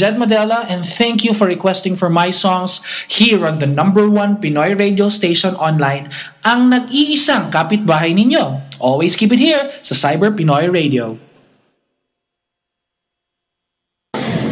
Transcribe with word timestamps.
Jed 0.00 0.16
Madela 0.16 0.64
and 0.64 0.88
thank 0.88 1.28
you 1.28 1.36
for 1.36 1.44
requesting 1.44 1.92
for 1.92 2.08
my 2.08 2.32
songs 2.32 2.80
here 3.04 3.44
on 3.44 3.60
the 3.60 3.68
number 3.68 4.08
one 4.08 4.40
Pinoy 4.40 4.72
radio 4.72 5.12
station 5.12 5.52
online, 5.60 6.08
ang 6.40 6.72
nag-iisang 6.72 7.52
kapitbahay 7.52 8.16
ninyo. 8.16 8.64
Always 8.80 9.12
keep 9.12 9.28
it 9.28 9.44
here 9.44 9.68
sa 9.84 9.92
Cyber 9.92 10.32
Pinoy 10.32 10.72
Radio. 10.72 11.20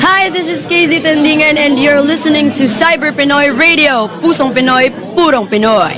Hi, 0.04 0.28
this 0.28 0.52
is 0.52 0.68
KZ 0.68 1.00
Tendingan 1.00 1.56
and 1.56 1.80
you're 1.80 2.04
listening 2.04 2.52
to 2.52 2.68
Cyber 2.68 3.08
Pinoy 3.16 3.48
Radio. 3.48 4.04
Pusong 4.20 4.52
Pinoy, 4.52 4.92
purong 5.16 5.48
Pinoy. 5.48 5.96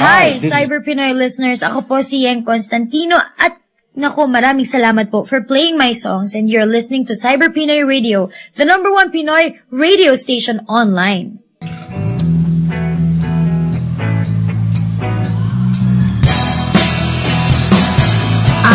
Hi, 0.00 0.40
Cyber 0.40 0.80
Pinoy 0.80 1.12
listeners. 1.12 1.60
Ako 1.60 1.84
po 1.84 2.00
si 2.00 2.24
Yen 2.24 2.40
Constantino 2.40 3.20
at 3.36 3.59
Nako, 3.90 4.30
maraming 4.30 4.70
salamat 4.70 5.10
po 5.10 5.26
for 5.26 5.42
playing 5.42 5.74
my 5.74 5.90
songs 5.90 6.30
and 6.30 6.46
you're 6.46 6.68
listening 6.68 7.02
to 7.02 7.18
Cyber 7.18 7.50
Pinoy 7.50 7.82
Radio, 7.82 8.30
the 8.54 8.62
number 8.62 8.86
one 8.86 9.10
Pinoy 9.10 9.58
radio 9.66 10.14
station 10.14 10.62
online. 10.70 11.42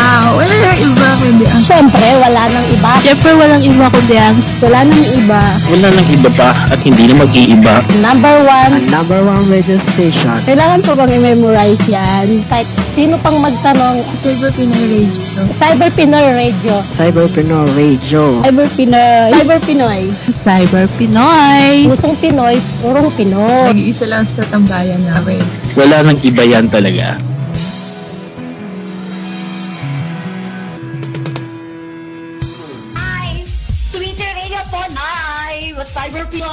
Ah, 0.05 0.37
wala 0.37 0.53
nang 0.53 0.79
iba 0.85 1.09
kundi 1.17 1.45
ang... 1.49 1.61
Siyempre, 1.65 2.05
wala 2.21 2.45
nang 2.45 2.67
iba. 2.69 2.91
Siyempre, 3.01 3.31
walang 3.33 3.63
iba 3.65 3.85
kundi 3.89 4.15
ang... 4.21 4.37
Wala 4.61 4.79
nang 4.85 5.05
iba. 5.17 5.41
Wala 5.73 5.87
nang 5.89 6.09
iba 6.13 6.29
pa 6.37 6.49
at 6.69 6.79
hindi 6.85 7.09
na 7.09 7.25
mag-iiba. 7.25 7.81
Number 8.05 8.35
one. 8.45 8.71
Ang 8.77 8.93
number 8.93 9.19
one 9.25 9.41
radio 9.49 9.81
station. 9.81 10.37
Kailangan 10.45 10.85
po 10.85 10.93
bang 10.93 11.09
i-memorize 11.09 11.81
yan? 11.89 12.45
Kahit 12.53 12.69
sino 12.93 13.17
pang 13.17 13.41
magtanong, 13.41 14.05
Cyber 14.21 14.53
Pinoy 14.53 14.85
Radio. 14.93 15.41
Cyber 15.49 15.89
Pinoy 15.89 16.27
Radio. 16.37 16.75
Cyber 16.85 17.25
Pinoy 17.33 17.65
Radio. 17.73 18.21
Cyber 18.45 18.69
Pinoy. 18.77 19.29
Cyber 19.33 19.59
Pinoy. 19.65 20.01
Cyber 20.45 20.85
Pinoy. 21.01 21.89
Pusong 21.89 22.15
Pinoy, 22.21 22.55
purong 22.79 23.09
Pinoy. 23.17 23.73
Nag-iisa 23.73 24.05
lang 24.05 24.29
sa 24.29 24.45
tambayan 24.53 25.01
namin. 25.01 25.41
Wala 25.73 26.05
nang 26.05 26.19
iba 26.21 26.45
yan 26.45 26.69
talaga. 26.69 27.17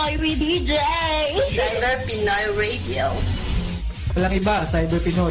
Pinoy 0.03 0.19
with 0.19 0.39
DJ! 0.39 0.79
Cyber 1.55 1.95
Pinoy 2.03 2.59
Radio. 2.59 3.07
Walang 4.19 4.35
iba, 4.35 4.67
Cyber 4.67 4.99
Pinoy. 4.99 5.31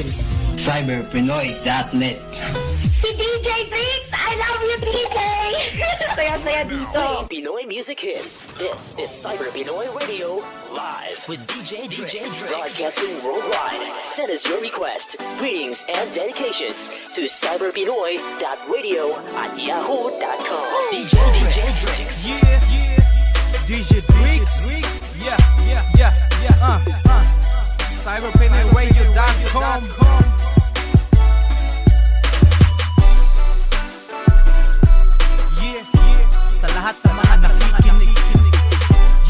Cyberpinoy.net 0.55 2.17
Si 2.95 3.09
DJ 3.19 3.47
Trix! 3.67 4.01
I 4.15 4.31
love 4.39 4.63
you, 4.63 4.77
DJ! 4.87 5.17
Saya-saya 6.15 6.63
dito. 6.71 7.27
Pinoy 7.27 7.67
music 7.67 7.99
hits. 7.99 8.47
This 8.55 8.95
is 8.95 9.11
Cyber 9.11 9.51
Pinoy 9.51 9.91
Radio 10.07 10.39
live 10.71 11.19
with 11.27 11.43
DJ 11.51 11.91
DJ 11.91 12.23
broadcasting 12.39 13.11
worldwide. 13.27 13.91
Send 14.07 14.31
us 14.31 14.47
your 14.47 14.63
request, 14.63 15.19
greetings, 15.35 15.83
and 15.91 16.07
dedications 16.15 16.87
to 17.11 17.27
cyberpinoy.radio 17.27 19.03
at 19.35 19.51
yahoo.com. 19.51 20.67
DJ 20.95 21.19
DJ 21.35 21.59
Drix. 21.83 22.23
Yeah, 22.23 22.39
yeah. 22.71 23.10
DJ 23.71 24.03
Drix. 24.03 24.67
Yeah, 25.23 25.39
yeah, 25.65 25.87
yeah, 25.95 26.11
yeah. 26.43 26.59
Uh, 26.59 26.75
uh. 27.07 27.23
CyberPinoyRadio.com. 28.03 29.81
Yeah, 35.63 35.87
yeah. 35.87 36.27
Sa 36.35 36.67
lahat 36.75 36.99
ng 36.99 37.15
mga 37.15 37.35
nakikinig. 37.47 38.19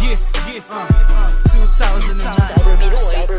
Yeah, 0.01 0.17
yeah. 0.49 0.73
Uh, 0.73 0.89
uh. 0.89 1.29
2009. 2.09 2.60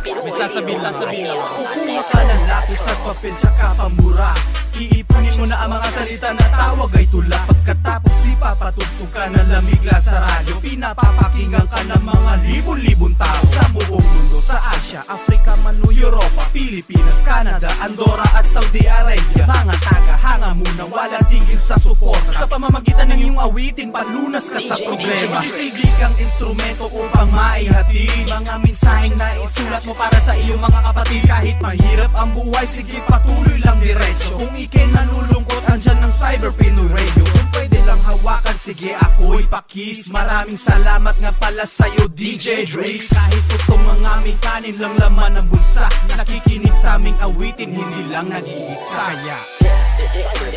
May 0.00 0.32
sasabihin, 0.32 0.80
sasabihin. 0.80 1.28
Ako. 1.36 1.44
Kukuha 1.68 2.02
ka 2.08 2.20
ng 2.24 2.42
lapis 2.48 2.82
at 2.88 2.98
papel 3.04 3.34
tsaka 3.36 3.66
pamura 3.76 4.32
Iipunin 4.72 5.36
mo 5.36 5.44
na 5.44 5.56
ang 5.60 5.70
mga 5.76 5.88
salita 5.92 6.32
na 6.32 6.46
tawag 6.48 6.90
ay 6.96 7.06
tula. 7.12 7.38
Pagkatapos 7.44 8.14
ipapatugtog 8.24 9.10
ka 9.12 9.28
ng 9.28 9.48
lamigla 9.52 9.96
sa 10.00 10.16
radyo. 10.16 10.56
Pinapapakinggan 10.64 11.66
ka 11.68 11.80
ng 11.92 12.02
mga 12.02 12.32
libon-libon 12.48 13.12
tao 13.20 13.40
Sa 13.52 13.68
buong 13.68 14.00
mundo, 14.00 14.40
sa 14.40 14.56
Asia, 14.72 15.04
Africa, 15.12 15.60
Manu, 15.60 15.92
Europa 15.92 16.48
Pilipinas, 16.56 17.20
Canada, 17.20 17.68
Andorra 17.84 18.24
at 18.32 18.48
Saudi 18.48 18.80
Arabia. 18.88 19.44
Mga 19.44 19.74
taga-hanga 19.76 20.50
muna, 20.56 20.84
wala 20.88 21.20
tigil 21.28 21.60
sa 21.60 21.76
suporta. 21.76 22.32
Sa 22.32 22.48
pamamagitan 22.48 23.12
ng 23.12 23.20
iyong 23.28 23.40
awitin, 23.44 23.92
palunas 23.92 24.48
ka 24.48 24.56
sa 24.56 24.80
problema. 24.80 25.36
Sisilbi 25.44 25.88
kang 26.00 26.16
instrumento 26.16 26.88
upang 26.88 27.28
maihatid. 27.28 28.24
Mga 28.24 28.54
mensaheng 28.56 29.16
na 29.20 29.28
isulat 29.36 29.81
mo 29.86 29.92
para 29.98 30.18
sa 30.22 30.32
iyong 30.36 30.60
mga 30.60 30.80
kapatid. 30.90 31.22
Kahit 31.26 31.56
mahirap 31.62 32.12
ang 32.14 32.30
buhay, 32.34 32.66
sige 32.66 32.98
patuloy 33.06 33.58
lang 33.62 33.78
diretso. 33.82 34.38
Kung 34.38 34.54
ikay 34.54 34.86
nalulungkot, 34.94 35.62
andyan 35.70 35.98
ng 36.02 36.12
Cyber 36.14 36.52
Pinoy 36.54 36.88
Radio. 36.90 37.24
Kung 37.26 37.48
pwede 37.54 37.78
lang 37.86 38.00
hawakan, 38.06 38.56
sige 38.58 38.94
ako'y 38.94 39.44
pakis. 39.50 40.06
Maraming 40.10 40.58
salamat 40.58 41.14
nga 41.18 41.32
pala 41.36 41.64
sa'yo 41.66 42.06
DJ 42.12 42.68
Drix 42.68 43.10
Kahit 43.10 43.44
tutong 43.50 43.82
ang 43.86 44.02
aming 44.20 44.38
kanin 44.38 44.76
lang 44.78 44.94
laman 44.98 45.38
ng 45.38 45.46
bulsa 45.50 45.88
Nakikinig 46.14 46.74
sa 46.76 47.00
aming 47.00 47.16
awitin, 47.22 47.72
hindi 47.72 48.02
lang 48.12 48.30
nag-iisa. 48.30 49.02
Kaya 49.02 49.38
This 49.58 49.84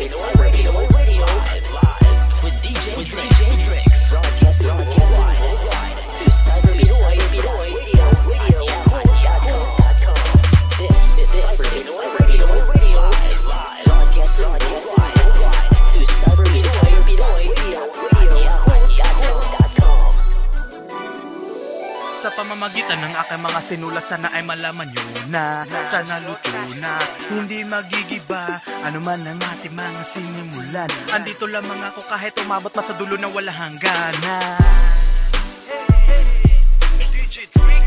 is 0.06 0.12
Cyber 0.14 0.50
Pinoy 0.52 0.86
Radio 0.94 1.24
Radio 1.26 1.26
live 1.74 2.38
with 2.44 2.56
DJ 2.62 2.86
Drix. 3.64 4.12
Broadcasting 4.12 4.70
worldwide 4.70 5.85
pamamagitan 22.36 23.00
ng 23.00 23.16
aking 23.16 23.40
mga 23.40 23.60
sinulat. 23.64 24.04
Sana 24.04 24.28
ay 24.36 24.44
malaman 24.44 24.84
nyo 24.92 25.00
na 25.32 25.64
Sana 25.88 26.20
luto 26.20 26.52
na 26.78 27.00
Hindi 27.32 27.64
magigiba. 27.64 28.60
Ano 28.84 29.00
man 29.00 29.24
ang 29.24 29.40
ating 29.56 29.72
mga 29.72 30.02
sinimulan. 30.04 30.84
Andito 31.16 31.48
lamang 31.48 31.80
ako 31.88 32.04
kahit 32.04 32.36
umabot 32.44 32.68
pa 32.68 32.84
sa 32.84 32.92
dulo 32.92 33.16
na 33.16 33.32
wala 33.32 33.48
hangganan. 33.48 34.60
DJ 37.16 37.48
Twig, 37.48 37.84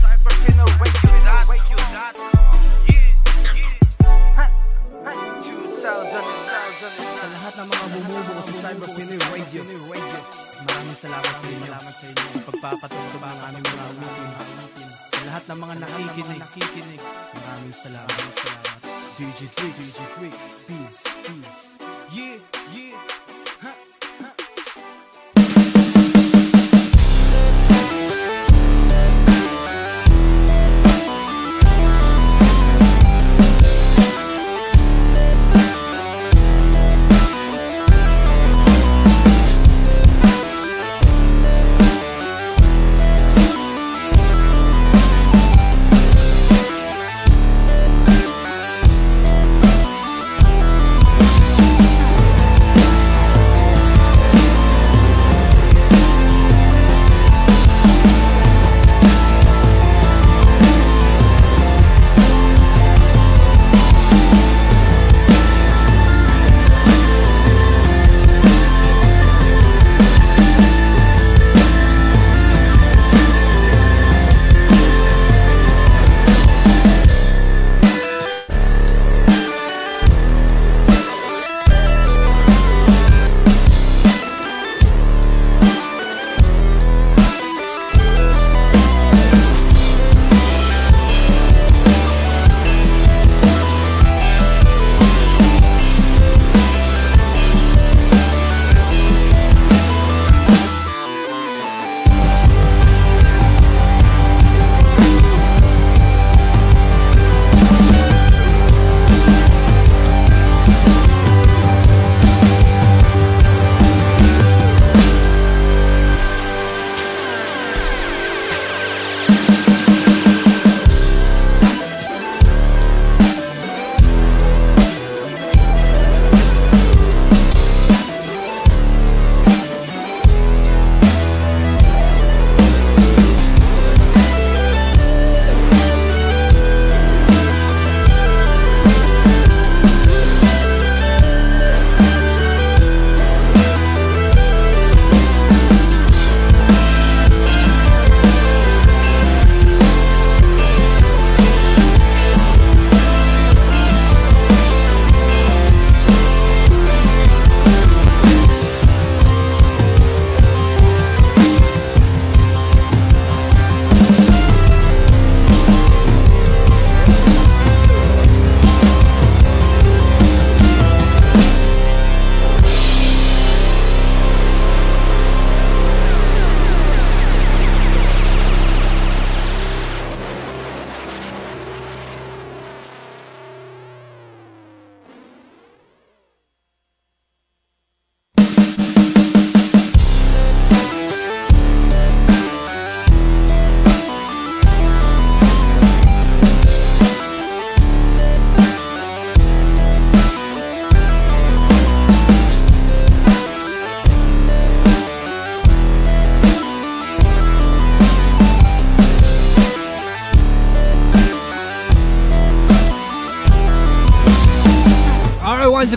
CyberPinoRadio.com 0.00 2.56
Yeah, 2.88 3.12
yeah 3.54 3.70
Ha, 4.34 4.44
ha, 5.06 5.12
2000, 5.44 5.80
2000 5.80 5.82
Sa 6.98 7.26
lahat 7.32 7.54
ng 7.54 7.68
mga 7.68 7.86
bumubuo 7.94 8.40
sa 8.42 8.52
Cyber 8.60 8.88
Pinoy 8.96 9.20
Radio 9.32 9.62
Maraming 10.58 10.98
salamat 10.98 11.34
sa 11.38 11.46
inyo. 11.46 11.66
Salamat 11.70 11.94
sa 11.94 12.04
inyo. 12.10 12.24
Sa 12.26 12.40
pagpapatugtog 12.50 13.22
ng 13.22 13.40
aming 13.46 13.64
mga 13.68 13.84
awitin 13.86 14.30
Sa 15.14 15.22
lahat 15.30 15.44
ng 15.46 15.58
mga 15.62 15.74
nakikinig. 15.78 17.02
Maraming 17.38 17.74
salamat. 17.74 18.18
Salamat. 18.34 18.80
DJ 19.18 19.38
Trix 19.54 19.74
DJ 19.78 19.98
Trix 20.18 20.34
Peace. 20.66 21.00
Peace 21.26 21.67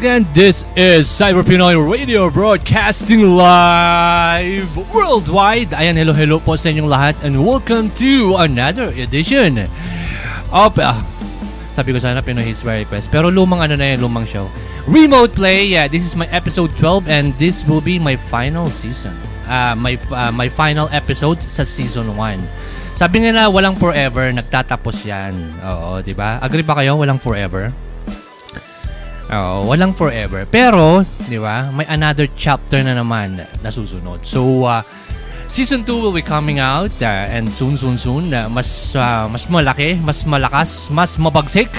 again, 0.01 0.25
this 0.33 0.65
is 0.73 1.05
Cyber 1.05 1.45
Pinoy 1.45 1.77
Radio 1.77 2.25
broadcasting 2.33 3.21
live 3.37 4.65
worldwide. 4.89 5.69
Ayan, 5.77 5.93
hello, 5.93 6.09
hello 6.09 6.41
po 6.41 6.57
sa 6.57 6.73
inyong 6.73 6.89
lahat 6.89 7.13
and 7.21 7.37
welcome 7.37 7.93
to 8.01 8.33
another 8.41 8.89
edition 8.97 9.69
of, 10.49 10.73
ah, 10.81 10.97
sabi 11.77 11.93
ko 11.93 12.01
sana 12.01 12.17
Pinoy 12.17 12.41
Hits 12.41 12.65
by 12.65 12.81
Request, 12.81 13.13
pero 13.13 13.29
lumang 13.29 13.61
ano 13.61 13.77
na 13.77 13.93
yan, 13.93 14.01
lumang 14.01 14.25
show. 14.25 14.49
Remote 14.89 15.37
Play, 15.37 15.69
yeah, 15.69 15.85
this 15.85 16.01
is 16.01 16.17
my 16.17 16.25
episode 16.33 16.73
12 16.81 17.05
and 17.05 17.37
this 17.37 17.61
will 17.69 17.77
be 17.77 18.01
my 18.01 18.17
final 18.17 18.73
season. 18.73 19.13
Ah, 19.45 19.77
my, 19.77 20.01
ah, 20.09 20.33
my 20.33 20.49
final 20.49 20.89
episode 20.89 21.45
sa 21.45 21.61
season 21.61 22.09
1. 22.17 22.41
Sabi 22.97 23.21
na 23.21 23.53
walang 23.53 23.77
forever, 23.77 24.33
nagtatapos 24.33 25.05
yan. 25.05 25.37
Oo, 25.61 26.01
di 26.01 26.17
ba? 26.17 26.41
Agree 26.41 26.65
ba 26.65 26.73
kayo? 26.73 26.97
Walang 26.97 27.21
forever? 27.21 27.69
Oo, 29.31 29.71
walang 29.71 29.95
forever. 29.95 30.43
Pero, 30.43 31.07
di 31.31 31.39
ba, 31.39 31.71
may 31.71 31.87
another 31.87 32.27
chapter 32.35 32.83
na 32.83 32.99
naman 32.99 33.39
na 33.39 33.69
susunod. 33.71 34.19
So, 34.27 34.67
uh, 34.67 34.83
season 35.47 35.87
2 35.87 36.03
will 36.03 36.11
be 36.11 36.19
coming 36.19 36.59
out 36.59 36.91
uh, 36.99 37.31
and 37.31 37.47
soon, 37.47 37.79
soon, 37.79 37.95
soon. 37.95 38.27
Uh, 38.27 38.51
mas, 38.51 38.91
uh, 38.91 39.31
mas 39.31 39.47
malaki, 39.47 39.95
mas 40.03 40.27
malakas, 40.27 40.91
mas 40.91 41.15
mabagsik. 41.15 41.71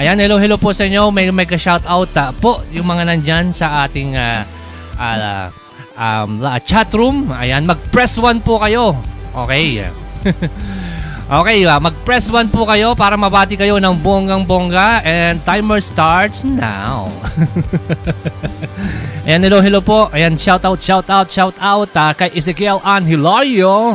Ayan, 0.00 0.16
hello, 0.16 0.40
hello 0.40 0.56
po 0.56 0.72
sa 0.72 0.88
inyo. 0.88 1.12
May 1.12 1.28
mega 1.28 1.60
shout 1.60 1.84
out 1.84 2.08
uh, 2.16 2.32
po 2.40 2.64
yung 2.72 2.88
mga 2.88 3.12
nandyan 3.12 3.52
sa 3.52 3.84
ating 3.84 4.16
uh, 4.16 4.40
uh, 4.96 5.52
um, 6.00 6.40
chat 6.64 6.88
room. 6.96 7.28
Ayan, 7.36 7.68
mag-press 7.68 8.16
1 8.16 8.40
po 8.40 8.56
kayo. 8.56 8.96
Okay. 9.36 9.84
Okay, 11.30 11.62
uh, 11.62 11.78
mag-press 11.78 12.26
1 12.26 12.50
po 12.50 12.66
kayo 12.66 12.90
para 12.98 13.14
mabati 13.14 13.54
kayo 13.54 13.78
ng 13.78 14.02
bonggang-bongga 14.02 15.06
and 15.06 15.38
timer 15.46 15.78
starts 15.78 16.42
now. 16.42 17.06
Ayan, 19.30 19.38
hello, 19.46 19.62
hello 19.62 19.78
po. 19.78 20.10
Ayan, 20.10 20.34
shout 20.34 20.66
out, 20.66 20.82
shout 20.82 21.06
out, 21.06 21.30
shout 21.30 21.54
out 21.62 21.86
uh, 21.94 22.10
kay 22.18 22.34
Ezekiel 22.34 22.82
An 22.82 23.06
Hilario. 23.06 23.94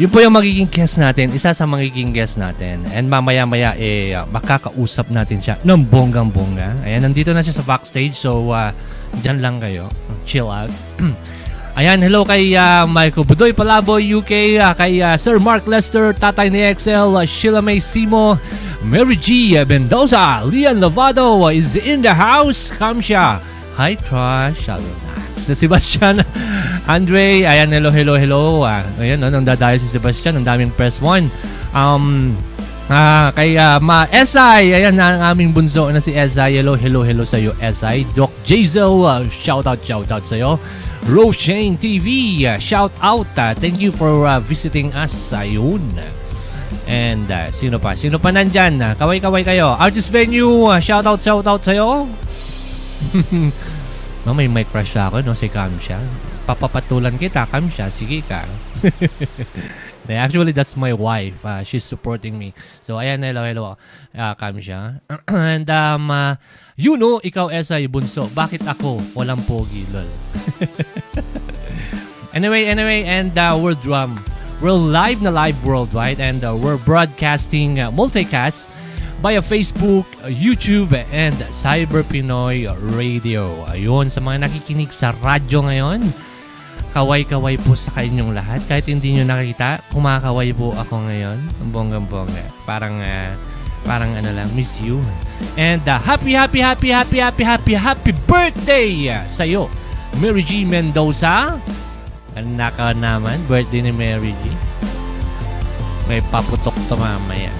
Yun 0.00 0.08
po 0.08 0.24
yung 0.24 0.32
magiging 0.32 0.72
guest 0.72 0.96
natin, 0.96 1.36
isa 1.36 1.52
sa 1.52 1.68
magiging 1.68 2.16
guest 2.16 2.40
natin. 2.40 2.80
And 2.96 3.12
mamaya-maya, 3.12 3.76
eh, 3.76 4.16
uh, 4.16 4.24
makakausap 4.32 5.12
natin 5.12 5.36
siya 5.44 5.60
ng 5.60 5.84
bonggang-bongga. 5.84 6.80
Ayan, 6.88 7.12
nandito 7.12 7.36
na 7.36 7.44
siya 7.44 7.60
sa 7.60 7.64
backstage, 7.68 8.16
so 8.16 8.56
uh, 8.56 8.72
dyan 9.20 9.44
lang 9.44 9.60
kayo. 9.60 9.84
Chill 10.24 10.48
out. 10.48 10.72
Ayan, 11.72 12.04
hello 12.04 12.20
kay 12.20 12.52
uh, 12.52 12.84
Michael 12.84 13.24
Budoy 13.24 13.56
Palaboy, 13.56 14.04
UK, 14.04 14.60
uh, 14.60 14.76
kay 14.76 15.00
uh, 15.00 15.16
Sir 15.16 15.40
Mark 15.40 15.64
Lester, 15.64 16.12
Tatay 16.12 16.52
ni 16.52 16.60
Excel, 16.60 17.16
uh, 17.16 17.24
Sheila 17.24 17.64
May 17.64 17.80
Simo, 17.80 18.36
Mary 18.84 19.16
G. 19.16 19.56
Mendoza, 19.64 20.44
Lian 20.44 20.84
Lavado 20.84 21.40
uh, 21.40 21.48
is 21.48 21.72
in 21.80 22.04
the 22.04 22.12
house. 22.12 22.68
Come 22.76 23.00
siya. 23.00 23.40
Hi, 23.80 23.96
Trash. 23.96 24.68
Relax. 24.68 25.40
Si 25.40 25.56
Sebastian 25.56 26.20
Andre, 26.92 27.48
ayan, 27.48 27.72
hello, 27.72 27.88
hello, 27.88 28.20
hello. 28.20 28.68
Uh, 28.68 28.84
ayan, 29.00 29.24
no, 29.24 29.32
nang 29.32 29.48
dadayo 29.48 29.80
si 29.80 29.88
Sebastian, 29.88 30.36
ang 30.36 30.44
daming 30.44 30.68
press 30.76 31.00
1. 31.00 31.24
Um, 31.72 32.36
Ah, 32.90 33.30
kay 33.30 33.54
uh, 33.54 33.78
Ma 33.78 34.10
Esay, 34.10 34.74
ayan 34.74 34.98
ang 34.98 35.22
aming 35.22 35.54
bunso 35.54 35.86
na 35.94 36.02
si 36.02 36.18
Esay. 36.18 36.58
Hello, 36.58 36.74
hello, 36.74 37.06
hello 37.06 37.22
sa 37.22 37.38
iyo, 37.38 37.54
Esay. 37.62 38.02
Doc 38.10 38.34
Jazel, 38.42 39.06
uh, 39.06 39.22
shout 39.30 39.70
out, 39.70 39.78
shout 39.86 40.10
out 40.10 40.26
sa 40.26 40.34
iyo. 40.34 40.58
Roshane 41.06 41.78
TV, 41.78 42.42
uh, 42.42 42.58
shout 42.58 42.90
out. 42.98 43.30
Uh, 43.38 43.54
thank 43.54 43.78
you 43.78 43.94
for 43.94 44.26
uh, 44.26 44.42
visiting 44.42 44.90
us. 44.98 45.14
Ayun. 45.30 45.82
And 46.90 47.26
uh, 47.30 47.54
sino 47.54 47.78
pa? 47.78 47.94
Sino 47.94 48.18
pa 48.18 48.34
nandyan? 48.34 48.82
Uh, 48.82 48.98
kaway-kaway 48.98 49.46
kayo. 49.46 49.78
Artist 49.78 50.10
Venue, 50.10 50.66
uh, 50.66 50.82
shout 50.82 51.06
out, 51.06 51.22
shout 51.22 51.46
out 51.46 51.62
sa'yo. 51.62 52.10
no, 54.26 54.34
may 54.34 54.50
may 54.50 54.66
crush 54.66 54.98
ako, 54.98 55.22
no? 55.22 55.38
Si 55.38 55.46
Kamsha. 55.46 56.02
Papapatulan 56.50 57.14
kita, 57.14 57.46
Kamsha. 57.46 57.86
Sige 57.94 58.26
ka. 58.26 58.42
Actually, 60.08 60.52
that's 60.52 60.76
my 60.76 60.92
wife. 60.92 61.38
Uh, 61.44 61.62
she's 61.62 61.84
supporting 61.84 62.38
me. 62.38 62.54
So, 62.80 62.96
ayan, 62.96 63.22
hello, 63.22 63.44
hello. 63.44 63.64
Uh, 64.14 64.34
Kamsha. 64.34 65.00
And, 65.28 65.68
um, 65.70 66.10
uh, 66.10 66.36
you 66.76 66.96
know, 66.96 67.20
ikaw, 67.20 67.52
Esay 67.52 67.86
Bunso, 67.86 68.26
bakit 68.34 68.66
ako 68.66 68.98
walang 69.14 69.44
pogi, 69.46 69.86
lol? 69.94 70.08
anyway, 72.36 72.66
anyway, 72.66 73.04
and 73.04 73.36
uh, 73.38 73.54
we're 73.60 73.78
drum. 73.78 74.18
We're 74.62 74.78
live 74.78 75.22
na 75.22 75.30
live 75.30 75.58
worldwide 75.66 76.22
and 76.22 76.38
uh, 76.46 76.54
we're 76.54 76.78
broadcasting 76.78 77.82
uh, 77.82 77.90
multicast 77.90 78.70
via 79.18 79.42
Facebook, 79.42 80.06
YouTube, 80.26 80.94
and 81.10 81.34
Cyber 81.54 82.02
Pinoy 82.06 82.66
Radio. 82.94 83.66
Ayun, 83.70 84.10
sa 84.10 84.22
mga 84.22 84.46
nakikinig 84.46 84.90
sa 84.90 85.14
radyo 85.18 85.66
ngayon, 85.66 86.10
kaway-kaway 86.92 87.56
po 87.56 87.72
sa 87.72 87.90
kainyong 87.96 88.36
lahat. 88.36 88.60
Kahit 88.68 88.86
hindi 88.86 89.16
nyo 89.16 89.24
nakita, 89.24 89.80
kumakaway 89.90 90.52
po 90.52 90.76
ako 90.76 91.08
ngayon. 91.08 91.40
Ang 91.64 91.70
bonggang-bongga. 91.72 92.44
Parang, 92.68 93.00
uh, 93.00 93.32
parang 93.88 94.12
ano 94.12 94.30
lang, 94.30 94.48
miss 94.52 94.76
you. 94.78 95.00
And 95.56 95.82
uh, 95.88 95.96
happy, 95.96 96.36
happy, 96.36 96.60
happy, 96.60 96.92
happy, 96.92 97.18
happy, 97.18 97.44
happy, 97.44 97.74
happy 97.74 98.12
birthday 98.28 99.08
sa'yo, 99.26 99.72
Mary 100.20 100.44
G. 100.44 100.68
Mendoza. 100.68 101.56
Ang 102.36 102.56
naka 102.56 102.92
naman, 102.92 103.40
birthday 103.48 103.80
ni 103.80 103.92
Mary 103.92 104.36
G. 104.44 104.52
May 106.06 106.20
paputok 106.28 106.76
to 106.92 106.96
mamaya. 106.96 107.52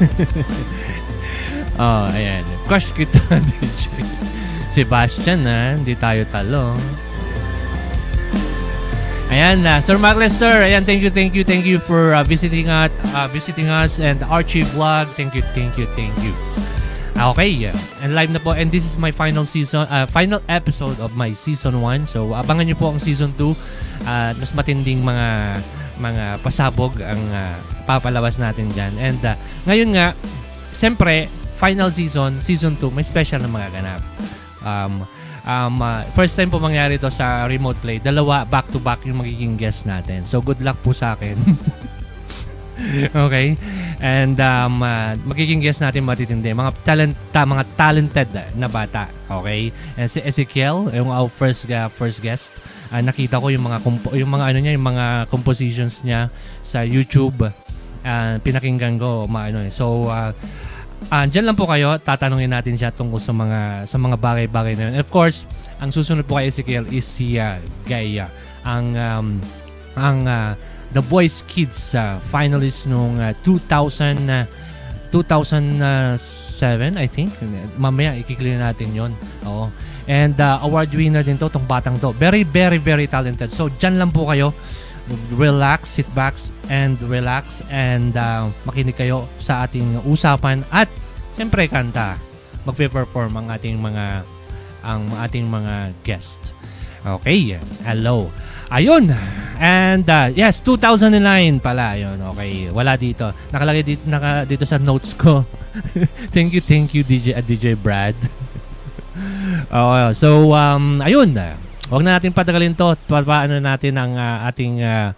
oh, 1.82 2.06
ayan. 2.14 2.46
Crush 2.70 2.94
kita, 2.94 3.18
DJ. 3.50 3.90
Sebastian, 4.70 5.42
ha? 5.50 5.74
Hindi 5.74 5.98
tayo 5.98 6.22
talo. 6.30 6.78
Ayan, 9.30 9.62
uh, 9.62 9.78
Sir 9.78 9.94
Mark 9.94 10.18
Lester, 10.18 10.66
ayan, 10.66 10.82
thank 10.82 11.06
you, 11.06 11.10
thank 11.10 11.38
you, 11.38 11.46
thank 11.46 11.62
you 11.62 11.78
for 11.78 12.18
uh, 12.18 12.26
visiting 12.26 12.66
us, 12.66 12.90
uh, 13.14 13.30
visiting 13.30 13.70
us 13.70 14.02
and 14.02 14.18
Archie 14.26 14.66
Vlog. 14.74 15.06
Thank 15.14 15.38
you, 15.38 15.42
thank 15.54 15.78
you, 15.78 15.86
thank 15.94 16.10
you. 16.18 16.34
Okay, 17.14 17.68
and 18.00 18.16
live 18.16 18.32
na 18.32 18.40
po. 18.40 18.56
And 18.56 18.72
this 18.72 18.82
is 18.82 18.96
my 18.96 19.12
final 19.12 19.44
season, 19.44 19.86
uh, 19.86 20.08
final 20.08 20.40
episode 20.48 20.98
of 20.98 21.14
my 21.14 21.36
season 21.36 21.78
1. 21.78 22.08
So, 22.10 22.32
abangan 22.32 22.66
niyo 22.66 22.80
po 22.80 22.90
ang 22.90 22.98
season 22.98 23.30
2. 23.36 23.54
Uh, 24.08 24.32
mas 24.40 24.50
matinding 24.56 25.04
mga 25.04 25.60
mga 26.00 26.24
pasabog 26.40 26.96
ang 27.04 27.20
uh, 27.30 27.54
papalabas 27.84 28.40
natin 28.40 28.72
dyan. 28.72 28.96
And 28.96 29.20
uh, 29.22 29.36
ngayon 29.68 29.94
nga, 29.94 30.06
siyempre, 30.72 31.28
final 31.60 31.92
season, 31.92 32.40
season 32.40 32.74
2, 32.80 32.88
may 32.88 33.04
special 33.04 33.44
na 33.44 33.52
mga 33.52 33.68
ganap. 33.68 34.02
Um, 34.64 35.04
um, 35.50 35.82
uh, 35.82 36.06
first 36.14 36.38
time 36.38 36.48
po 36.48 36.62
mangyari 36.62 36.94
to 36.96 37.10
sa 37.10 37.44
remote 37.50 37.78
play. 37.82 37.98
Dalawa 37.98 38.46
back-to-back 38.46 39.02
yung 39.10 39.18
magiging 39.18 39.58
guest 39.58 39.84
natin. 39.84 40.22
So, 40.22 40.38
good 40.38 40.62
luck 40.62 40.78
po 40.86 40.94
sa 40.94 41.18
akin. 41.18 41.34
okay? 43.26 43.58
And 44.00 44.38
um, 44.38 44.80
uh, 44.80 45.18
magiging 45.26 45.60
guest 45.60 45.82
natin 45.82 46.06
matitindi. 46.06 46.54
Mga, 46.54 46.70
talent, 46.86 47.14
ta, 47.34 47.42
mga 47.42 47.64
talented 47.74 48.30
na 48.54 48.70
bata. 48.70 49.10
Okay? 49.26 49.74
And 49.98 50.06
si 50.06 50.22
Ezekiel, 50.22 50.94
yung 50.94 51.10
our 51.10 51.28
first, 51.28 51.66
uh, 51.68 51.90
first 51.90 52.22
guest, 52.22 52.54
uh, 52.94 53.02
nakita 53.02 53.42
ko 53.42 53.50
yung 53.50 53.66
mga 53.66 53.78
compo- 53.82 54.14
yung 54.14 54.30
mga 54.30 54.54
ano 54.54 54.58
niya, 54.62 54.72
yung 54.78 54.86
mga 54.86 55.06
compositions 55.28 56.06
niya 56.06 56.30
sa 56.62 56.86
YouTube. 56.86 57.50
Uh, 58.00 58.40
pinakinggan 58.40 58.96
ko 58.96 59.28
maano 59.28 59.60
eh. 59.60 59.68
So 59.68 60.08
uh, 60.08 60.32
uh, 61.08 61.24
dyan 61.24 61.48
lang 61.48 61.56
po 61.56 61.64
kayo, 61.64 61.96
tatanungin 61.96 62.52
natin 62.52 62.76
siya 62.76 62.92
tungkol 62.92 63.16
sa 63.16 63.32
mga 63.32 63.88
sa 63.88 63.96
mga 63.96 64.16
bagay-bagay 64.20 64.74
na 64.76 64.82
yun. 64.88 64.92
And 65.00 65.02
of 65.02 65.08
course, 65.08 65.48
ang 65.80 65.88
susunod 65.88 66.28
po 66.28 66.36
kay 66.36 66.52
Ezekiel 66.52 66.84
is 66.92 67.08
si 67.08 67.40
uh, 67.40 67.56
Gaia. 67.88 68.28
Ang 68.68 68.92
um, 68.92 69.26
ang 69.96 70.18
uh, 70.28 70.52
The 70.92 71.00
Voice 71.00 71.40
Kids 71.48 71.96
uh, 71.96 72.20
finalist 72.28 72.90
nung 72.90 73.16
uh, 73.16 73.32
2000 73.46 74.28
uh, 74.28 74.44
2007 75.10 76.94
I 76.94 77.06
think. 77.08 77.32
Mamaya 77.80 78.14
ikiklear 78.20 78.60
natin 78.60 78.92
'yon. 78.92 79.12
Oo. 79.48 79.72
And 80.10 80.34
uh, 80.38 80.62
award 80.66 80.90
winner 80.90 81.22
din 81.22 81.38
to 81.38 81.46
tong 81.50 81.66
batang 81.66 81.98
to. 82.02 82.10
Very 82.14 82.42
very 82.42 82.78
very 82.78 83.06
talented. 83.06 83.50
So 83.54 83.70
diyan 83.70 83.98
lang 83.98 84.10
po 84.10 84.26
kayo. 84.28 84.52
Relax, 85.34 85.98
sit 85.98 86.08
back 86.14 86.38
and 86.70 86.94
relax 87.10 87.66
and 87.70 88.14
uh, 88.14 88.46
makinig 88.62 88.94
kayo 88.94 89.26
sa 89.42 89.66
ating 89.66 90.02
usapan 90.06 90.62
at 90.70 90.86
siyempre 91.34 91.66
kanta. 91.66 92.14
Magpe-perform 92.62 93.32
ang 93.34 93.46
ating 93.50 93.80
mga 93.80 94.22
ang 94.84 95.02
ating 95.20 95.48
mga 95.48 95.92
guest. 96.06 96.54
Okay. 97.00 97.56
Hello. 97.80 98.28
Ayun. 98.68 99.08
And 99.60 100.04
uh, 100.04 100.28
yes, 100.30 100.60
2009 100.62 101.58
pala 101.64 101.96
'yon. 101.96 102.20
Okay. 102.36 102.68
Wala 102.68 102.94
dito. 103.00 103.32
Nakalagay 103.50 103.82
dito 103.84 104.04
naka, 104.04 104.44
dito 104.44 104.64
sa 104.68 104.76
notes 104.76 105.16
ko. 105.16 105.42
thank 106.34 106.52
you, 106.52 106.60
thank 106.60 106.92
you 106.92 107.02
DJ 107.02 107.34
uh, 107.34 107.44
DJ 107.44 107.74
Brad. 107.74 108.16
oh, 109.74 110.12
so 110.12 110.52
um 110.52 111.00
ayun. 111.00 111.34
Huwag 111.90 112.06
na 112.06 112.22
natin 112.22 112.30
patagalin 112.30 112.78
to. 112.78 112.94
Paano 113.10 113.58
natin 113.58 113.98
ang 113.98 114.14
uh, 114.14 114.46
ating 114.46 114.78
uh, 114.78 115.10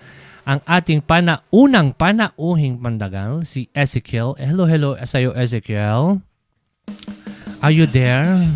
ang 0.48 0.58
ating 0.64 1.04
pana 1.04 1.44
unang 1.52 1.92
panauhing 1.92 2.80
pandagal 2.80 3.44
si 3.44 3.68
Ezekiel. 3.76 4.32
Hello, 4.40 4.64
hello 4.64 4.96
sa 5.04 5.20
iyo 5.20 5.36
Ezekiel. 5.36 6.24
Are 7.60 7.70
you 7.70 7.84
there? 7.84 8.48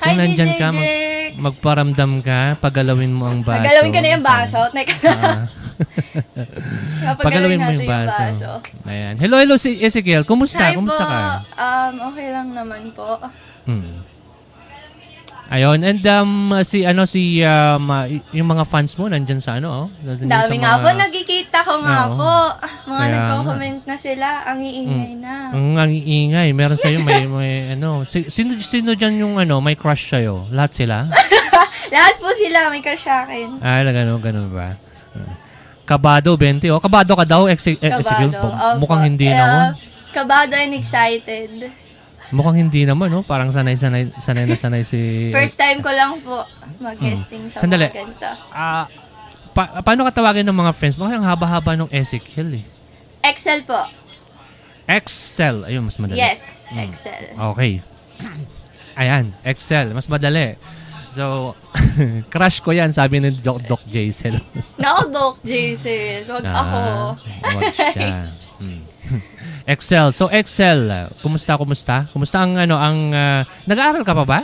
Hi, 0.00 0.16
Kung 0.16 0.16
nandyan 0.16 0.50
DJ 0.56 0.58
ka, 0.58 0.66
mag- 0.72 0.96
magparamdam 1.38 2.12
ka, 2.24 2.56
pagalawin 2.56 3.12
mo 3.12 3.28
ang 3.28 3.44
baso. 3.44 3.60
Pagalawin 3.60 3.92
ko 3.92 4.00
na 4.00 4.08
yung 4.08 4.24
baso. 4.24 4.58
Teka 4.72 4.96
na. 5.12 5.12
Ah. 5.78 7.14
Pagalawin 7.14 7.22
Pagalawin 7.22 7.58
mo 7.62 7.70
natin 7.70 7.78
yung 7.78 7.86
baso. 7.86 8.50
Ayan. 8.82 9.14
Hello, 9.22 9.36
hello 9.38 9.54
si 9.54 9.78
Ezekiel. 9.78 10.26
Kumusta? 10.26 10.72
Hi 10.72 10.74
Kumusta 10.74 11.06
po. 11.06 11.12
ka? 11.14 11.22
Um, 11.54 11.94
okay 12.10 12.34
lang 12.34 12.48
naman 12.50 12.90
po. 12.96 13.22
Hmm. 13.62 14.07
Ayun, 15.48 15.80
and 15.80 16.04
um, 16.04 16.30
si 16.60 16.84
ano 16.84 17.08
si 17.08 17.40
um, 17.40 17.88
uh, 17.88 18.04
y- 18.04 18.20
yung 18.36 18.52
mga 18.52 18.68
fans 18.68 18.92
mo 18.94 19.08
nandyan 19.08 19.40
sa 19.40 19.56
ano, 19.56 19.68
oh. 19.72 19.86
Nandyan 19.98 20.28
Dami 20.28 20.60
nga 20.60 20.76
mga- 20.76 20.82
po, 20.84 20.88
nagkikita 20.92 21.58
ko 21.64 21.74
nga 21.80 21.98
Oo. 22.04 22.14
po. 22.14 22.34
Mga 22.84 23.00
Kaya 23.00 23.08
nagko-comment 23.10 23.80
na 23.82 23.96
sila. 23.96 24.26
Ang 24.44 24.58
iingay 24.60 25.12
na. 25.16 25.34
Ang 25.48 25.66
ang 25.74 25.88
iingay, 25.88 26.52
meron 26.52 26.76
sa 26.76 26.92
may 26.92 27.24
may 27.32 27.52
ano, 27.72 28.04
si, 28.04 28.28
sino 28.28 28.60
sino 28.60 28.92
diyan 28.92 29.14
yung 29.18 29.34
ano, 29.40 29.56
may 29.58 29.72
crush 29.72 30.12
sa 30.12 30.20
Lahat 30.52 30.76
sila? 30.76 31.08
Lahat 31.96 32.14
po 32.20 32.28
sila 32.36 32.68
may 32.68 32.84
crush 32.84 33.08
sa 33.08 33.24
akin. 33.24 33.64
Ah, 33.64 33.80
ganun, 33.82 34.20
ganun 34.20 34.52
ba? 34.52 34.76
Kabado 35.88 36.36
20. 36.36 36.68
Oh, 36.68 36.76
kabado 36.76 37.16
ka 37.16 37.24
daw, 37.24 37.48
ex 37.48 37.64
Ezekiel. 37.64 37.96
Kabado. 38.28 38.28
Mu- 38.28 38.52
Opo. 38.52 38.78
Mukhang 38.84 39.04
hindi 39.08 39.24
Eh, 39.24 39.32
naman. 39.32 39.80
Kabado 40.12 40.52
and 40.52 40.76
excited. 40.76 41.72
Mukhang 42.30 42.56
hindi 42.58 42.84
naman, 42.84 43.08
no? 43.08 43.22
Parang 43.22 43.48
sanay-sanay 43.48 44.12
sanay 44.16 44.44
na 44.44 44.52
sanay 44.52 44.82
si 44.82 45.30
First 45.30 45.56
time 45.56 45.80
ko 45.80 45.88
lang 45.88 46.20
po 46.20 46.44
mag-guesting 46.76 47.48
sa 47.48 47.58
Sandali. 47.58 47.86
mga 47.86 47.96
ganito. 47.96 48.28
Ah, 48.48 48.84
pa- 49.50 49.80
paano 49.80 50.04
ka 50.04 50.12
tawagin 50.14 50.44
ng 50.44 50.52
mga 50.54 50.72
friends 50.72 50.94
mo? 50.94 51.04
Kasi 51.04 51.16
ang 51.16 51.24
haba-haba 51.24 51.72
ng 51.74 51.88
Ezekiel 51.88 52.60
eh. 52.60 52.64
Excel 53.22 53.64
po. 53.64 53.80
Excel. 54.84 55.64
Ayun, 55.64 55.84
mas 55.84 55.96
madali. 55.96 56.16
Yes, 56.16 56.40
Mm. 56.68 56.84
Excel. 56.84 57.22
Okay. 57.32 57.72
Ayan, 59.00 59.32
Excel. 59.42 59.92
Mas 59.92 60.04
madali. 60.04 60.60
So, 61.08 61.56
crush 62.32 62.60
ko 62.60 62.70
yan, 62.70 62.92
sabi 62.92 63.18
ni 63.18 63.32
Doc, 63.32 63.64
Doc 63.64 63.80
Jaisel. 63.86 64.36
Nako, 64.76 65.02
Doc 65.08 65.34
Jason. 65.40 66.28
Huwag 66.28 66.44
ako. 66.44 66.78
Ah, 67.40 67.48
Wag 67.50 67.72
siya. 67.72 68.12
Hmm. 68.58 68.87
Excel. 69.68 70.08
So, 70.10 70.32
Excel. 70.32 70.88
uh, 70.88 71.12
Kumusta, 71.20 71.52
kumusta? 71.54 72.08
Kumusta 72.08 72.40
ang, 72.40 72.56
ano, 72.56 72.80
ang, 72.80 73.12
ah, 73.12 73.44
nag-aaral 73.68 74.00
ka 74.00 74.16
pa 74.16 74.24
ba? 74.24 74.40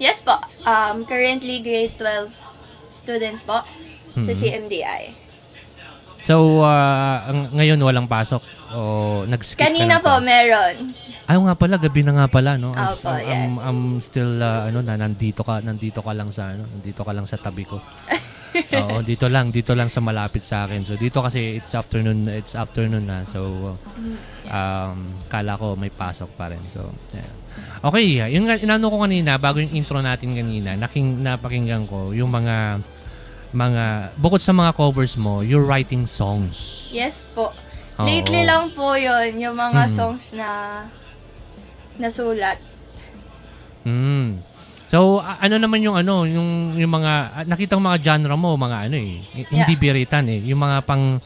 Yes 0.00 0.24
po. 0.24 0.32
Um, 0.64 1.04
currently 1.04 1.60
grade 1.60 1.92
12 1.94 2.32
student 2.90 3.36
po 3.44 3.60
sa 4.16 4.32
Mhm. 4.32 4.38
CMDI. 4.40 5.02
So, 6.24 6.64
ah, 6.64 7.28
ang- 7.28 7.52
ngayon 7.52 7.76
walang 7.78 8.08
pasok? 8.08 8.40
O 8.68 8.80
nag-skip 9.24 9.60
ka 9.60 9.68
Kanina 9.68 9.96
po, 9.96 10.16
class? 10.16 10.24
meron. 10.24 10.74
Ayaw 11.24 11.40
nga 11.42 11.56
pala, 11.56 11.74
gabi 11.76 12.00
na 12.00 12.12
nga 12.14 12.28
pala, 12.28 12.56
no? 12.56 12.72
I'm, 12.72 12.88
Opo, 12.90 13.08
I'm, 13.08 13.52
yes. 13.52 13.64
I'm 13.64 13.80
still, 13.98 14.32
uh, 14.38 14.68
ano 14.68 14.80
na, 14.80 14.96
nandito 14.96 15.40
ka, 15.40 15.60
nandito 15.60 16.00
ka 16.00 16.12
lang 16.12 16.28
sa, 16.28 16.52
ano, 16.52 16.64
nandito 16.70 17.00
ka 17.00 17.12
lang 17.12 17.24
sa 17.24 17.36
tabi 17.36 17.64
ko. 17.64 17.80
Oo, 18.80 19.04
dito 19.04 19.28
lang, 19.28 19.52
dito 19.52 19.76
lang 19.76 19.92
sa 19.92 20.00
malapit 20.00 20.42
sa 20.42 20.64
akin. 20.64 20.84
So, 20.84 20.96
dito 20.96 21.20
kasi 21.20 21.60
it's 21.60 21.74
afternoon, 21.74 22.26
it's 22.28 22.56
afternoon 22.56 23.04
na. 23.04 23.24
So, 23.28 23.74
um, 24.48 24.98
kala 25.28 25.56
ko 25.56 25.76
may 25.76 25.92
pasok 25.92 26.32
pa 26.34 26.48
rin. 26.48 26.62
So, 26.72 26.88
yeah. 27.12 27.28
Okay, 27.82 28.22
yung 28.30 28.46
inano 28.48 28.90
ko 28.90 29.02
kanina, 29.02 29.38
bago 29.38 29.58
yung 29.58 29.74
intro 29.74 29.98
natin 29.98 30.34
kanina, 30.34 30.74
naking, 30.74 31.22
napakinggan 31.22 31.86
ko 31.86 32.10
yung 32.10 32.30
mga, 32.30 32.82
mga, 33.50 33.84
bukod 34.18 34.42
sa 34.42 34.54
mga 34.54 34.74
covers 34.74 35.14
mo, 35.14 35.42
you're 35.42 35.64
writing 35.66 36.06
songs. 36.06 36.86
Yes 36.90 37.26
po. 37.34 37.50
Oo. 37.98 38.06
Lately 38.06 38.46
lang 38.46 38.70
po 38.74 38.94
yon 38.94 39.42
yung 39.42 39.58
mga 39.58 39.90
Mhm. 39.90 39.94
songs 39.94 40.30
na 40.34 40.48
nasulat. 41.98 42.58
Mm. 43.82 44.38
So, 44.88 45.20
ano 45.20 45.60
naman 45.60 45.84
yung 45.84 45.94
ano, 45.94 46.24
yung 46.24 46.72
yung 46.74 46.88
mga 46.88 47.12
ah, 47.30 47.44
nakita 47.44 47.76
ko 47.76 47.80
mga 47.80 48.00
genre 48.00 48.34
mo, 48.40 48.56
mga 48.56 48.88
ano 48.88 48.96
eh, 48.96 49.20
hindi 49.52 49.72
Yeah. 49.76 49.80
biritan 49.80 50.24
eh, 50.26 50.40
yung 50.48 50.64
mga 50.64 50.80
pang 50.88 51.20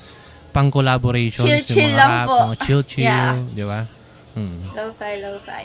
pang 0.51 0.69
collaborations, 0.69 1.47
Chill-chill 1.47 1.95
lang 1.95 2.11
rap, 2.11 2.27
po. 2.27 2.37
mga 2.51 2.57
chill 2.67 2.83
chill, 2.83 3.07
Yeah. 3.07 3.39
di 3.55 3.63
ba? 3.63 3.87
Mm. 4.35 4.75
Lo-fi, 4.75 5.13
lo-fi. 5.23 5.65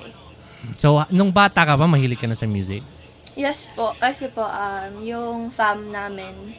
So, 0.77 1.01
ah, 1.01 1.09
nung 1.09 1.33
bata 1.33 1.65
ka 1.65 1.73
ba, 1.73 1.89
mahilig 1.89 2.21
ka 2.21 2.29
na 2.29 2.37
sa 2.37 2.45
music? 2.45 2.85
Yes 3.33 3.65
po, 3.73 3.93
kasi 3.97 4.29
po, 4.29 4.45
um, 4.45 5.01
yung 5.01 5.49
fam 5.49 5.89
namin, 5.89 6.53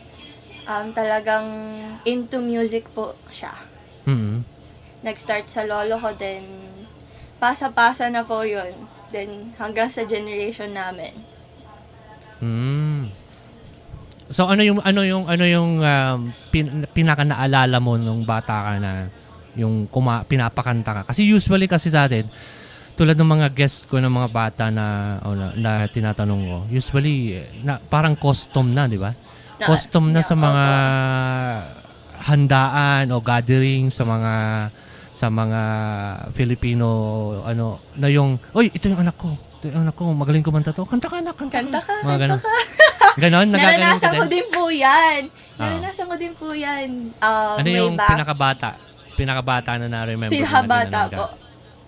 um, 0.64 0.90
talagang 0.90 1.46
into 2.02 2.38
music 2.38 2.86
po 2.92 3.14
siya. 3.30 3.54
Mm. 4.04 4.42
Nag-start 5.00 5.46
sa 5.46 5.62
lolo 5.62 5.96
ko, 5.96 6.10
then 6.14 6.42
pasa-pasa 7.38 8.10
na 8.10 8.26
po 8.26 8.42
yun. 8.42 8.74
Then 9.08 9.54
hanggang 9.56 9.88
sa 9.88 10.04
generation 10.04 10.74
namin. 10.74 11.14
Mm. 12.42 13.10
So 14.28 14.44
ano 14.44 14.60
yung 14.60 14.78
ano 14.84 15.00
yung 15.02 15.24
ano 15.24 15.44
yung 15.48 15.80
um, 15.80 16.18
pin, 16.52 16.84
pinaka 16.92 17.24
naalala 17.24 17.80
mo 17.80 17.96
nung 17.96 18.28
bata 18.28 18.54
ka 18.60 18.72
na 18.76 19.08
yung 19.56 19.88
kuma, 19.88 20.22
pinapakanta 20.28 21.02
ka? 21.02 21.02
Kasi 21.10 21.24
usually 21.24 21.66
kasi 21.66 21.88
sa 21.90 22.06
atin 22.06 22.28
tulad 22.98 23.14
ng 23.14 23.30
mga 23.30 23.54
guest 23.54 23.86
ko 23.86 24.02
ng 24.02 24.10
mga 24.10 24.28
bata 24.34 24.64
na 24.74 25.16
o 25.22 25.30
na, 25.30 25.54
na 25.54 25.70
tinatanong 25.86 26.42
ko, 26.50 26.58
usually 26.66 27.38
na 27.62 27.78
parang 27.78 28.18
custom 28.18 28.74
na, 28.74 28.90
di 28.90 28.98
ba? 28.98 29.14
Custom 29.58 30.10
na 30.10 30.18
sa 30.22 30.34
mga 30.34 30.64
handaan 32.18 33.14
o 33.14 33.22
gathering 33.22 33.90
sa 33.94 34.02
mga 34.02 34.34
sa 35.14 35.26
mga 35.30 35.62
Filipino 36.34 36.86
ano 37.42 37.82
na 37.98 38.06
yung 38.10 38.38
oy 38.54 38.70
ito 38.70 38.86
yung 38.90 39.02
anak 39.02 39.14
ko 39.18 39.34
anak 39.60 39.94
ko 39.94 40.10
magaling 40.10 40.40
kumanta 40.40 40.70
to 40.70 40.82
kanta 40.82 41.06
ka 41.06 41.18
anak 41.18 41.34
kanta, 41.34 41.58
Kanta 41.58 41.80
ka, 41.80 41.94
mga 41.98 42.06
kanta 42.06 42.18
ganon 42.20 42.38
ka. 42.38 42.52
ganon 43.18 43.46
nagaganon 43.50 43.78
Naranasan 43.98 44.12
ko 44.14 44.24
din 44.26 44.46
po 44.48 44.62
yan. 44.68 45.20
Ah. 45.58 45.60
Naranasan 45.60 46.06
ko 46.06 46.14
din 46.14 46.32
po 46.32 46.46
yan. 46.50 46.88
Um, 47.18 47.56
ano 47.56 47.68
yung 47.68 47.94
back. 47.94 48.10
pinakabata 48.12 48.70
pinakabata 49.14 49.74
na 49.76 49.90
na-remember 49.90 50.30
na 50.30 50.36
Pinakabata 50.36 51.00
ka? 51.04 51.16
po. 51.16 51.26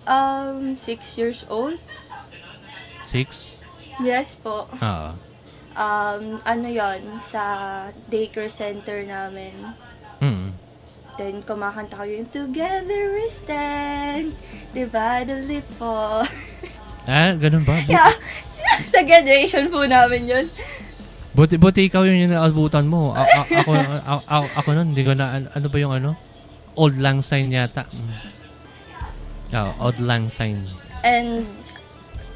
Um, 0.03 0.75
six 0.75 1.15
years 1.15 1.47
old. 1.47 1.79
six 3.05 3.63
Yes 3.99 4.35
po. 4.35 4.67
oo 4.69 5.11
Um, 5.71 6.43
ano 6.43 6.67
yon 6.67 7.15
sa 7.17 7.41
daycare 8.11 8.51
center 8.51 9.07
namin. 9.07 9.55
mm. 10.19 10.51
Then, 11.15 11.45
kumakanta 11.45 11.95
ko 11.95 12.03
yung 12.03 12.27
Together 12.27 13.13
we 13.13 13.29
stand, 13.29 14.35
divide 14.73 15.29
and 15.29 15.47
live 15.47 15.69
fall. 15.79 16.27
ah 17.07 17.33
ganun 17.35 17.63
ba 17.63 17.81
buti, 17.81 17.93
yeah. 17.93 18.13
sa 18.93 19.01
graduation 19.01 19.69
po 19.69 19.85
namin 19.85 20.27
yun. 20.27 20.47
buti, 21.31 21.57
buti 21.57 21.87
ikaw 21.87 22.03
yung 22.03 22.27
inaabutan 22.27 22.85
mo 22.85 23.13
A- 23.13 23.25
a- 23.25 23.49
ako 23.57 23.71
a- 23.77 24.27
a- 24.27 24.53
ako 24.57 24.69
nun 24.73 24.93
hindi 24.93 25.03
ko 25.03 25.15
na 25.15 25.33
an- 25.33 25.51
ano 25.51 25.67
ba 25.67 25.79
yung 25.79 25.95
ano 25.95 26.19
old 26.75 26.97
lang 26.97 27.21
sign 27.21 27.51
yata. 27.51 27.85
Oo, 29.51 29.71
old 29.81 29.99
lang 29.99 30.31
sign 30.31 30.63
And, 31.03 31.43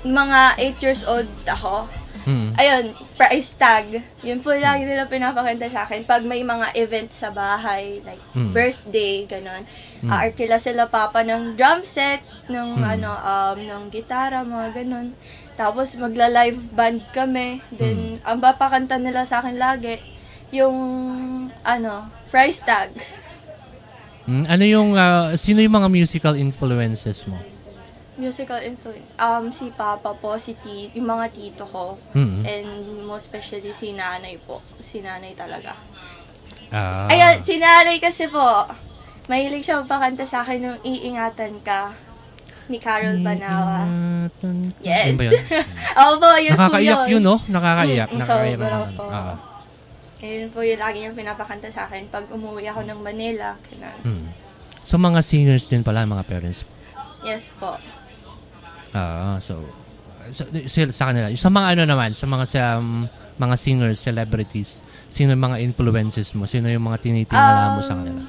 mga 0.02 0.58
8 0.58 0.82
years 0.82 1.02
old 1.04 1.28
ako. 1.44 1.86
Mm. 2.24 2.50
Ayun, 2.54 2.84
price 3.14 3.54
tag. 3.54 3.86
Yun 4.20 4.40
po 4.40 4.50
lagi 4.50 4.84
nila 4.84 5.04
pinapakanta 5.04 5.68
sa 5.68 5.84
akin. 5.84 6.02
Pag 6.02 6.24
may 6.24 6.40
mga 6.40 6.72
event 6.74 7.08
sa 7.08 7.28
bahay, 7.28 8.00
like 8.02 8.20
Mm. 8.32 8.50
birthday, 8.50 9.24
ganon. 9.24 9.62
Mm. 10.00 10.10
Aarkila 10.10 10.58
sila 10.58 10.88
papa 10.88 11.20
ng 11.20 11.54
drum 11.54 11.80
set, 11.80 12.20
ng 12.48 12.80
Mm. 12.80 12.92
ano, 12.98 13.10
um, 13.14 13.58
ng 13.58 13.82
gitara, 13.88 14.42
mga 14.42 14.82
ganon. 14.82 15.14
Tapos 15.54 15.94
magla-live 15.94 16.58
band 16.74 17.00
kami. 17.10 17.62
Then, 17.70 18.18
ang 18.26 18.42
papakanta 18.42 18.98
nila 18.98 19.22
sa 19.22 19.38
akin 19.38 19.54
lagi, 19.54 20.02
yung, 20.50 20.76
ano, 21.62 22.10
price 22.28 22.58
tag. 22.60 22.90
Mm, 24.24 24.44
ano 24.48 24.64
yung 24.64 24.90
ah, 24.96 25.36
sino 25.36 25.60
yung 25.60 25.76
mga 25.76 25.92
musical 25.92 26.34
influences 26.34 27.28
mo 27.28 27.36
Musical 28.14 28.62
influence. 28.62 29.10
Um, 29.18 29.50
si 29.50 29.74
Papa 29.74 30.14
po, 30.14 30.38
si 30.38 30.54
ti, 30.62 30.86
yung 30.94 31.10
mga 31.10 31.34
tito 31.34 31.66
ko. 31.66 31.98
Mm. 32.14 32.42
And 32.46 32.68
most 33.02 33.26
especially 33.26 33.74
si 33.74 33.90
nanay 33.90 34.38
po. 34.38 34.62
Si 34.78 35.02
nanay 35.02 35.34
talaga. 35.34 35.74
Ah. 36.70 37.10
Ayan, 37.10 37.42
si 37.42 37.58
nanay 37.58 37.98
kasi 37.98 38.30
po, 38.30 38.70
mahilig 39.26 39.66
siya 39.66 39.82
magpakanta 39.82 40.26
sa 40.30 40.46
akin 40.46 40.58
nung 40.62 40.80
iingatan 40.86 41.58
ka 41.66 41.90
ni 42.70 42.78
Carol 42.80 43.20
Banawa. 43.20 43.84
Yes. 44.80 45.10
Yun 45.12 45.16
ba 45.20 45.24
yun? 45.28 45.34
Opo, 46.08 46.28
yun 46.40 46.54
po 46.54 46.60
Nakakaiyak 46.64 47.00
yun. 47.04 47.12
yun, 47.18 47.22
no? 47.22 47.36
Nakakaiyak. 47.50 48.08
Mm, 48.08 48.20
Nakakaiyak 48.22 48.58
sobra 48.58 48.76
naman. 48.78 48.96
po. 48.96 49.04
Ah. 49.10 49.36
Yun 50.24 50.48
po 50.48 50.58
yung 50.64 50.80
lagi 50.80 50.96
niyang 51.04 51.18
pinapakanta 51.18 51.68
sa 51.68 51.84
akin 51.90 52.08
pag 52.08 52.24
umuwi 52.32 52.64
ako 52.70 52.80
ng 52.88 53.00
Manila. 53.04 53.58
Ganun. 53.68 53.98
Mm. 54.06 54.26
So, 54.80 54.96
mga 54.96 55.20
singers 55.20 55.68
din 55.68 55.84
pala, 55.84 56.08
mga 56.08 56.24
parents. 56.24 56.64
Yes 57.24 57.52
po. 57.56 57.76
Ah, 58.94 59.36
so, 59.38 59.58
so, 60.30 60.46
sa, 60.64 60.80
sa 60.88 61.04
kanila. 61.10 61.26
Sa 61.34 61.50
mga 61.50 61.66
ano 61.74 61.82
naman, 61.84 62.14
sa 62.14 62.24
mga 62.24 62.44
sa, 62.46 62.60
um, 62.78 63.04
mga 63.34 63.54
singers, 63.58 63.98
celebrities, 63.98 64.80
sino 65.08 65.34
yung 65.34 65.44
mga 65.44 65.58
influences 65.60 66.30
mo? 66.32 66.46
Sino 66.46 66.70
yung 66.70 66.84
mga 66.84 67.02
tinitingala 67.02 67.74
mo 67.74 67.82
sa 67.82 67.94
kanila? 67.94 68.22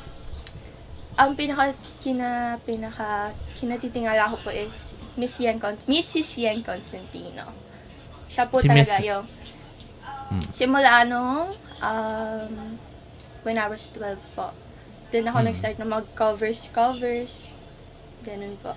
ang 1.15 1.31
pinaka 1.31 1.71
kina 2.03 2.59
pinaka 2.59 3.31
kinatitingala 3.55 4.35
ko 4.35 4.43
po 4.43 4.49
is 4.51 4.91
Miss 5.15 5.39
Yen 5.39 5.55
Con 5.55 5.79
Mrs. 5.85 6.35
Yen 6.35 6.59
Constantino. 6.59 7.55
Siya 8.27 8.51
po 8.51 8.59
Si 8.59 8.67
talaga 8.67 8.83
Miss- 8.91 9.07
yung 9.07 9.23
Hmm. 10.25 10.43
simula 10.51 11.05
nung 11.05 11.55
um, 11.79 12.51
when 13.43 13.55
I 13.55 13.69
was 13.69 13.87
12 13.93 14.19
po. 14.33 14.51
Then 15.13 15.29
ako 15.29 15.39
Hmm. 15.39 15.47
nag-start 15.47 15.77
na 15.77 15.87
mag-covers, 15.87 16.67
covers. 16.69 17.53
Ganun 18.19 18.59
po. 18.59 18.75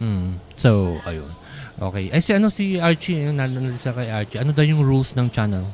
Mm. 0.00 0.40
So, 0.56 1.00
ayun. 1.04 1.30
Okay. 1.76 2.08
Ay, 2.08 2.20
si 2.24 2.32
ano 2.32 2.48
si 2.48 2.80
Archie, 2.80 3.28
yung 3.28 3.36
nanonood 3.36 3.76
sa 3.76 3.92
kay 3.92 4.08
Archie, 4.08 4.40
ano 4.40 4.52
daw 4.56 4.64
yung 4.64 4.80
rules 4.80 5.12
ng 5.16 5.28
channel? 5.28 5.64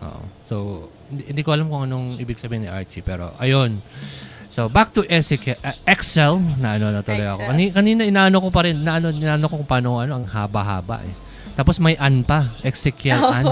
Oo. 0.00 0.22
So, 0.44 0.56
hindi, 1.12 1.28
hindi 1.28 1.42
ko 1.44 1.52
alam 1.52 1.68
kung 1.68 1.84
anong 1.84 2.16
ibig 2.16 2.40
sabihin 2.40 2.64
ni 2.64 2.70
Archie, 2.72 3.04
pero 3.04 3.36
ayun. 3.36 3.84
So, 4.50 4.66
back 4.66 4.90
to 4.96 5.06
Ezekiel, 5.06 5.60
uh, 5.62 5.76
Excel, 5.86 6.42
na 6.58 6.74
ano 6.74 6.90
na 6.90 7.04
tuloy 7.06 7.22
ako. 7.22 7.44
Kanina, 7.46 7.70
kanina 7.70 8.00
inaano 8.02 8.36
ko 8.42 8.48
pa 8.50 8.66
rin, 8.66 8.82
naano, 8.82 9.14
inaano 9.14 9.46
ko 9.46 9.62
kung 9.62 9.70
paano, 9.70 10.02
ano, 10.02 10.18
ang 10.18 10.26
haba-haba 10.26 11.06
eh. 11.06 11.14
Tapos 11.54 11.78
may 11.78 11.94
an 12.00 12.24
pa, 12.26 12.50
Ezekiel 12.64 13.20
an. 13.20 13.46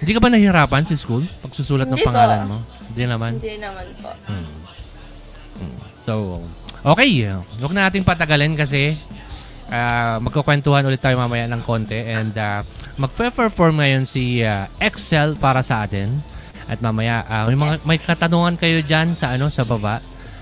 Hindi 0.00 0.16
ka 0.16 0.20
ba 0.22 0.32
nahihirapan 0.32 0.88
sa 0.88 0.96
school? 0.96 1.28
Pagsusulat 1.44 1.84
ng 1.90 1.98
Hindi 1.98 2.08
po. 2.08 2.08
pangalan 2.08 2.40
mo? 2.48 2.58
Hindi 2.88 3.04
naman. 3.04 3.30
Hindi 3.36 3.54
naman 3.60 3.86
po. 4.00 4.10
Hmm. 4.24 4.52
Hmm. 5.60 5.76
So, 6.00 6.12
okay. 6.84 7.10
Huwag 7.60 7.72
na 7.72 7.88
nating 7.88 8.06
patagalin 8.06 8.54
kasi 8.56 8.96
ah, 9.70 10.18
magkukwentuhan 10.18 10.84
ulit 10.84 11.00
tayo 11.00 11.16
mamaya 11.16 11.46
ng 11.46 11.62
konti 11.62 11.96
and 11.96 12.34
uh, 12.34 12.66
magpe-perform 12.98 13.80
ngayon 13.80 14.04
si 14.04 14.42
ah, 14.42 14.66
Excel 14.82 15.38
para 15.38 15.62
sa 15.62 15.86
atin. 15.86 16.20
At 16.70 16.78
mamaya, 16.78 17.26
ah, 17.26 17.50
may, 17.50 17.58
mga, 17.58 17.74
may 17.82 17.98
katanungan 17.98 18.54
kayo 18.54 18.78
dyan 18.82 19.14
sa 19.14 19.34
ano 19.34 19.50
sa 19.50 19.66
baba. 19.66 19.98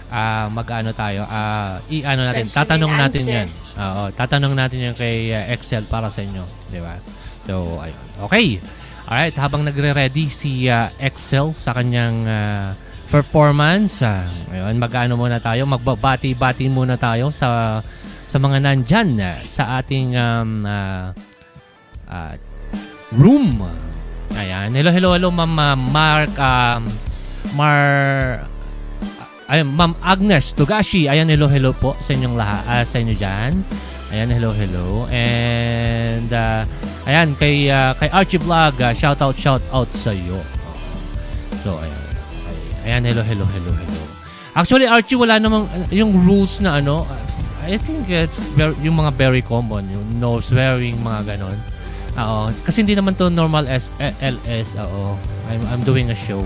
Ah, 0.09 0.49
mag-ano 0.49 0.93
tayo, 0.97 1.29
ah, 1.29 1.85
i-ano 1.93 2.25
natin, 2.25 2.49
Question 2.49 2.65
tatanong 2.65 2.93
natin 2.97 3.23
answer. 3.29 3.37
yan. 3.37 3.49
Oo, 3.77 4.03
tatanong 4.17 4.55
natin 4.57 4.79
yan 4.89 4.95
kay 4.97 5.33
ah, 5.37 5.53
Excel 5.53 5.85
para 5.85 6.09
sa 6.09 6.25
inyo. 6.25 6.45
Di 6.73 6.81
ba? 6.81 6.97
So, 7.45 7.81
ayun. 7.81 8.01
Okay. 8.29 8.61
Alright, 9.09 9.37
habang 9.41 9.65
nagre-ready 9.65 10.29
si 10.29 10.69
ah, 10.69 10.93
Excel 10.97 11.53
sa 11.53 11.77
kanyang 11.77 12.25
ah, 12.25 12.73
performance, 13.09 14.05
ah, 14.05 14.29
ayun, 14.53 14.77
mag-ano 14.77 15.17
muna 15.17 15.41
tayo, 15.41 15.65
magbabati-bati 15.65 16.69
muna 16.69 17.01
tayo 17.01 17.33
sa 17.33 17.81
sa 18.29 18.37
mga 18.37 18.61
nandyan 18.61 19.17
ah, 19.17 19.41
sa 19.49 19.81
ating 19.81 20.13
um, 20.13 20.69
ah, 20.69 21.17
ah, 22.05 22.37
room. 23.17 23.65
Ayan. 24.37 24.77
Hello, 24.77 24.93
hello, 24.93 25.11
hello, 25.17 25.29
Ma'am 25.33 25.57
ah, 25.57 25.77
Mark, 25.77 26.33
um, 26.37 26.83
Mar, 27.57 28.45
ay, 29.49 29.65
Ma'am 29.65 29.97
Agnes 30.05 30.53
Tugashi. 30.53 31.09
Ayan, 31.09 31.33
hello, 31.33 31.49
hello 31.49 31.73
po 31.73 31.97
sa 32.05 32.13
inyong 32.13 32.37
lahat, 32.37 32.63
ah, 32.69 32.85
sa 32.85 33.01
inyo 33.01 33.17
dyan. 33.17 33.65
Ayan, 34.13 34.29
hello, 34.29 34.53
hello. 34.53 35.09
And, 35.09 36.29
ah, 36.29 36.69
ayan, 37.09 37.33
kay, 37.41 37.73
ah, 37.73 37.97
kay 37.97 38.13
Archie 38.13 38.41
Vlog, 38.41 38.77
ah, 38.85 38.93
shout 38.93 39.25
out, 39.25 39.37
shout 39.41 39.65
out 39.73 39.89
sa 39.97 40.13
iyo. 40.13 40.45
So, 41.65 41.81
ayan. 41.81 42.08
Ay- 42.89 42.97
Ayan, 42.97 43.05
hello, 43.05 43.21
hello, 43.21 43.45
hello, 43.45 43.69
hello. 43.77 44.01
Actually, 44.57 44.89
Archie, 44.89 45.21
wala 45.21 45.37
namang, 45.37 45.69
yung 45.93 46.25
rules 46.25 46.57
na 46.65 46.81
ano, 46.81 47.05
I 47.69 47.77
think 47.77 48.09
it's 48.09 48.41
very, 48.57 48.73
yung 48.81 48.97
mga 48.97 49.13
very 49.13 49.45
common, 49.45 49.85
yung 49.93 50.17
no 50.17 50.41
swearing, 50.41 50.97
mga 51.05 51.37
ganon. 51.37 51.61
Oo. 52.17 52.49
Kasi 52.65 52.81
hindi 52.81 52.97
naman 52.97 53.13
to 53.21 53.29
normal 53.29 53.69
S 53.69 53.93
eh, 54.01 54.17
LS, 54.25 54.81
oo. 54.81 55.21
I'm, 55.53 55.61
I'm 55.69 55.83
doing 55.85 56.09
a 56.09 56.17
show. 56.17 56.41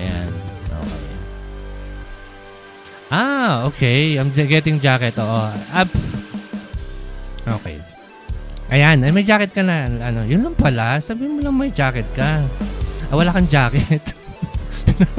Ayan. 0.00 0.32
Okay. 0.72 1.04
Ah, 3.12 3.68
okay. 3.68 4.16
I'm 4.16 4.32
getting 4.32 4.80
jacket, 4.80 5.20
oo. 5.20 5.52
Up. 5.76 5.90
Okay. 7.60 7.76
Ayan, 8.72 9.04
ay, 9.04 9.12
may 9.12 9.22
jacket 9.22 9.52
ka 9.52 9.60
na. 9.60 9.84
Ano, 10.00 10.24
yun 10.24 10.48
lang 10.48 10.56
pala. 10.56 10.96
Sabi 11.04 11.28
mo 11.28 11.44
lang 11.44 11.60
may 11.60 11.68
jacket 11.70 12.08
ka. 12.16 12.40
Ah, 13.12 13.14
wala 13.14 13.36
kang 13.36 13.46
jacket. 13.52 14.00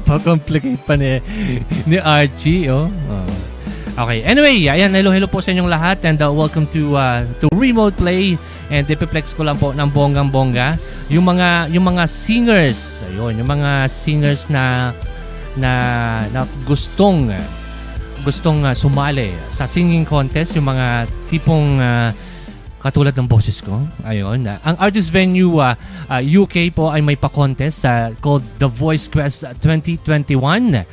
Pa-complicate 0.08 0.82
pa 0.84 0.98
ni, 0.98 1.22
ni 1.86 1.98
Archie, 2.02 2.70
oh. 2.70 2.90
Oh. 2.90 3.30
Okay, 3.98 4.22
anyway, 4.22 4.70
ayan, 4.70 4.94
hello, 4.94 5.10
hello 5.10 5.26
po 5.26 5.42
sa 5.42 5.50
inyong 5.50 5.74
lahat 5.74 5.98
and 6.06 6.22
uh, 6.22 6.30
welcome 6.30 6.70
to 6.70 6.94
uh, 6.94 7.26
to 7.42 7.50
Remote 7.58 7.98
Play 7.98 8.38
and 8.70 8.86
ipiplex 8.86 9.34
ko 9.34 9.42
lang 9.42 9.58
po 9.58 9.74
ng 9.74 9.90
bonggang-bongga 9.90 10.78
yung 11.10 11.26
mga 11.26 11.74
yung 11.74 11.82
mga 11.88 12.06
singers, 12.06 13.02
ayun, 13.10 13.42
yung 13.42 13.50
mga 13.50 13.90
singers 13.90 14.54
na 14.54 14.94
na, 15.58 15.72
na 16.30 16.46
gustong 16.70 17.34
gustong 18.22 18.68
uh, 18.68 18.76
sumali 18.78 19.34
sa 19.50 19.66
singing 19.66 20.06
contest, 20.06 20.54
yung 20.54 20.70
mga 20.70 21.10
tipong 21.32 21.82
uh, 21.82 22.14
katulad 22.82 23.14
ng 23.18 23.28
boses 23.28 23.62
ko. 23.62 23.82
Ayun. 24.06 24.46
Uh, 24.46 24.60
ang 24.62 24.78
artist 24.78 25.10
venue 25.10 25.58
uh, 25.60 25.76
uh, 26.10 26.22
UK 26.22 26.70
po 26.74 26.90
ay 26.94 27.02
may 27.02 27.16
pa-contest 27.18 27.86
uh, 27.86 28.12
called 28.22 28.44
The 28.62 28.68
Voice 28.70 29.08
Quest 29.10 29.44
2021. 29.62 30.86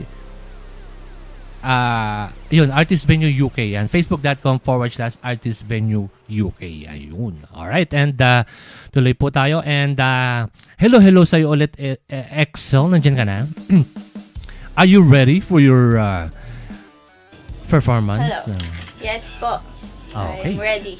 ah 1.58 2.30
yun, 2.50 2.70
Artist 2.70 3.06
Venue 3.06 3.30
UK. 3.30 3.74
Yan. 3.74 3.88
Facebook.com 3.88 4.60
forward 4.62 4.92
slash 4.92 5.16
Artist 5.22 5.64
Venue 5.66 6.08
UK. 6.28 6.86
Ayun. 6.86 7.42
Alright. 7.50 7.90
And 7.96 8.20
uh, 8.20 8.44
tuloy 8.92 9.16
po 9.18 9.32
tayo. 9.32 9.64
And 9.64 9.98
uh, 9.98 10.46
hello, 10.78 11.00
hello 11.00 11.24
sa'yo 11.24 11.52
ulit, 11.56 11.74
eh, 11.80 11.96
eh, 12.08 12.44
Excel. 12.44 12.88
Nandiyan 12.92 13.16
ka 13.16 13.24
na? 13.24 13.48
Are 14.78 14.86
you 14.86 15.02
ready 15.02 15.40
for 15.40 15.58
your 15.58 15.98
uh, 15.98 16.30
performance? 17.66 18.30
Hello. 18.46 18.54
Uh, 18.54 18.86
Yes 18.98 19.30
po. 19.38 19.62
Okay. 20.10 20.54
I'm 20.54 20.58
ready. 20.58 20.98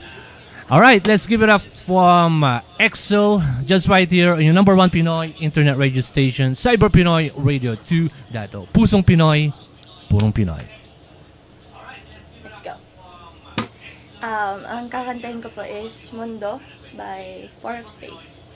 All 0.71 0.81
right, 0.81 1.01
let's 1.07 1.27
give 1.27 1.43
it 1.43 1.49
up 1.49 1.63
from 1.63 2.45
uh, 2.45 2.61
Excel, 2.79 3.43
just 3.65 3.89
right 3.89 4.09
here 4.09 4.35
on 4.35 4.45
your 4.45 4.53
number 4.53 4.77
one 4.77 4.91
Pinoy 4.91 5.35
internet 5.41 5.79
radio 5.79 6.03
station, 6.03 6.53
Cyber 6.53 6.93
Pinoy 6.93 7.33
Radio 7.35 7.75
2.0. 7.75 8.69
Pusong 8.71 9.03
Pinoy, 9.03 9.49
purong 10.13 10.31
Pinoy. 10.31 10.61
Let's 12.45 12.61
go. 12.61 12.77
Um, 14.19 14.67
ang 14.67 14.91
kakantahin 14.91 15.39
ko 15.39 15.47
po 15.55 15.63
is 15.63 16.11
Mundo 16.11 16.59
by 16.99 17.47
Four 17.63 17.87
of 17.87 17.87
Spades. 17.87 18.51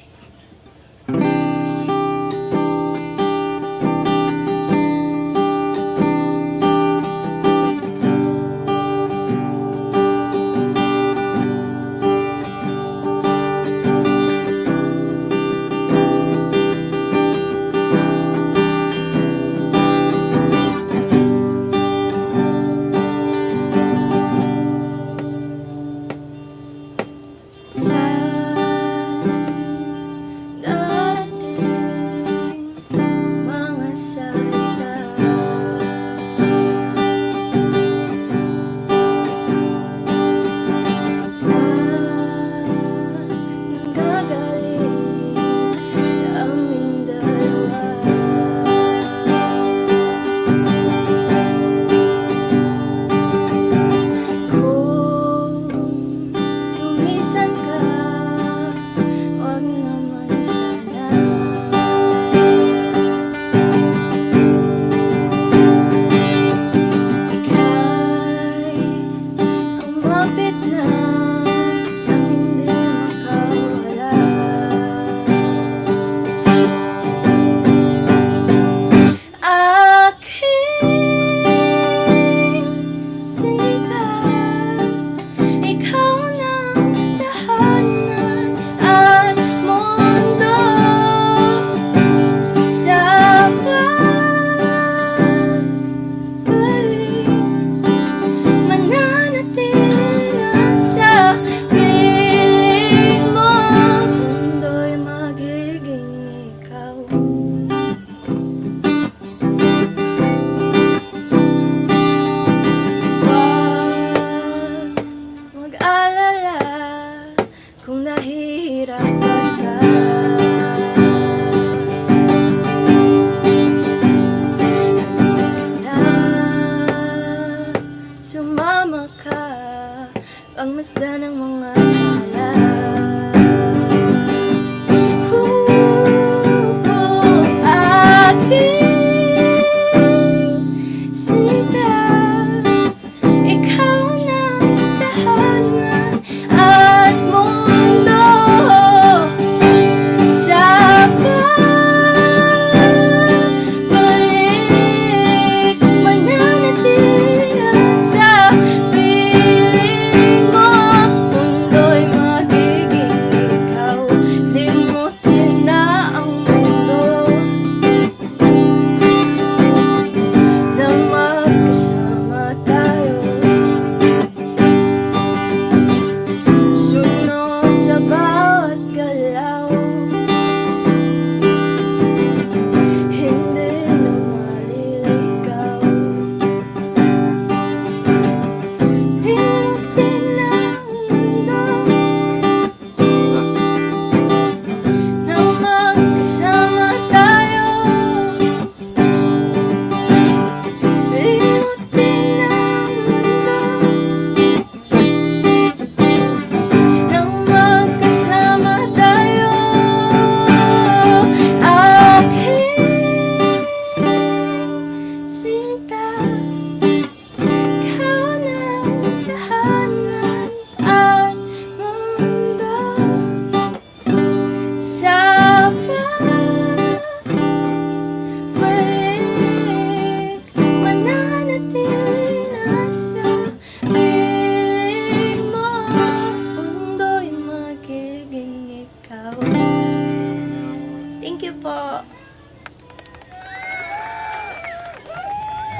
Po. 241.62 242.02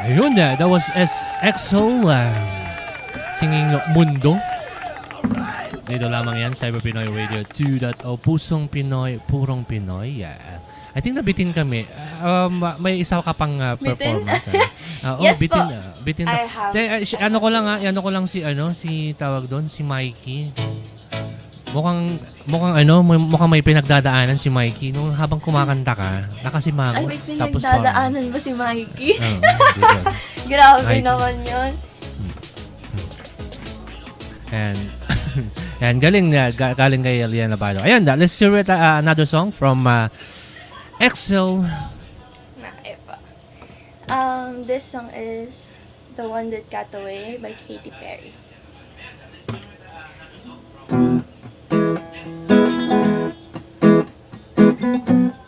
Ayun 0.03 0.35
na, 0.35 0.59
that 0.59 0.67
was 0.67 0.83
S 0.95 1.15
EXO 1.39 2.11
uh, 2.11 2.27
singing 3.39 3.71
Mundo. 3.95 4.35
Dito 5.83 6.09
lamang 6.09 6.41
yan, 6.41 6.53
Cyber 6.55 6.83
Pinoy 6.83 7.07
Radio 7.07 7.43
2.0. 7.47 8.03
Pusong 8.19 8.67
Pinoy, 8.67 9.23
purong 9.23 9.63
Pinoy. 9.63 10.25
Yeah. 10.25 10.59
I 10.93 11.01
think 11.01 11.17
nabitin 11.17 11.55
kami. 11.55 11.87
Um, 12.19 12.61
may 12.79 12.99
isa 12.99 13.21
ka 13.21 13.33
pang 13.33 13.57
uh, 13.59 13.75
performance. 13.77 14.47
ah. 14.51 14.63
Ah, 15.03 15.19
oh, 15.19 15.27
Yes 15.27 15.35
bitin, 15.35 15.59
po. 15.59 15.67
ah, 15.67 15.99
bitin 16.07 16.31
I 16.31 16.31
na. 16.31 16.47
have. 16.47 16.71
Te, 16.71 16.81
ah, 16.87 17.01
si- 17.03 17.19
ano 17.19 17.43
ko 17.43 17.51
lang 17.51 17.67
ha, 17.67 17.75
ano 17.75 17.99
ko 17.99 18.11
lang 18.15 18.31
si 18.31 18.39
ano, 18.47 18.71
si 18.71 19.11
tawag 19.19 19.51
doon, 19.51 19.67
si 19.67 19.83
Mikey. 19.83 20.55
Mukhang 21.75 22.23
mukhang 22.47 22.75
ano, 22.75 22.95
mu- 23.07 23.27
mukhang 23.31 23.51
may 23.51 23.63
pinagdadaanan 23.63 24.39
si 24.39 24.51
Mikey 24.51 24.91
nung 24.91 25.15
habang 25.15 25.39
kumakanta 25.39 25.95
ka, 25.95 26.11
nakasimangot. 26.43 27.03
Ay, 27.03 27.07
may 27.07 27.21
pinagdadaanan 27.23 28.25
ba 28.31 28.39
si 28.43 28.53
Mikey? 28.53 29.13
Oo, 29.19 29.67
dito. 29.79 30.01
Grabe 30.51 30.83
Mikey. 30.85 31.03
naman 31.07 31.35
yun. 31.47 31.73
And 34.53 34.79
and 35.85 35.97
galing 35.97 36.29
galing 36.53 37.03
kay 37.03 37.25
Eliana 37.25 37.57
Bado. 37.57 37.81
Ayan, 37.81 38.05
da, 38.05 38.19
let's 38.19 38.37
hear 38.37 38.53
it, 38.59 38.69
uh, 38.69 39.01
another 39.01 39.25
song 39.25 39.49
from 39.49 39.87
uh, 39.89 40.13
Excel. 41.01 41.65
Na, 42.61 42.69
epa. 42.85 43.17
Um, 44.13 44.69
this 44.69 44.85
song 44.85 45.09
is 45.17 45.81
The 46.21 46.29
One 46.29 46.53
That 46.53 46.69
Got 46.69 46.93
Away 46.93 47.41
by 47.41 47.57
Katy 47.57 47.89
Perry. 47.97 48.37
Mm-hmm. 54.83 55.42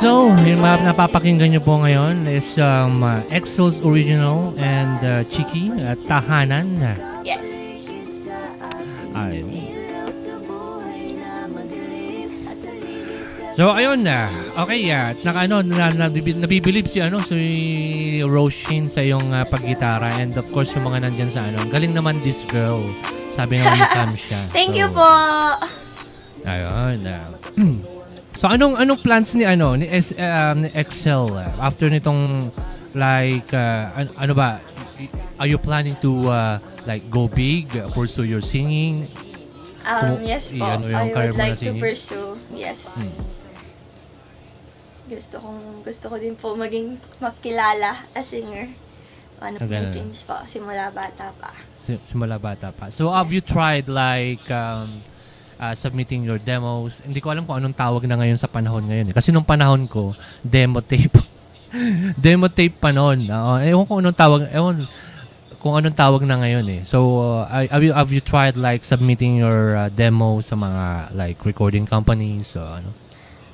Excel. 0.00 0.32
Yung 0.48 0.64
mga 0.64 0.96
napapakinggan 0.96 1.52
nyo 1.52 1.60
po 1.60 1.76
ngayon 1.76 2.24
is 2.24 2.56
um, 2.56 3.04
uh, 3.04 3.20
Excel's 3.28 3.84
original 3.84 4.56
and 4.56 4.96
uh, 5.04 5.20
Chiki, 5.28 5.68
uh, 5.76 5.92
Tahanan. 6.08 6.72
Yes. 7.20 7.44
Ayun. 9.12 9.44
So 13.52 13.76
ayun 13.76 14.00
na. 14.00 14.32
Okay, 14.64 14.88
yeah. 14.88 15.12
Naka 15.20 15.44
ano 15.44 15.60
na, 15.60 15.92
na, 15.92 16.08
nabibilib 16.08 16.88
si 16.88 17.04
ano 17.04 17.20
si 17.20 18.24
Roshin 18.24 18.88
sa 18.88 19.04
yung 19.04 19.36
uh, 19.36 19.44
paggitara 19.44 20.16
and 20.16 20.32
of 20.32 20.48
course 20.48 20.72
yung 20.72 20.88
mga 20.88 21.12
nandiyan 21.12 21.28
sa 21.28 21.44
ano. 21.44 21.60
Galing 21.68 21.92
naman 21.92 22.24
this 22.24 22.48
girl. 22.48 22.80
Sabi 23.28 23.60
naman 23.60 23.76
ni 23.76 23.84
Cam 23.92 24.16
siya. 24.16 24.48
Thank 24.56 24.80
So, 24.80 24.80
you 24.80 24.88
po. 24.96 25.12
Ayun. 26.48 27.04
ah. 27.04 27.39
So 28.40 28.48
anong 28.48 28.80
anong 28.80 29.00
plans 29.04 29.36
ni 29.36 29.44
ano 29.44 29.76
ni, 29.76 29.84
S, 29.84 30.16
uh, 30.16 30.56
ni 30.56 30.72
Excel 30.72 31.28
uh, 31.28 31.52
after 31.60 31.92
nitong 31.92 32.48
like 32.96 33.52
uh, 33.52 33.92
an- 34.00 34.14
ano 34.16 34.32
ba 34.32 34.64
are 35.36 35.44
you 35.44 35.60
planning 35.60 35.92
to 36.00 36.24
uh, 36.32 36.56
like 36.88 37.04
go 37.12 37.28
big 37.28 37.68
uh, 37.76 37.92
pursue 37.92 38.24
your 38.24 38.40
singing 38.40 39.04
Um, 39.80 40.20
Kumu- 40.20 40.28
yes 40.28 40.52
po. 40.52 40.60
yung 40.60 40.92
I 40.92 41.08
would 41.08 41.40
like 41.40 41.56
to 41.56 41.72
pursue. 41.80 42.36
Yes. 42.52 42.84
Hmm. 42.84 43.08
Gusto 45.08 45.40
kong 45.40 45.80
gusto 45.80 46.04
ko 46.12 46.20
din 46.20 46.36
po 46.36 46.52
maging 46.52 47.00
makilala 47.16 48.04
as 48.12 48.28
singer. 48.28 48.68
One 49.40 49.56
of 49.56 49.64
my 49.64 49.72
ganun. 49.72 49.96
dreams 49.96 50.20
po, 50.20 50.36
simula 50.44 50.92
bata 50.92 51.32
pa. 51.40 51.56
si- 51.80 51.96
simula 52.04 52.36
bata 52.36 52.76
pa 52.76 52.92
so 52.92 53.08
have 53.08 53.32
you 53.32 53.40
tried 53.40 53.88
like 53.88 54.44
um, 54.52 55.00
uh, 55.60 55.76
submitting 55.76 56.24
your 56.24 56.40
demos 56.40 57.04
hindi 57.04 57.20
ko 57.20 57.28
alam 57.28 57.44
kung 57.44 57.60
anong 57.60 57.76
tawag 57.76 58.08
na 58.08 58.16
ngayon 58.16 58.40
sa 58.40 58.48
panahon 58.48 58.88
ngayon 58.88 59.12
eh. 59.12 59.14
kasi 59.14 59.28
nung 59.28 59.44
panahon 59.44 59.84
ko 59.84 60.16
demo 60.40 60.80
tape 60.80 61.20
demo 62.24 62.48
tape 62.48 62.80
pa 62.80 62.90
noon 62.90 63.28
Oo, 63.28 63.60
ewan 63.60 63.84
ko 63.84 63.92
anong 64.00 64.16
tawag 64.16 64.48
ewan 64.50 64.88
kung 65.60 65.76
anong 65.76 65.94
tawag 65.94 66.24
na 66.24 66.40
ngayon 66.40 66.64
eh. 66.72 66.82
So, 66.88 67.20
uh, 67.44 67.68
have, 67.68 67.84
you, 67.84 67.92
have 67.92 68.08
you 68.08 68.24
tried 68.24 68.56
like 68.56 68.80
submitting 68.82 69.36
your 69.36 69.76
uh, 69.76 69.88
demo 69.92 70.40
sa 70.40 70.56
mga 70.56 71.12
like 71.12 71.44
recording 71.44 71.84
companies 71.84 72.56
o 72.56 72.64
ano? 72.64 72.96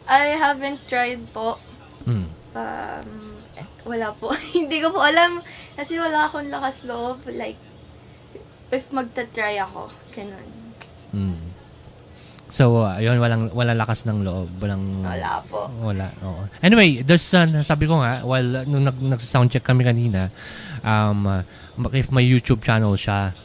I 0.06 0.38
haven't 0.38 0.86
tried 0.86 1.26
po. 1.34 1.58
Hmm. 2.06 2.30
Um, 2.54 3.42
wala 3.82 4.14
po. 4.14 4.30
Hindi 4.56 4.78
ko 4.78 4.94
po 4.94 5.02
alam. 5.02 5.42
Kasi 5.74 5.98
wala 5.98 6.30
akong 6.30 6.46
lakas 6.46 6.86
loob. 6.86 7.26
Like, 7.26 7.58
if 8.70 8.86
magta-try 8.94 9.58
ako. 9.58 9.90
Ganun. 10.14 10.48
Hmm. 11.10 11.45
So, 12.56 12.88
uh, 12.88 12.96
yun, 12.96 13.20
walang, 13.20 13.52
walang 13.52 13.76
lakas 13.76 14.08
ng 14.08 14.24
loob. 14.24 14.48
Walang, 14.64 15.04
Wala 15.04 15.44
po. 15.44 15.68
Wala, 15.84 16.08
oo. 16.24 16.48
Anyway, 16.64 17.04
there's, 17.04 17.28
uh, 17.36 17.44
sabi 17.60 17.84
ko 17.84 18.00
nga, 18.00 18.24
while 18.24 18.48
uh, 18.48 18.64
nung 18.64 18.88
nag, 18.88 18.96
nag-soundcheck 18.96 19.60
kami 19.60 19.84
kanina, 19.84 20.32
um, 20.80 21.28
uh, 21.28 21.44
if 21.92 22.08
may 22.08 22.24
YouTube 22.24 22.64
channel 22.64 22.96
siya, 22.96 23.36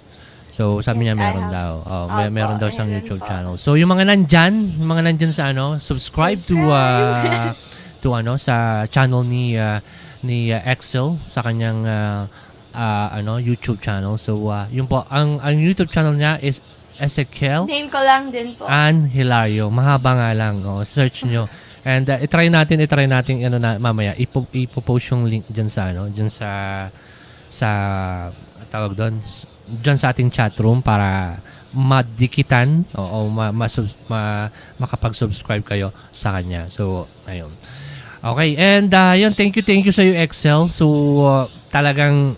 so 0.56 0.80
sabi 0.80 1.12
niya 1.12 1.20
Yes, 1.20 1.24
meron 1.28 1.48
daw. 1.52 1.72
Oh, 1.84 2.06
may, 2.08 2.32
meron 2.32 2.56
daw 2.56 2.72
siyang 2.72 2.88
YouTube 2.88 3.20
po. 3.20 3.28
channel. 3.28 3.60
So, 3.60 3.76
yung 3.76 3.92
mga 3.92 4.08
nandyan, 4.16 4.80
yung 4.80 4.88
mga 4.88 5.04
nandyan 5.12 5.36
sa 5.36 5.52
ano, 5.52 5.76
subscribe, 5.76 6.40
to, 6.48 6.56
uh, 6.72 7.52
to 8.08 8.16
ano, 8.16 8.40
sa 8.40 8.88
channel 8.88 9.28
ni, 9.28 9.60
uh, 9.60 9.84
ni 10.24 10.56
uh, 10.56 10.64
Excel, 10.64 11.20
sa 11.28 11.44
kanyang, 11.44 11.84
uh, 11.84 12.32
uh, 12.72 13.08
ano, 13.12 13.44
YouTube 13.44 13.84
channel. 13.84 14.16
So, 14.16 14.40
uh, 14.48 14.72
yun 14.72 14.88
po, 14.88 15.04
ang, 15.12 15.36
ang 15.44 15.60
YouTube 15.60 15.92
channel 15.92 16.16
niya 16.16 16.40
is 16.40 16.64
Ezekiel 17.02 17.66
Name 17.66 17.90
ko 17.90 17.98
lang 17.98 18.30
din 18.30 18.54
po. 18.54 18.70
An 18.70 19.10
Hilario. 19.10 19.74
Mahaba 19.74 20.14
nga 20.14 20.30
lang. 20.38 20.62
Oh, 20.62 20.86
search 20.86 21.26
nyo. 21.30 21.50
And 21.82 22.06
uh, 22.06 22.22
itry 22.22 22.54
natin, 22.54 22.78
itry 22.78 23.10
natin 23.10 23.42
ano 23.42 23.58
na 23.58 23.82
mamaya 23.82 24.14
ipo, 24.14 24.46
ipo-post 24.54 25.10
yung 25.10 25.26
link 25.26 25.50
diyan 25.50 25.66
sa 25.66 25.90
ano, 25.90 26.14
diyan 26.14 26.30
sa 26.30 26.50
sa 27.50 27.70
tawag 28.70 28.94
doon, 28.94 29.18
diyan 29.82 29.98
sa 29.98 30.14
ating 30.14 30.30
chat 30.30 30.54
room 30.62 30.86
para 30.86 31.42
madikitan 31.74 32.86
o, 32.94 33.02
o 33.02 33.18
ma, 33.32 33.50
ma, 33.50 33.66
ma, 34.08 34.22
makapag-subscribe 34.78 35.66
kayo 35.66 35.90
sa 36.14 36.38
kanya. 36.38 36.70
So, 36.70 37.08
ayun. 37.26 37.52
Okay, 38.22 38.54
and 38.54 38.94
uh, 38.94 39.18
yun, 39.18 39.34
thank 39.34 39.58
you, 39.58 39.66
thank 39.66 39.82
you 39.82 39.96
sa 39.96 40.06
iyo, 40.06 40.14
Excel. 40.14 40.70
So, 40.70 40.86
uh, 41.26 41.44
talagang 41.74 42.38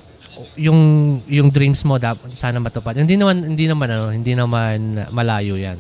yung 0.56 0.80
yung 1.26 1.50
dreams 1.50 1.82
mo 1.84 1.98
dapat 1.98 2.32
sana 2.34 2.58
matupad. 2.58 2.96
Hindi 2.96 3.16
naman 3.16 3.44
hindi 3.44 3.66
naman 3.66 3.88
ano, 3.90 4.10
hindi 4.10 4.34
naman 4.34 5.08
malayo 5.10 5.56
'yan. 5.56 5.80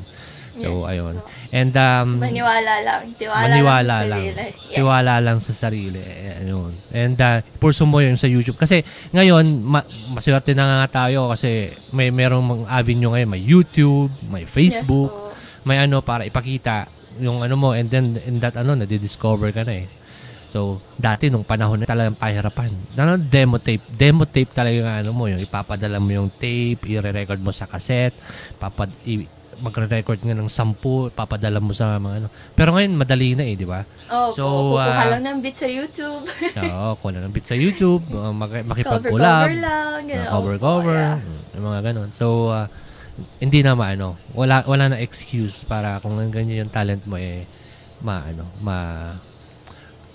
So, 0.53 0.85
Yes. 0.85 0.93
ayun. 0.93 1.15
And 1.49 1.73
um 1.73 2.07
Maniwala 2.21 2.73
lang. 2.85 3.01
Tiwala 3.17 3.41
maniwala 3.49 3.81
lang. 3.81 3.89
sa 3.89 4.05
lang. 4.05 4.19
sarili. 4.21 4.45
Yes. 4.69 4.75
Tiwala 4.77 5.13
lang 5.17 5.37
sa 5.41 5.51
sarili. 5.51 6.01
Ayun. 6.45 6.71
And 6.93 7.17
uh, 7.17 7.41
pursue 7.57 7.89
mo 7.89 8.05
yun 8.05 8.21
sa 8.21 8.29
YouTube. 8.29 8.61
Kasi 8.61 8.85
ngayon, 9.09 9.65
ma- 9.65 9.87
maswerte 10.13 10.53
na 10.53 10.85
nga 10.85 11.09
tayo 11.09 11.33
kasi 11.33 11.73
may 11.89 12.13
merong 12.13 12.45
mga 12.45 12.63
avenue 12.69 13.09
ngayon. 13.09 13.29
May 13.33 13.41
YouTube, 13.41 14.13
may 14.29 14.45
Facebook, 14.45 15.33
may 15.65 15.81
ano 15.81 16.05
para 16.05 16.21
ipakita 16.21 16.85
yung 17.17 17.41
ano 17.41 17.57
mo 17.57 17.73
and 17.73 17.89
then 17.89 18.17
in 18.21 18.37
that 18.37 18.53
ano, 18.53 18.77
nadi-discover 18.77 19.49
ka 19.49 19.65
na 19.65 19.85
eh. 19.85 19.89
So, 20.53 20.77
dati 20.93 21.33
nung 21.33 21.41
panahon 21.41 21.81
na 21.81 21.89
talagang 21.89 22.13
pahirapan. 22.13 22.69
Ano, 22.93 23.17
demo 23.17 23.57
tape. 23.57 23.81
Demo 23.89 24.29
tape 24.29 24.53
talaga 24.53 24.77
yung 24.77 24.85
ano 24.85 25.09
mo, 25.09 25.25
yung 25.25 25.41
ipapadala 25.41 25.97
mo 25.97 26.13
yung 26.13 26.29
tape, 26.29 26.85
i-record 26.85 27.41
mo 27.41 27.49
sa 27.49 27.65
cassette, 27.65 28.13
papad, 28.61 28.93
i- 29.09 29.25
magre-record 29.57 30.21
nga 30.21 30.37
ng 30.37 30.49
sampu, 30.49 31.09
papadala 31.09 31.57
mo 31.57 31.73
sa 31.73 31.97
mga 31.97 32.15
ano. 32.21 32.27
Pero 32.53 32.77
ngayon, 32.77 32.93
madali 32.93 33.33
na 33.33 33.49
eh, 33.49 33.57
di 33.57 33.65
ba? 33.65 33.81
Oh, 34.13 34.29
So, 34.29 34.45
so, 34.45 34.45
kukuha 34.77 34.85
ah, 34.85 35.09
lang 35.17 35.23
ng 35.25 35.37
beat 35.41 35.57
sa 35.57 35.65
YouTube. 35.65 36.21
Oo, 36.61 36.89
kuha 37.01 37.09
na 37.09 37.25
ng 37.25 37.33
bit 37.33 37.45
sa 37.49 37.57
YouTube, 37.57 38.03
uh, 38.13 38.29
mag- 38.29 38.61
makipag-collab. 38.61 39.49
Cover-cover 39.49 39.57
lang, 39.57 39.99
uh, 40.05 40.05
gano'n. 40.05 40.29
cover-cover, 40.29 40.97
Oh, 41.01 41.17
mm, 41.17 41.41
yung 41.57 41.65
mga 41.65 41.81
ganun. 41.81 42.09
So, 42.13 42.25
uh, 42.53 42.69
hindi 43.41 43.65
na 43.65 43.73
maano, 43.73 44.21
wala, 44.37 44.61
wala 44.65 44.85
na 44.89 44.97
excuse 45.01 45.65
para 45.65 45.97
kung 45.97 46.13
ganyan 46.29 46.65
yung 46.65 46.73
talent 46.73 47.01
mo 47.05 47.17
eh, 47.17 47.45
maano, 48.01 48.49
ma, 48.59 48.77
ma, 48.77 49.32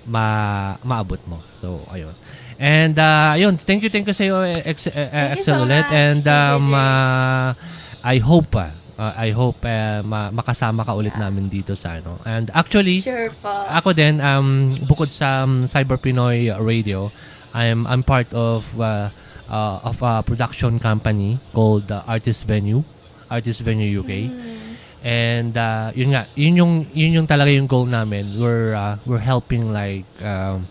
maabot 0.09 1.20
mo. 1.28 1.44
So, 1.54 1.84
ayun. 1.92 2.16
And, 2.59 2.98
uh, 2.98 3.38
ayun, 3.38 3.54
thank 3.61 3.86
you, 3.86 3.90
thank 3.92 4.09
you 4.09 4.16
sa 4.16 4.24
iyo, 4.26 4.42
eh, 4.42 4.66
Ex- 4.66 4.90
you 4.90 5.38
Excel 5.38 5.62
so 5.62 5.64
ulit. 5.64 5.86
much, 5.86 5.94
And, 5.94 6.24
um, 6.26 6.74
uh, 6.74 7.54
I 8.02 8.18
hope, 8.18 8.50
uh, 8.59 8.74
uh, 8.98 9.14
I 9.14 9.30
hope 9.30 9.62
uh, 9.62 10.02
ma- 10.02 10.34
makasama 10.34 10.82
ka 10.82 10.92
ulit 10.98 11.14
namin 11.14 11.46
dito 11.46 11.78
sa 11.78 12.02
ano. 12.02 12.18
And 12.26 12.50
actually, 12.50 12.98
Sure 13.00 13.30
ako 13.70 13.94
din 13.94 14.18
um 14.18 14.74
bukod 14.90 15.14
sa 15.14 15.46
um, 15.46 15.70
Cyber 15.70 16.02
Pinoy 16.02 16.50
Radio, 16.59 17.14
I'm 17.54 17.86
I'm 17.86 18.02
part 18.02 18.26
of 18.34 18.66
uh, 18.74 19.14
uh, 19.46 19.78
of 19.86 20.02
a 20.02 20.26
production 20.26 20.82
company 20.82 21.38
called 21.54 21.86
uh, 21.94 22.02
Artist 22.11 22.42
Venue, 22.44 22.82
Artist 23.30 23.62
Venue 23.62 24.02
UK. 24.02 24.26
And 25.05 25.55
uh, 25.55 25.94
yun 25.94 26.11
nga, 26.11 26.26
yun 26.34 26.55
yung 26.59 26.72
yun 26.90 27.22
yung 27.22 27.26
talaga 27.30 27.55
yung 27.55 27.70
goal 27.70 27.86
namin. 27.86 28.34
We're 28.34 28.74
uh, 28.74 28.99
we're 29.07 29.22
helping 29.22 29.70
like 29.70 30.03
um, 30.18 30.66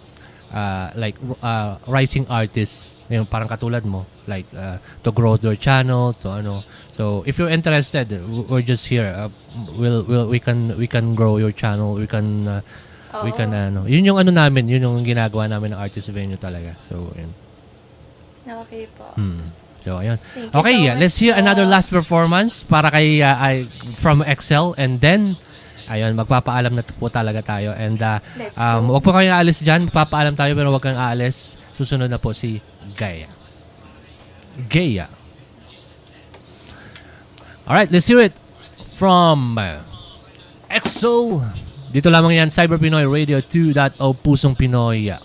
uh, 0.51 0.91
like 0.99 1.15
uh, 1.39 1.79
rising 1.87 2.27
artists, 2.27 2.99
yung 3.07 3.23
parang 3.23 3.47
katulad 3.47 3.87
mo, 3.87 4.03
like 4.27 4.45
uh, 4.51 4.83
to 5.03 5.15
grow 5.15 5.39
their 5.39 5.55
channel, 5.55 6.11
to 6.19 6.43
ano. 6.43 6.67
So 6.99 7.23
if 7.23 7.39
you're 7.39 7.51
interested, 7.51 8.11
we're 8.27 8.67
just 8.67 8.87
here. 8.91 9.07
Uh, 9.07 9.31
we'll, 9.79 10.03
we'll 10.03 10.27
we 10.27 10.43
can 10.43 10.75
we 10.75 10.91
can 10.91 11.15
grow 11.15 11.39
your 11.39 11.55
channel. 11.55 11.95
We 11.95 12.07
can 12.07 12.47
uh, 12.47 12.61
we 13.23 13.31
can 13.31 13.55
ano. 13.55 13.87
Yun 13.87 14.11
yung 14.11 14.19
ano 14.19 14.35
namin, 14.35 14.67
yun 14.67 14.83
yung 14.83 14.97
ginagawa 15.07 15.47
namin 15.47 15.71
ng 15.71 15.79
artist 15.79 16.11
venue 16.11 16.35
talaga. 16.35 16.75
So 16.91 17.15
yun. 17.15 17.31
Okay 18.47 18.87
po. 18.91 19.07
Hmm. 19.15 19.55
So 19.87 20.03
ayun. 20.03 20.19
Thank 20.35 20.51
Okay, 20.51 20.75
so 20.75 20.83
yeah, 20.83 20.95
let's 20.99 21.15
hear 21.15 21.31
po. 21.31 21.39
another 21.39 21.63
last 21.63 21.87
performance 21.95 22.59
para 22.67 22.91
kay 22.91 23.23
uh, 23.23 23.39
ay, 23.39 23.71
from 24.03 24.19
Excel 24.27 24.75
and 24.75 24.99
then 24.99 25.39
ayun, 25.87 26.11
magpapaalam 26.19 26.75
na 26.75 26.83
po 26.83 27.07
talaga 27.07 27.39
tayo. 27.39 27.71
And 27.71 27.95
uh, 28.03 28.19
um, 28.59 28.91
wag 28.91 29.07
po 29.07 29.15
kayong 29.15 29.31
aalis 29.31 29.63
dyan. 29.63 29.87
Magpapaalam 29.87 30.35
tayo 30.35 30.51
pero 30.59 30.75
wag 30.75 30.83
kang 30.83 30.99
aalis. 30.99 31.55
Susunod 31.71 32.11
na 32.11 32.19
po 32.19 32.35
si 32.35 32.59
Gaia. 32.99 33.31
Gaia. 34.67 35.07
Alright, 37.63 37.87
let's 37.87 38.11
hear 38.11 38.19
it 38.19 38.35
from 38.99 39.55
uh, 39.55 39.87
Excel. 40.67 41.47
Dito 41.87 42.11
lamang 42.11 42.35
yan, 42.35 42.51
Cyber 42.51 42.75
Pinoy 42.75 43.07
Radio 43.07 43.39
2.0 43.39 43.95
Pusong 44.19 44.51
Pinoy. 44.59 45.15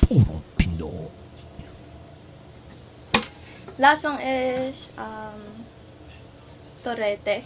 Purong 0.00 0.40
Pinoy. 0.56 1.12
Last 3.78 4.02
song 4.02 4.18
is 4.20 4.88
um, 4.96 5.66
Torete. 6.82 7.44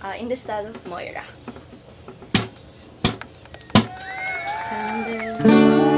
Uh, 0.00 0.14
in 0.20 0.28
the 0.28 0.36
style 0.36 0.66
of 0.66 0.86
Moira. 0.86 1.24
Sandali 4.46 5.97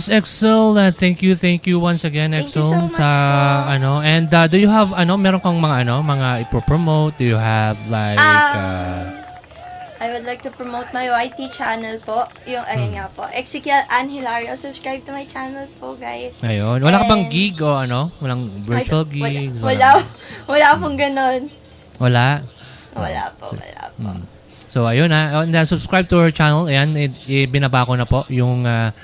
Was 0.00 0.08
Excel. 0.08 0.80
Uh, 0.80 0.88
thank 0.88 1.20
you, 1.20 1.36
thank 1.36 1.68
you 1.68 1.76
once 1.76 2.08
again, 2.08 2.32
Thank 2.32 2.56
you 2.56 2.64
Excel. 2.64 2.72
so 2.72 2.88
much 2.88 2.96
sa 2.96 3.68
ano, 3.68 4.00
and 4.00 4.32
uh, 4.32 4.48
do 4.48 4.56
you 4.56 4.72
have 4.72 4.96
ano, 4.96 5.20
meron 5.20 5.44
kang 5.44 5.60
mga 5.60 5.84
ano, 5.84 6.00
mga 6.00 6.48
ipo-promote? 6.48 7.20
Do 7.20 7.28
you 7.28 7.36
have 7.36 7.76
like 7.92 8.16
Um, 8.16 8.24
uh, 8.24 9.04
I 10.00 10.08
would 10.08 10.24
like 10.24 10.40
to 10.48 10.52
promote 10.56 10.88
my 10.96 11.04
YT 11.12 11.52
channel 11.52 12.00
po. 12.00 12.24
Yung, 12.48 12.64
ayun 12.64 12.96
nga 12.96 13.12
po. 13.12 13.28
Ezekiel 13.28 13.84
Ann 13.92 14.08
Hilario. 14.08 14.56
Subscribe 14.56 15.04
to 15.04 15.12
my 15.12 15.28
channel 15.28 15.68
po, 15.76 15.92
guys. 16.00 16.40
Ayun. 16.40 16.80
Wala 16.80 17.04
ka 17.04 17.04
bang 17.04 17.28
And- 17.28 17.32
gig 17.36 17.60
o 17.60 17.76
ano? 17.76 18.08
Walang 18.24 18.64
virtual 18.64 19.04
Ay, 19.04 19.20
wala- 19.20 19.28
gigs? 19.36 19.60
Wala. 19.60 19.88
Wala 20.48 20.68
pong 20.80 20.96
ganun. 20.96 21.40
Wala. 22.00 22.40
Wala 22.96 23.22
po, 23.36 23.52
wala 23.52 23.82
po. 23.92 24.08
Hmm. 24.16 24.24
So 24.64 24.88
ayun 24.88 25.12
ha, 25.12 25.44
and, 25.44 25.52
uh, 25.52 25.68
subscribe 25.68 26.08
to 26.08 26.16
her 26.24 26.32
channel. 26.32 26.72
Ayan, 26.72 26.96
i- 26.96 27.44
ko 27.84 27.92
na 28.00 28.08
po 28.08 28.24
yung 28.32 28.64
uh, 28.64 28.96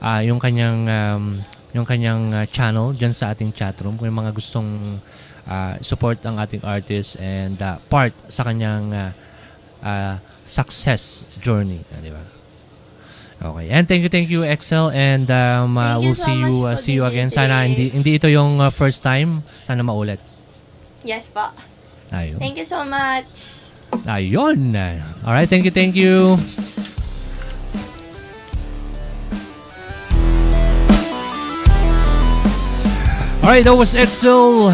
ah, 0.00 0.20
yung 0.24 0.40
kanyang 0.40 0.88
um, 0.88 1.24
yung 1.70 1.86
kanyang 1.86 2.34
uh, 2.34 2.46
channel 2.50 2.90
diyan 2.90 3.14
sa 3.14 3.30
ating 3.30 3.54
chat 3.54 3.78
room 3.84 3.94
kung 3.94 4.10
mga 4.10 4.34
gustong 4.34 4.98
uh, 5.46 5.74
support 5.80 6.18
ang 6.26 6.40
ating 6.42 6.64
artist 6.66 7.14
and 7.22 7.62
uh, 7.62 7.78
part 7.86 8.10
sa 8.26 8.42
kanyang 8.42 8.90
uh, 8.90 9.10
uh, 9.84 10.14
success 10.42 11.30
journey, 11.38 11.86
ah, 11.94 12.00
di 12.02 12.10
ba? 12.10 12.24
Okay. 13.40 13.72
And 13.72 13.88
thank 13.88 14.04
you, 14.04 14.10
thank 14.12 14.28
you, 14.28 14.44
Excel. 14.44 14.92
And 14.92 15.24
um, 15.30 15.80
uh, 15.80 15.96
Thank 15.96 16.02
you 16.02 16.12
we'll 16.12 16.18
so 16.18 16.24
see 16.28 16.36
you 16.36 16.54
uh, 16.68 16.76
see 16.76 16.92
you 16.92 17.04
again. 17.08 17.32
Sana 17.32 17.64
hindi 17.64 17.88
hindi 17.88 18.20
ito 18.20 18.28
yung 18.28 18.60
uh, 18.60 18.68
first 18.68 19.00
time. 19.00 19.40
Sana 19.64 19.80
maulit. 19.80 20.20
Yes 21.00 21.32
po. 21.32 21.48
Ayun. 22.12 22.36
Thank 22.36 22.60
you 22.60 22.68
so 22.68 22.84
much. 22.84 23.64
Ayun. 24.04 24.76
Alright, 25.24 25.48
thank 25.48 25.64
you, 25.64 25.72
thank 25.72 25.96
you. 25.96 26.36
Alright, 33.50 33.66
that 33.66 33.74
was 33.74 33.98
Excel. 33.98 34.70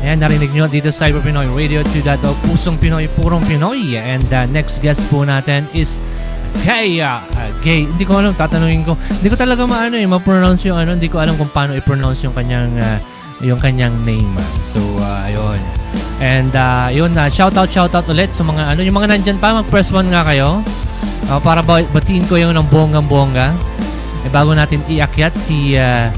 Ayan, 0.00 0.16
narinig 0.16 0.48
nyo 0.56 0.64
dito 0.64 0.88
sa 0.88 1.04
Cyber 1.04 1.20
Pinoy 1.20 1.44
Radio 1.52 1.84
2.0 1.84 2.24
Pusong 2.40 2.80
Pinoy, 2.80 3.04
Purong 3.20 3.44
Pinoy. 3.44 4.00
And 4.00 4.24
uh, 4.32 4.48
next 4.48 4.80
guest 4.80 5.04
po 5.12 5.28
natin 5.28 5.68
is 5.76 6.00
Gay. 6.64 7.04
Uh, 7.04 7.20
gay. 7.60 7.84
Hindi 7.84 8.08
ko 8.08 8.16
alam, 8.16 8.32
tatanungin 8.32 8.80
ko. 8.80 8.96
Hindi 8.96 9.28
ko 9.28 9.36
talaga 9.36 9.68
maano 9.68 10.00
eh, 10.00 10.08
ma-pronounce 10.08 10.64
yung 10.64 10.80
ano. 10.80 10.96
Hindi 10.96 11.12
ko 11.12 11.20
alam 11.20 11.36
kung 11.36 11.52
paano 11.52 11.76
i-pronounce 11.76 12.24
yung 12.24 12.32
kanyang 12.32 12.72
uh, 12.80 12.96
yung 13.44 13.60
kanyang 13.60 13.92
name. 14.08 14.32
So, 14.72 14.80
uh, 15.04 15.28
ayun. 15.28 15.60
And 16.24 16.48
uh, 16.56 16.88
yun 16.88 17.12
na, 17.12 17.28
shout 17.28 17.60
out, 17.60 17.68
shout 17.68 17.92
out 17.92 18.08
ulit 18.08 18.32
sa 18.32 18.40
mga 18.40 18.72
ano, 18.72 18.80
yung 18.80 18.96
mga 18.96 19.12
nandyan 19.12 19.36
pa, 19.36 19.52
mag-press 19.52 19.92
one 19.92 20.08
nga 20.08 20.24
kayo. 20.24 20.64
Uh, 21.28 21.36
para 21.44 21.60
ba 21.60 21.84
batiin 21.92 22.24
ko 22.24 22.40
yung 22.40 22.56
ng 22.56 22.64
bonggang-bongga. 22.72 23.52
Eh, 24.24 24.32
bago 24.32 24.56
natin 24.56 24.80
iakyat 24.88 25.36
si 25.44 25.76
uh, 25.76 26.08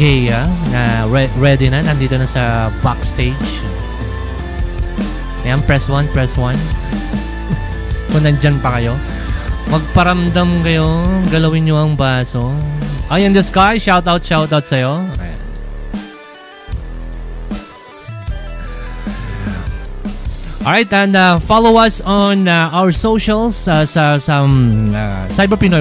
Ah, 0.00 0.48
na 0.72 0.82
re- 1.12 1.28
ready 1.36 1.68
na, 1.68 1.84
nandito 1.84 2.16
na 2.16 2.24
sa 2.24 2.72
backstage. 2.80 3.36
Ayan, 5.44 5.60
press 5.68 5.92
one, 5.92 6.08
press 6.08 6.40
one. 6.40 6.56
Kung 8.08 8.24
nandyan 8.24 8.56
pa 8.64 8.80
kayo. 8.80 8.96
Magparamdam 9.68 10.64
kayo, 10.64 11.04
galawin 11.28 11.68
nyo 11.68 11.76
ang 11.84 12.00
baso. 12.00 12.48
Ay, 13.12 13.28
in 13.28 13.36
the 13.36 13.44
sky, 13.44 13.76
shout 13.76 14.08
out, 14.08 14.24
shout 14.24 14.48
out 14.48 14.64
sa'yo. 14.64 15.04
Ayan. 15.20 15.39
Alright, 20.60 20.92
and 20.92 21.16
uh, 21.16 21.40
follow 21.40 21.80
us 21.80 22.02
on 22.02 22.44
uh, 22.46 22.68
our 22.76 22.92
socials 22.92 23.64
uh, 23.64 23.86
sa, 23.88 24.20
sa 24.20 24.44
um, 24.44 24.92
uh, 24.92 25.24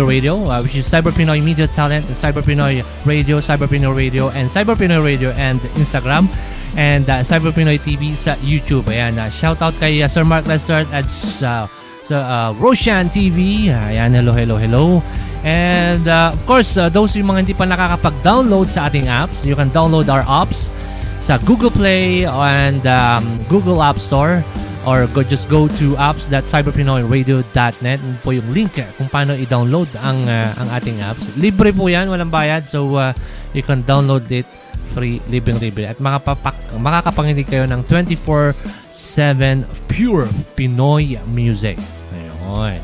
Radio, 0.08 0.48
uh, 0.48 0.64
which 0.64 0.80
is 0.80 0.88
Cyber 0.88 1.12
Pinoy 1.12 1.44
Media 1.44 1.68
Talent, 1.68 2.06
Cyber 2.16 2.40
Pinoy 2.40 2.80
Radio, 3.04 3.44
Cyber 3.44 3.68
Pinoy 3.68 3.92
Radio, 3.92 4.30
and 4.30 4.48
Cyber 4.48 4.80
Pinoy 4.80 5.04
Radio 5.04 5.32
and 5.36 5.60
Instagram, 5.76 6.32
and 6.80 7.10
uh, 7.10 7.20
Cyber 7.20 7.52
Pinoy 7.52 7.76
TV 7.76 8.16
sa 8.16 8.40
YouTube. 8.40 8.88
Ayan, 8.88 9.20
uh, 9.20 9.28
shout 9.28 9.60
out 9.60 9.76
kay 9.84 10.00
uh, 10.00 10.08
Sir 10.08 10.24
Mark 10.24 10.48
Lester 10.48 10.88
at 10.96 11.12
sa, 11.12 11.68
uh, 12.08 12.56
Roshan 12.56 13.12
TV. 13.12 13.68
Ayan, 13.68 14.16
hello, 14.16 14.32
hello, 14.32 14.56
hello. 14.56 15.04
And 15.44 16.08
uh, 16.08 16.32
of 16.32 16.40
course, 16.48 16.80
uh, 16.80 16.88
those 16.88 17.20
yung 17.20 17.28
mga 17.36 17.52
hindi 17.52 17.56
pa 17.60 17.68
nakakapag-download 17.68 18.72
sa 18.72 18.88
ating 18.88 19.12
apps, 19.12 19.44
you 19.44 19.60
can 19.60 19.76
download 19.76 20.08
our 20.08 20.24
apps 20.24 20.72
sa 21.20 21.36
Google 21.44 21.68
Play 21.68 22.24
and 22.24 22.80
um, 22.88 23.28
Google 23.52 23.84
App 23.84 24.00
Store 24.00 24.40
or 24.88 25.08
go, 25.12 25.24
just 25.24 25.50
go 25.52 25.68
to 25.80 25.96
apps.cyberpinoyradio.net 26.00 28.00
po 28.24 28.32
yung 28.32 28.48
link 28.56 28.80
eh, 28.80 28.88
kung 28.96 29.12
paano 29.12 29.36
i-download 29.36 29.92
ang 30.00 30.24
uh, 30.28 30.54
ang 30.56 30.68
ating 30.80 31.04
apps. 31.04 31.36
Libre 31.36 31.76
po 31.76 31.92
yan, 31.92 32.08
walang 32.08 32.32
bayad. 32.32 32.64
So, 32.64 32.96
uh, 32.96 33.12
you 33.52 33.64
can 33.64 33.84
download 33.84 34.32
it 34.32 34.48
free, 34.96 35.22
libreng-libre. 35.30 35.86
At 35.86 36.02
makapapak, 36.02 36.56
makakapanginig 36.80 37.46
kayo 37.46 37.70
ng 37.70 37.86
24-7 37.86 39.68
pure 39.92 40.26
Pinoy 40.58 41.22
music. 41.30 41.78
Ayun. 42.16 42.82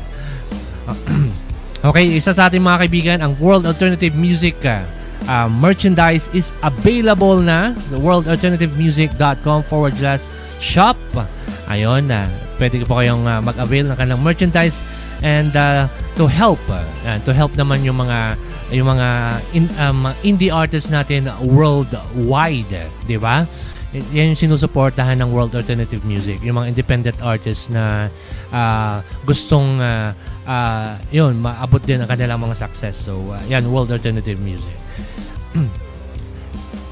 okay, 1.90 2.06
isa 2.14 2.30
sa 2.30 2.46
ating 2.46 2.62
mga 2.62 2.86
kaibigan, 2.86 3.18
ang 3.24 3.34
World 3.42 3.66
Alternative 3.66 4.14
Music 4.14 4.54
uh, 4.62 4.86
uh, 5.26 5.50
merchandise 5.50 6.30
is 6.30 6.54
available 6.62 7.42
na. 7.42 7.74
The 7.90 7.98
worldalternativemusic.com 7.98 9.66
forward 9.66 9.98
slash 9.98 10.30
shop. 10.62 10.94
Ayun 11.66 12.06
na. 12.06 12.30
pwede 12.56 12.80
po 12.88 13.02
kayong 13.02 13.26
uh, 13.26 13.40
mag-avail 13.44 13.84
ng 13.90 13.96
kanilang 13.98 14.22
merchandise 14.22 14.80
and 15.20 15.52
uh, 15.56 15.84
to 16.16 16.24
help 16.28 16.60
uh, 16.70 16.84
to 17.24 17.32
help 17.32 17.52
naman 17.56 17.84
yung 17.84 18.00
mga 18.00 18.36
yung 18.72 18.88
mga 18.96 19.08
in, 19.54 19.64
um, 19.78 20.10
indie 20.26 20.50
artists 20.50 20.90
natin 20.90 21.28
worldwide, 21.42 22.72
'di 23.06 23.18
ba? 23.20 23.44
Yan 24.12 24.34
yung 24.34 24.40
sinusuportahan 24.40 25.16
ng 25.22 25.30
World 25.32 25.56
Alternative 25.56 26.02
Music, 26.04 26.42
yung 26.44 26.60
mga 26.60 26.68
independent 26.74 27.16
artists 27.22 27.72
na 27.72 28.12
uh, 28.52 29.00
gustong 29.24 29.80
uh, 29.80 30.12
uh, 30.44 31.00
yun, 31.08 31.38
maabot 31.40 31.80
din 31.80 32.02
ang 32.02 32.10
kanilang 32.10 32.42
mga 32.42 32.56
success. 32.56 33.08
So, 33.08 33.32
uh, 33.32 33.40
yan, 33.48 33.64
World 33.72 33.88
Alternative 33.88 34.36
Music. 34.36 34.85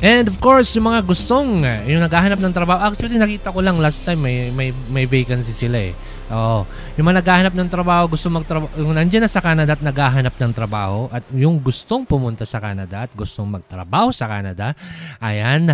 And 0.04 0.28
of 0.28 0.36
course, 0.36 0.76
yung 0.76 0.92
mga 0.92 1.00
gustong, 1.08 1.64
yung 1.88 2.04
naghahanap 2.04 2.36
ng 2.36 2.52
trabaho, 2.52 2.92
actually 2.92 3.16
nakita 3.16 3.48
ko 3.48 3.64
lang 3.64 3.80
last 3.80 4.04
time 4.04 4.20
may 4.20 4.52
may 4.52 4.68
may 4.92 5.08
vacancy 5.08 5.56
sila 5.56 5.80
eh. 5.80 5.96
Oo. 6.28 6.68
Yung 7.00 7.08
mga 7.08 7.24
naghahanap 7.24 7.56
ng 7.56 7.72
trabaho, 7.72 8.12
gusto 8.12 8.28
magtrabaho, 8.28 8.68
yung 8.80 8.96
nandiyan 8.96 9.20
na 9.24 9.32
sa 9.32 9.40
Canada 9.40 9.72
at 9.72 9.80
naghahanap 9.80 10.36
ng 10.36 10.52
trabaho 10.52 11.08
at 11.08 11.24
yung 11.32 11.56
gustong 11.56 12.04
pumunta 12.04 12.44
sa 12.44 12.60
Canada 12.60 13.08
at 13.08 13.16
gustong 13.16 13.48
magtrabaho 13.48 14.12
sa 14.12 14.28
Canada, 14.28 14.76
ayan, 15.24 15.72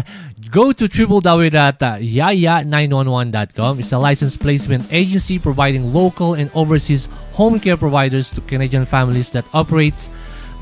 go 0.51 0.71
to 0.71 0.87
www.yaya911.com. 0.87 3.73
It's 3.83 3.91
a 3.91 3.99
licensed 3.99 4.39
placement 4.39 4.87
agency 4.95 5.43
providing 5.43 5.91
local 5.91 6.39
and 6.39 6.47
overseas 6.55 7.11
home 7.35 7.59
care 7.59 7.79
providers 7.79 8.31
to 8.35 8.41
Canadian 8.47 8.87
families 8.87 9.31
that 9.35 9.45
operates 9.55 10.11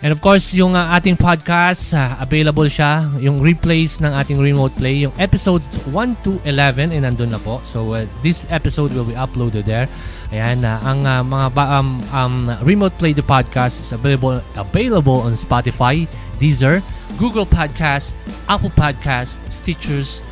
And 0.00 0.16
of 0.16 0.24
course, 0.24 0.56
yung 0.56 0.72
uh, 0.72 0.96
ating 0.96 1.20
podcast, 1.20 1.92
uh, 1.92 2.16
available 2.24 2.64
siya, 2.64 3.04
yung 3.20 3.44
replays 3.44 4.00
ng 4.00 4.08
ating 4.08 4.40
remote 4.40 4.72
play, 4.80 5.04
yung 5.04 5.12
episodes 5.20 5.68
1 5.92 6.24
to 6.24 6.40
11, 6.48 6.96
ay 6.96 7.04
nandun 7.04 7.28
na 7.28 7.36
po. 7.36 7.60
So, 7.68 7.92
uh, 7.92 8.08
this 8.24 8.48
episode 8.48 8.96
will 8.96 9.04
be 9.04 9.12
uploaded 9.12 9.68
there. 9.68 9.92
Ayan, 10.30 10.62
uh, 10.62 10.78
ang 10.86 11.02
uh, 11.02 11.22
mga 11.26 11.46
ba- 11.50 11.70
um, 11.82 11.98
um, 12.14 12.34
remote 12.62 12.94
play 13.02 13.10
the 13.10 13.22
podcast 13.22 13.82
is 13.82 13.90
available 13.90 14.38
available 14.54 15.26
on 15.26 15.34
Spotify, 15.34 16.06
Deezer, 16.38 16.78
Google 17.18 17.42
Podcast, 17.42 18.14
Apple 18.46 18.70
Podcast, 18.70 19.34
Stitchers, 19.50 20.22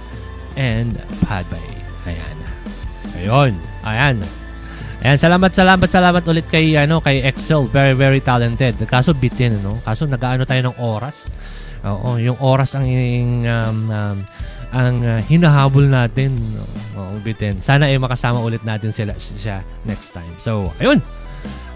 and 0.55 1.03
Podbay. 1.27 1.67
Ayan. 2.07 2.37
Ayun. 3.19 3.53
Ayan. 3.83 4.23
Ayan, 5.03 5.19
salamat, 5.19 5.51
salamat, 5.51 5.89
salamat 5.91 6.23
ulit 6.31 6.47
kay, 6.47 6.79
ano, 6.79 7.03
kay 7.03 7.23
Excel. 7.27 7.67
Very, 7.71 7.95
very 7.95 8.23
talented. 8.23 8.79
Kaso 8.87 9.15
bitin, 9.15 9.59
ano? 9.63 9.83
Kaso 9.83 10.07
nag-ano 10.07 10.47
tayo 10.47 10.63
ng 10.71 10.77
oras. 10.79 11.27
Oo, 11.87 12.19
yung 12.19 12.39
oras 12.43 12.75
ang 12.75 12.87
um, 12.87 13.79
um, 13.91 14.19
ang 14.73 15.01
uh, 15.01 15.21
hinahabol 15.25 15.89
natin. 15.89 16.37
Oo, 16.97 17.17
bitin. 17.25 17.61
Sana 17.65 17.89
ay 17.89 17.97
makasama 17.97 18.43
ulit 18.43 18.61
natin 18.65 18.93
sila 18.93 19.17
siya 19.17 19.65
next 19.89 20.13
time. 20.13 20.31
So, 20.41 20.73
ayun. 20.83 21.01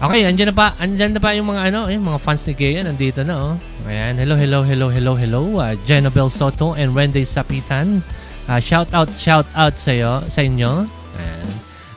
Okay, 0.03 0.27
andyan 0.27 0.51
na 0.51 0.55
pa, 0.55 0.75
andyan 0.77 1.15
na 1.15 1.21
pa 1.23 1.31
yung 1.31 1.47
mga 1.47 1.71
ano, 1.71 1.87
yung 1.87 2.03
mga 2.03 2.19
fans 2.19 2.43
ni 2.43 2.53
Gaya 2.59 2.83
nandito 2.83 3.23
na 3.23 3.35
oh. 3.39 3.53
Ayan, 3.87 4.19
hello, 4.19 4.35
hello, 4.35 4.59
hello, 4.59 4.87
hello, 4.91 5.13
hello. 5.15 5.41
Uh, 5.63 5.79
Jenabel 5.87 6.27
Soto 6.27 6.75
and 6.75 6.91
Wendy 6.91 7.23
Sapitan. 7.23 8.03
Uh, 8.51 8.59
shout 8.59 8.91
out, 8.91 9.07
shout 9.15 9.47
out 9.55 9.79
sa 9.79 9.91
iyo, 9.95 10.19
sa 10.27 10.43
inyo. 10.43 10.83
Ayan. 11.15 11.47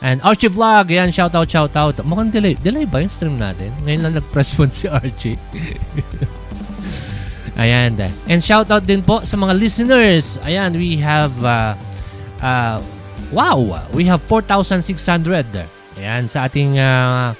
And 0.06 0.18
Archie 0.22 0.52
Vlog, 0.52 0.86
ayan, 0.86 1.10
shoutout, 1.10 1.50
shoutout. 1.50 1.98
Mukhang 2.06 2.30
delay. 2.30 2.54
Delay 2.54 2.86
ba 2.86 3.02
yung 3.02 3.10
stream 3.10 3.34
natin? 3.42 3.74
Ngayon 3.82 4.00
lang 4.06 4.14
nag-press 4.22 4.54
si 4.78 4.86
Archie. 4.86 5.40
ayan. 7.56 7.96
And 8.28 8.40
shoutout 8.44 8.84
din 8.84 9.00
po 9.00 9.24
sa 9.24 9.34
mga 9.40 9.56
listeners. 9.56 10.36
Ayan, 10.44 10.76
we 10.76 11.00
have, 11.00 11.32
uh, 11.40 11.72
uh, 12.44 12.78
wow, 13.32 13.80
we 13.96 14.04
have 14.06 14.20
4,600. 14.28 14.86
Ayan, 15.96 16.28
sa 16.28 16.44
ating 16.44 16.76
uh, 16.76 17.32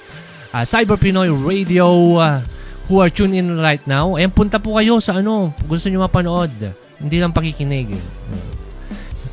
uh, 0.51 0.63
Cyber 0.65 0.97
Pinoy 0.97 1.29
Radio 1.29 2.17
uh, 2.17 2.41
who 2.89 2.97
are 2.97 3.13
tuned 3.13 3.37
in 3.37 3.61
right 3.61 3.83
now. 3.85 4.17
Ayan, 4.17 4.33
punta 4.33 4.57
po 4.57 4.75
kayo 4.81 4.97
sa 4.97 5.21
ano, 5.21 5.53
gusto 5.69 5.87
nyo 5.91 6.03
mapanood. 6.07 6.51
Hindi 6.97 7.17
lang 7.21 7.35
pakikinig. 7.35 7.93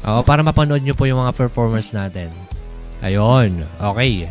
Oo, 0.05 0.21
para 0.21 0.45
mapanood 0.45 0.85
nyo 0.85 0.93
po 0.93 1.09
yung 1.09 1.25
mga 1.25 1.33
performers 1.33 1.97
natin. 1.97 2.29
Ayun. 3.01 3.65
Okay. 3.81 4.29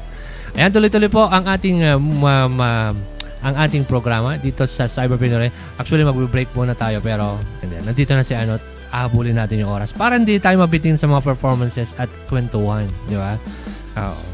Ayan, 0.54 0.70
tuloy-tuloy 0.70 1.10
po 1.10 1.26
ang 1.26 1.50
ating 1.50 1.82
uh, 1.82 1.98
ma, 1.98 2.46
ma, 2.46 2.70
ang 3.44 3.60
ating 3.60 3.84
programa 3.84 4.40
dito 4.40 4.64
sa 4.64 4.88
Cyber 4.88 5.20
Pinoy. 5.20 5.52
Actually, 5.76 6.08
mag-break 6.08 6.50
muna 6.56 6.74
tayo 6.74 7.04
pero 7.04 7.38
hindi, 7.60 7.76
nandito 7.84 8.16
na 8.16 8.24
si 8.24 8.34
ano, 8.34 8.58
ahabulin 8.94 9.36
natin 9.36 9.66
yung 9.66 9.74
oras 9.74 9.92
para 9.92 10.16
hindi 10.16 10.38
tayo 10.38 10.62
mabitin 10.62 10.96
sa 10.96 11.10
mga 11.10 11.22
performances 11.26 11.92
at 12.00 12.08
kwentuhan. 12.30 12.88
Di 13.10 13.18
ba? 13.18 13.36
Oo. 14.00 14.34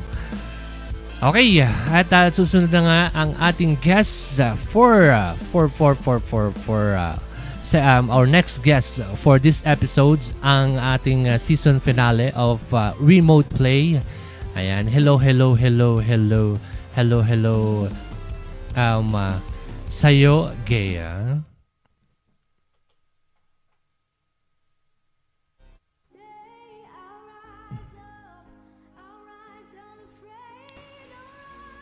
Okay, 1.20 1.60
at 1.92 2.08
uh, 2.16 2.32
susunod 2.32 2.72
na 2.72 2.82
nga 2.88 3.00
ang 3.12 3.36
ating 3.44 3.76
guest 3.84 4.40
uh, 4.40 4.56
for, 4.56 5.12
uh, 5.12 5.36
for, 5.52 5.68
for, 5.68 5.92
for, 5.92 6.24
for, 6.24 6.56
for, 6.64 6.96
uh, 6.96 7.20
sa, 7.60 8.00
um, 8.00 8.08
our 8.08 8.24
next 8.24 8.64
guest 8.64 9.04
for 9.20 9.36
this 9.36 9.60
episodes 9.68 10.32
ang 10.48 10.80
ating 10.80 11.28
uh, 11.28 11.36
season 11.36 11.76
finale 11.84 12.32
of 12.40 12.64
uh, 12.72 12.96
Remote 13.04 13.52
Play. 13.52 14.00
Ayan, 14.56 14.88
hello, 14.88 15.20
hello, 15.20 15.60
hello, 15.60 16.00
hello, 16.00 16.56
hello, 16.96 17.20
hello, 17.20 17.92
um, 18.76 19.16
uh, 19.16 19.38
sa'yo, 19.90 20.54
Gea. 20.66 21.42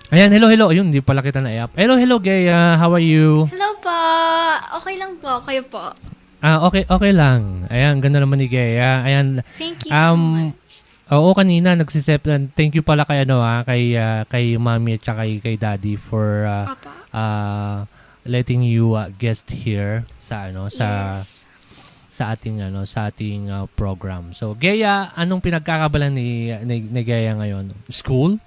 Ayan, 0.08 0.32
hello, 0.32 0.48
hello. 0.48 0.72
Ayun, 0.72 0.88
hindi 0.88 1.04
pala 1.04 1.20
kita 1.20 1.44
na-up. 1.44 1.76
Hello, 1.76 2.00
hello, 2.00 2.16
Gea. 2.24 2.80
How 2.80 2.96
are 2.96 3.04
you? 3.04 3.44
Hello 3.52 3.76
po. 3.84 4.00
Okay 4.80 4.96
lang 4.96 5.20
po. 5.20 5.44
Kayo 5.44 5.68
po. 5.68 5.92
Ah, 6.40 6.64
okay, 6.64 6.88
okay 6.88 7.12
lang. 7.12 7.68
Ayan, 7.68 8.00
ganda 8.00 8.24
naman 8.24 8.40
ni 8.40 8.48
Gea. 8.48 9.04
Ayan. 9.04 9.44
Thank 9.60 9.84
you 9.84 9.92
um, 9.92 10.08
so 10.08 10.16
much. 10.16 10.67
Oo, 11.08 11.32
kanina 11.32 11.72
nagsisep. 11.72 12.28
Thank 12.52 12.76
you 12.76 12.84
pala 12.84 13.08
kay 13.08 13.24
ano 13.24 13.40
ah, 13.40 13.64
kay 13.64 13.96
ah, 13.96 14.28
kay 14.28 14.60
Mami 14.60 15.00
at 15.00 15.08
kay, 15.08 15.40
kay 15.40 15.56
Daddy 15.56 15.96
for 15.96 16.44
uh, 16.44 16.76
uh, 17.16 17.88
letting 18.28 18.60
you 18.60 18.92
uh, 18.92 19.08
guest 19.16 19.48
here 19.48 20.04
sa 20.20 20.52
ano 20.52 20.68
sa 20.68 21.16
Yes. 21.16 21.48
sa 22.12 22.36
ating 22.36 22.60
ano 22.60 22.84
sa 22.84 23.08
ating 23.08 23.48
uh, 23.48 23.72
program. 23.80 24.36
So, 24.36 24.52
Gea, 24.60 25.16
anong 25.16 25.40
pinagkakabalan 25.40 26.12
ni 26.12 26.52
ni, 26.68 26.84
ni 26.84 27.02
Gea 27.08 27.32
ngayon? 27.40 27.72
School? 27.88 28.44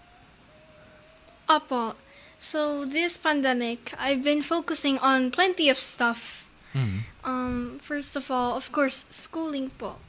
Apo. 1.49 1.97
So 2.41 2.85
this 2.89 3.17
pandemic, 3.17 3.93
I've 4.01 4.25
been 4.25 4.41
focusing 4.41 4.97
on 5.01 5.29
plenty 5.33 5.69
of 5.69 5.77
stuff. 5.77 6.49
Mm. 6.73 7.05
Um, 7.25 7.57
first 7.85 8.17
of 8.17 8.33
all, 8.33 8.57
of 8.57 8.73
course, 8.73 9.05
schooling 9.13 9.73
po. 9.77 10.01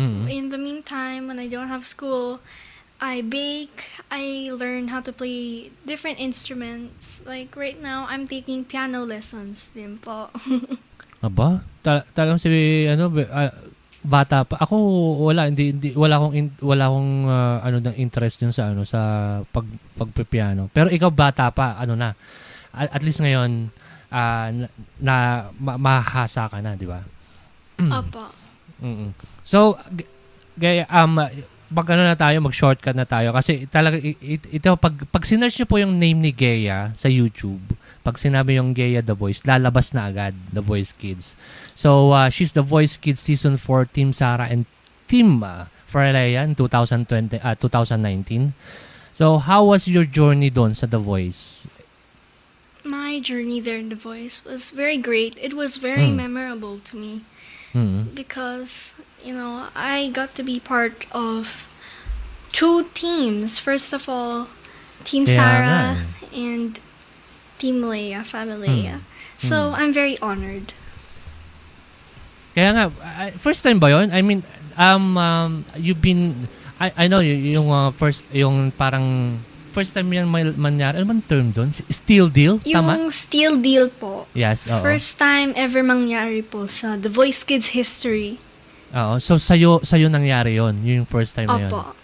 Mm. 0.00 0.24
In 0.32 0.44
the 0.48 0.56
meantime, 0.56 1.28
when 1.28 1.36
I 1.36 1.44
don't 1.44 1.68
have 1.68 1.84
school, 1.84 2.40
I 3.00 3.20
bake. 3.20 3.92
I 4.08 4.48
learn 4.52 4.88
how 4.88 5.04
to 5.04 5.12
play 5.12 5.68
different 5.84 6.16
instruments. 6.16 7.20
Like 7.28 7.52
right 7.52 7.76
now, 7.76 8.08
I'm 8.08 8.24
taking 8.24 8.64
piano 8.64 9.04
lessons 9.04 9.72
din 9.76 10.00
po. 10.00 10.32
Aba, 11.24 11.60
ta- 11.84 12.04
talagang 12.16 12.40
si 12.40 12.48
ano 12.88 13.12
ah, 13.28 13.52
bata 14.00 14.48
pa. 14.48 14.56
Ako 14.64 14.76
wala 15.20 15.52
hindi, 15.52 15.76
hindi 15.76 15.92
wala 15.92 16.16
akong 16.16 16.34
in- 16.36 16.60
wala 16.64 16.88
akong 16.88 17.12
ah, 17.28 17.58
ano 17.60 17.76
ng 17.84 17.96
interest 18.00 18.40
dun 18.40 18.56
sa 18.56 18.72
ano 18.72 18.88
sa 18.88 19.00
pag 19.52 19.68
pagpipiano. 20.00 20.72
Pero 20.72 20.88
ikaw 20.88 21.12
bata 21.12 21.52
pa, 21.52 21.76
ano 21.76 21.92
na. 21.92 22.16
At, 22.72 23.00
at 23.00 23.02
least 23.04 23.20
ngayon 23.20 23.68
ah, 24.08 24.48
na, 24.48 24.66
na 24.96 25.16
ma- 25.60 25.80
mahasa 25.80 26.48
ka 26.48 26.60
na, 26.64 26.72
di 26.72 26.88
ba? 26.88 27.04
Apo. 27.80 28.39
Mm-mm. 28.80 29.10
So, 29.42 29.76
gaya, 30.56 30.84
um, 30.88 31.20
pag 31.70 31.86
ano 31.88 32.02
na 32.02 32.18
tayo, 32.18 32.42
mag-shortcut 32.42 32.96
na 32.96 33.06
tayo. 33.06 33.30
Kasi 33.30 33.70
talaga, 33.70 33.94
i- 33.96 34.18
i- 34.18 34.58
ito, 34.58 34.74
pag, 34.74 34.96
pag 35.06 35.22
sinearch 35.22 35.54
nyo 35.54 35.66
po 35.66 35.78
yung 35.78 35.96
name 35.96 36.18
ni 36.18 36.32
Gea 36.34 36.90
sa 36.92 37.06
YouTube, 37.06 37.62
pag 38.02 38.18
sinabi 38.18 38.58
yung 38.58 38.74
Gea 38.74 38.98
The 39.00 39.14
Voice, 39.14 39.46
lalabas 39.46 39.94
na 39.94 40.10
agad 40.10 40.34
The 40.50 40.60
Voice 40.60 40.90
Kids. 40.90 41.38
So, 41.76 42.10
uh, 42.10 42.26
she's 42.28 42.52
The 42.52 42.64
Voice 42.64 42.96
Kids 42.96 43.22
Season 43.22 43.54
4, 43.54 43.86
Team 43.86 44.10
Sarah 44.10 44.50
and 44.50 44.66
Team 45.06 45.44
uh, 45.44 45.70
Faralea 45.86 46.42
in 46.42 46.54
2020, 46.54 47.38
uh, 47.38 47.54
2019. 47.54 48.50
So, 49.12 49.38
how 49.38 49.64
was 49.64 49.86
your 49.86 50.06
journey 50.06 50.50
doon 50.50 50.74
sa 50.74 50.86
The 50.86 50.98
Voice? 50.98 51.66
My 52.80 53.20
journey 53.20 53.60
there 53.60 53.76
in 53.76 53.90
The 53.92 53.98
Voice 54.00 54.40
was 54.42 54.72
very 54.72 54.96
great. 54.96 55.36
It 55.36 55.52
was 55.52 55.76
very 55.76 56.08
Hmm. 56.08 56.16
memorable 56.16 56.80
to 56.88 56.96
me 56.96 57.22
Mm. 57.70 58.14
because, 58.18 58.94
you 59.22 59.32
know, 59.32 59.70
I 59.76 60.10
got 60.10 60.34
to 60.34 60.42
be 60.42 60.58
part 60.58 61.06
of 61.14 61.70
two 62.50 62.90
teams. 62.94 63.58
First 63.62 63.92
of 63.94 64.08
all, 64.08 64.48
Team 65.04 65.24
Kaya 65.24 65.36
Sarah 65.38 65.66
nga 65.66 66.06
and 66.34 66.80
Team 67.62 67.82
Leia, 67.82 68.26
Family 68.26 68.68
Leia. 68.68 68.98
Hmm. 68.98 69.38
So 69.38 69.56
I'm 69.70 69.94
very 69.94 70.18
honored. 70.18 70.74
Kaya 72.58 72.74
nga, 72.74 72.84
first 73.38 73.62
time 73.62 73.78
ba 73.78 73.94
yon? 73.94 74.10
I 74.10 74.20
mean, 74.22 74.42
um, 74.74 75.14
um, 75.14 75.64
you've 75.78 76.02
been, 76.02 76.48
I, 76.82 77.06
I 77.06 77.06
know, 77.06 77.22
yung 77.22 77.70
uh, 77.70 77.94
first, 77.94 78.26
yung 78.34 78.74
parang, 78.74 79.38
first 79.70 79.94
time 79.94 80.10
yan 80.10 80.26
may 80.26 80.44
mangyari, 80.50 80.98
ano 81.00 81.16
bang 81.16 81.24
term 81.24 81.46
doon? 81.54 81.70
Steel 81.88 82.26
deal? 82.28 82.58
Tama? 82.60 82.98
Yung 82.98 83.14
Steel 83.14 83.54
Deal 83.62 83.86
po. 83.88 84.26
Yes, 84.34 84.66
oo. 84.66 84.82
First 84.82 85.16
time 85.16 85.54
ever 85.54 85.80
mangyari 85.86 86.42
po 86.42 86.66
sa 86.66 86.98
The 86.98 87.08
Voice 87.08 87.46
Kids 87.46 87.72
history. 87.72 88.36
Oo, 88.90 89.22
so 89.22 89.38
sa'yo, 89.38 89.80
sa'yo 89.86 90.10
nangyari 90.10 90.58
yon 90.58 90.82
yung 90.82 91.06
first 91.06 91.38
time 91.38 91.46
na 91.46 91.62
yun. 91.62 91.70
Opo. 91.70 91.94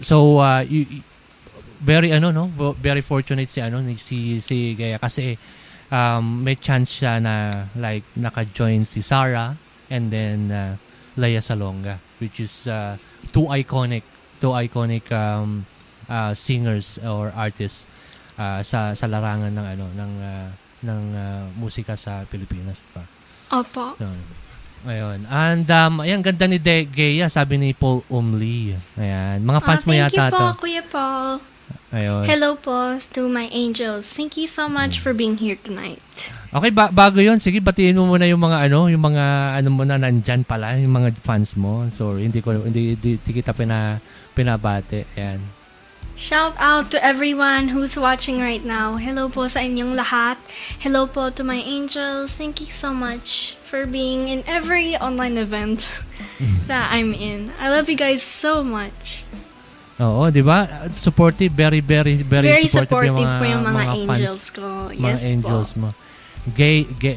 So, 0.00 0.40
uh, 0.40 0.64
you, 0.64 1.04
very 1.78 2.10
ano 2.10 2.30
no, 2.34 2.50
very 2.78 3.00
fortunate 3.00 3.50
si 3.50 3.62
ano 3.62 3.78
si 3.98 4.42
si 4.42 4.74
Gaya 4.74 4.98
kasi 4.98 5.38
um, 5.90 6.42
may 6.42 6.58
chance 6.58 6.98
siya 6.98 7.22
na 7.22 7.66
like 7.78 8.04
naka-join 8.18 8.82
si 8.84 9.02
Sarah 9.02 9.54
and 9.90 10.10
then 10.10 10.50
uh, 10.50 10.74
Leia 11.18 11.42
Salonga 11.42 11.98
which 12.18 12.42
is 12.42 12.66
uh, 12.66 12.98
two 13.30 13.46
iconic 13.50 14.02
two 14.42 14.50
iconic 14.54 15.06
um, 15.14 15.66
uh, 16.08 16.32
singers 16.32 16.98
or 17.00 17.30
artists 17.32 17.84
uh, 18.34 18.60
sa 18.60 18.92
sa 18.92 19.06
larangan 19.06 19.52
ng 19.52 19.66
ano 19.68 19.86
ng 19.94 20.12
uh, 20.18 20.48
ng 20.78 21.02
uh, 21.12 21.44
musika 21.54 21.94
sa 21.94 22.24
Pilipinas 22.24 22.88
pa. 22.90 23.02
Opo. 23.50 23.96
So, 23.96 24.06
ayun. 24.84 25.24
And 25.26 25.64
um, 25.64 26.00
ayan, 26.00 26.20
ganda 26.20 26.44
ni 26.44 26.56
De 26.56 26.84
Gea, 26.84 27.26
sabi 27.26 27.56
ni 27.56 27.72
Paul 27.72 28.04
Umli. 28.06 28.76
Ayan. 28.94 29.42
Mga 29.42 29.60
fans 29.64 29.82
Ah, 29.82 29.86
mo 29.86 29.92
thank 29.92 30.02
yata 30.06 30.14
you 30.14 30.30
po, 30.30 30.38
to. 30.38 30.46
Kuya 30.60 30.84
Paul. 30.84 31.32
Ayun. 31.88 32.24
Hello 32.28 32.52
po 32.56 32.96
to 33.16 33.32
my 33.32 33.48
angels. 33.48 34.12
Thank 34.12 34.36
you 34.36 34.44
so 34.44 34.68
much 34.68 35.00
for 35.00 35.16
being 35.16 35.40
here 35.40 35.56
tonight. 35.56 36.00
Okay, 36.52 36.68
ba- 36.68 36.92
bago 36.92 37.16
yon 37.20 37.40
sige, 37.40 37.60
batiin 37.64 37.96
mo 37.96 38.08
muna 38.08 38.28
yung 38.28 38.40
mga 38.40 38.68
ano, 38.68 38.92
yung 38.92 39.00
mga 39.00 39.24
ano 39.56 39.68
mo 39.72 39.82
na 39.88 39.96
nandyan 39.96 40.44
pala, 40.44 40.76
yung 40.76 40.92
mga 40.92 41.16
fans 41.24 41.56
mo. 41.56 41.88
Sorry, 41.96 42.28
hindi 42.28 42.44
ko 42.44 42.52
hindi, 42.60 42.92
hindi, 42.96 43.16
hindi 43.16 43.30
kita 43.32 43.56
pina 43.56 43.96
pinabate. 44.36 45.08
Ayan. 45.16 45.40
Shout 46.18 46.58
out 46.58 46.90
to 46.90 46.98
everyone 46.98 47.70
who's 47.70 47.94
watching 47.94 48.42
right 48.42 48.64
now. 48.64 48.98
Hello 48.98 49.30
po 49.30 49.46
sa 49.46 49.62
inyong 49.62 49.94
lahat. 49.94 50.34
Hello 50.82 51.06
po 51.06 51.30
to 51.30 51.46
my 51.46 51.62
angels. 51.62 52.34
Thank 52.34 52.58
you 52.58 52.66
so 52.66 52.90
much 52.90 53.54
for 53.62 53.86
being 53.86 54.26
in 54.26 54.42
every 54.42 54.98
online 54.98 55.38
event 55.38 56.02
that 56.66 56.90
I'm 56.90 57.14
in. 57.14 57.54
I 57.62 57.70
love 57.70 57.86
you 57.86 57.94
guys 57.94 58.18
so 58.18 58.66
much. 58.66 59.22
Oo, 60.02 60.26
'di 60.26 60.42
ba? 60.42 60.90
Supportive, 60.98 61.54
very 61.54 61.78
very 61.78 62.18
very, 62.18 62.50
Very 62.50 62.66
supportive, 62.66 63.14
supportive 63.14 63.22
yung 63.22 63.30
mga, 63.30 63.38
po 63.38 63.44
yung 63.46 63.62
mga 63.62 63.82
fans, 63.86 63.98
angels 64.02 64.44
ko. 64.50 64.66
Mga 64.90 64.98
Yes 64.98 65.22
po. 65.22 65.30
angels 65.30 65.70
mo. 65.78 65.88
Gay 66.58 66.82
gay 66.98 67.14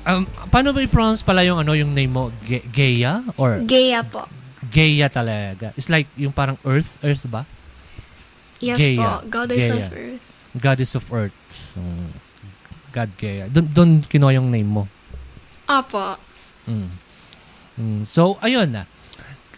Um, 0.00 0.24
paano 0.48 0.72
ba 0.72 0.80
i-pronounce 0.80 1.20
pala 1.20 1.44
yung 1.44 1.60
ano 1.60 1.76
yung 1.76 1.92
name 1.92 2.08
mo? 2.08 2.32
Ge- 2.46 2.64
Gaya 2.72 3.20
or 3.36 3.60
Gaya 3.66 4.00
po. 4.00 4.24
Gaya 4.70 5.12
talaga? 5.12 5.76
It's 5.76 5.92
like 5.92 6.08
yung 6.16 6.32
parang 6.32 6.56
Earth, 6.64 6.96
Earth 7.04 7.26
ba? 7.28 7.44
Yes 8.60 8.78
Gaya. 8.78 8.96
po. 8.96 9.08
Goddess 9.28 9.66
of 9.72 9.80
Gaya. 9.80 9.90
Earth. 9.96 10.26
Goddess 10.56 10.92
of 10.94 11.04
Earth. 11.08 11.38
Mm. 11.74 12.10
God 12.92 13.10
Gaya. 13.16 13.44
Doon 13.48 13.66
doon 13.72 13.90
kinuha 14.04 14.36
yung 14.36 14.52
name 14.52 14.68
mo. 14.68 14.84
Apo. 15.64 16.20
Mm. 16.68 16.90
Mm. 17.80 18.00
So, 18.04 18.36
ayun 18.44 18.68
na. 18.70 18.84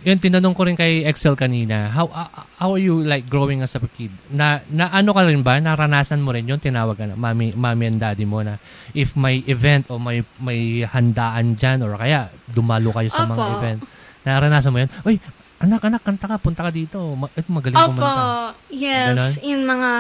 yun, 0.02 0.18
tinanong 0.18 0.54
ko 0.58 0.66
rin 0.66 0.74
kay 0.74 1.06
Excel 1.06 1.38
kanina, 1.38 1.86
how 1.94 2.10
uh, 2.10 2.26
how 2.58 2.74
are 2.74 2.82
you 2.82 3.06
like 3.06 3.30
growing 3.30 3.62
as 3.62 3.78
a 3.78 3.80
kid? 3.94 4.10
Na, 4.34 4.58
na 4.66 4.90
ano 4.90 5.14
ka 5.14 5.22
rin 5.22 5.46
ba? 5.46 5.62
Naranasan 5.62 6.18
mo 6.18 6.34
rin 6.34 6.46
yun? 6.46 6.58
Tinawag 6.58 6.98
ka 6.98 7.06
na, 7.06 7.14
mami, 7.14 7.54
mami 7.54 7.86
and 7.86 8.02
daddy 8.02 8.26
mo 8.26 8.42
na 8.42 8.58
if 8.98 9.14
may 9.14 9.46
event 9.46 9.86
o 9.94 10.02
may 10.02 10.26
may 10.42 10.82
handaan 10.82 11.54
dyan 11.54 11.86
or 11.86 11.94
kaya 11.94 12.34
dumalo 12.50 12.90
kayo 12.90 13.10
sa 13.14 13.30
mga 13.30 13.42
Opo. 13.46 13.54
event. 13.62 13.80
Naranasan 14.26 14.70
mo 14.74 14.78
yun? 14.82 14.90
Uy, 15.06 15.16
anak, 15.62 15.80
anak, 15.84 16.02
kanta 16.02 16.26
ka, 16.26 16.36
punta 16.36 16.62
ka 16.62 16.70
dito. 16.70 16.98
Ma- 17.14 17.30
ito, 17.30 17.46
magaling 17.46 17.78
Opo, 17.78 17.94
kumanta. 17.94 18.54
yes. 18.68 19.14
Ganon? 19.14 19.32
In 19.40 19.58
mga 19.62 19.90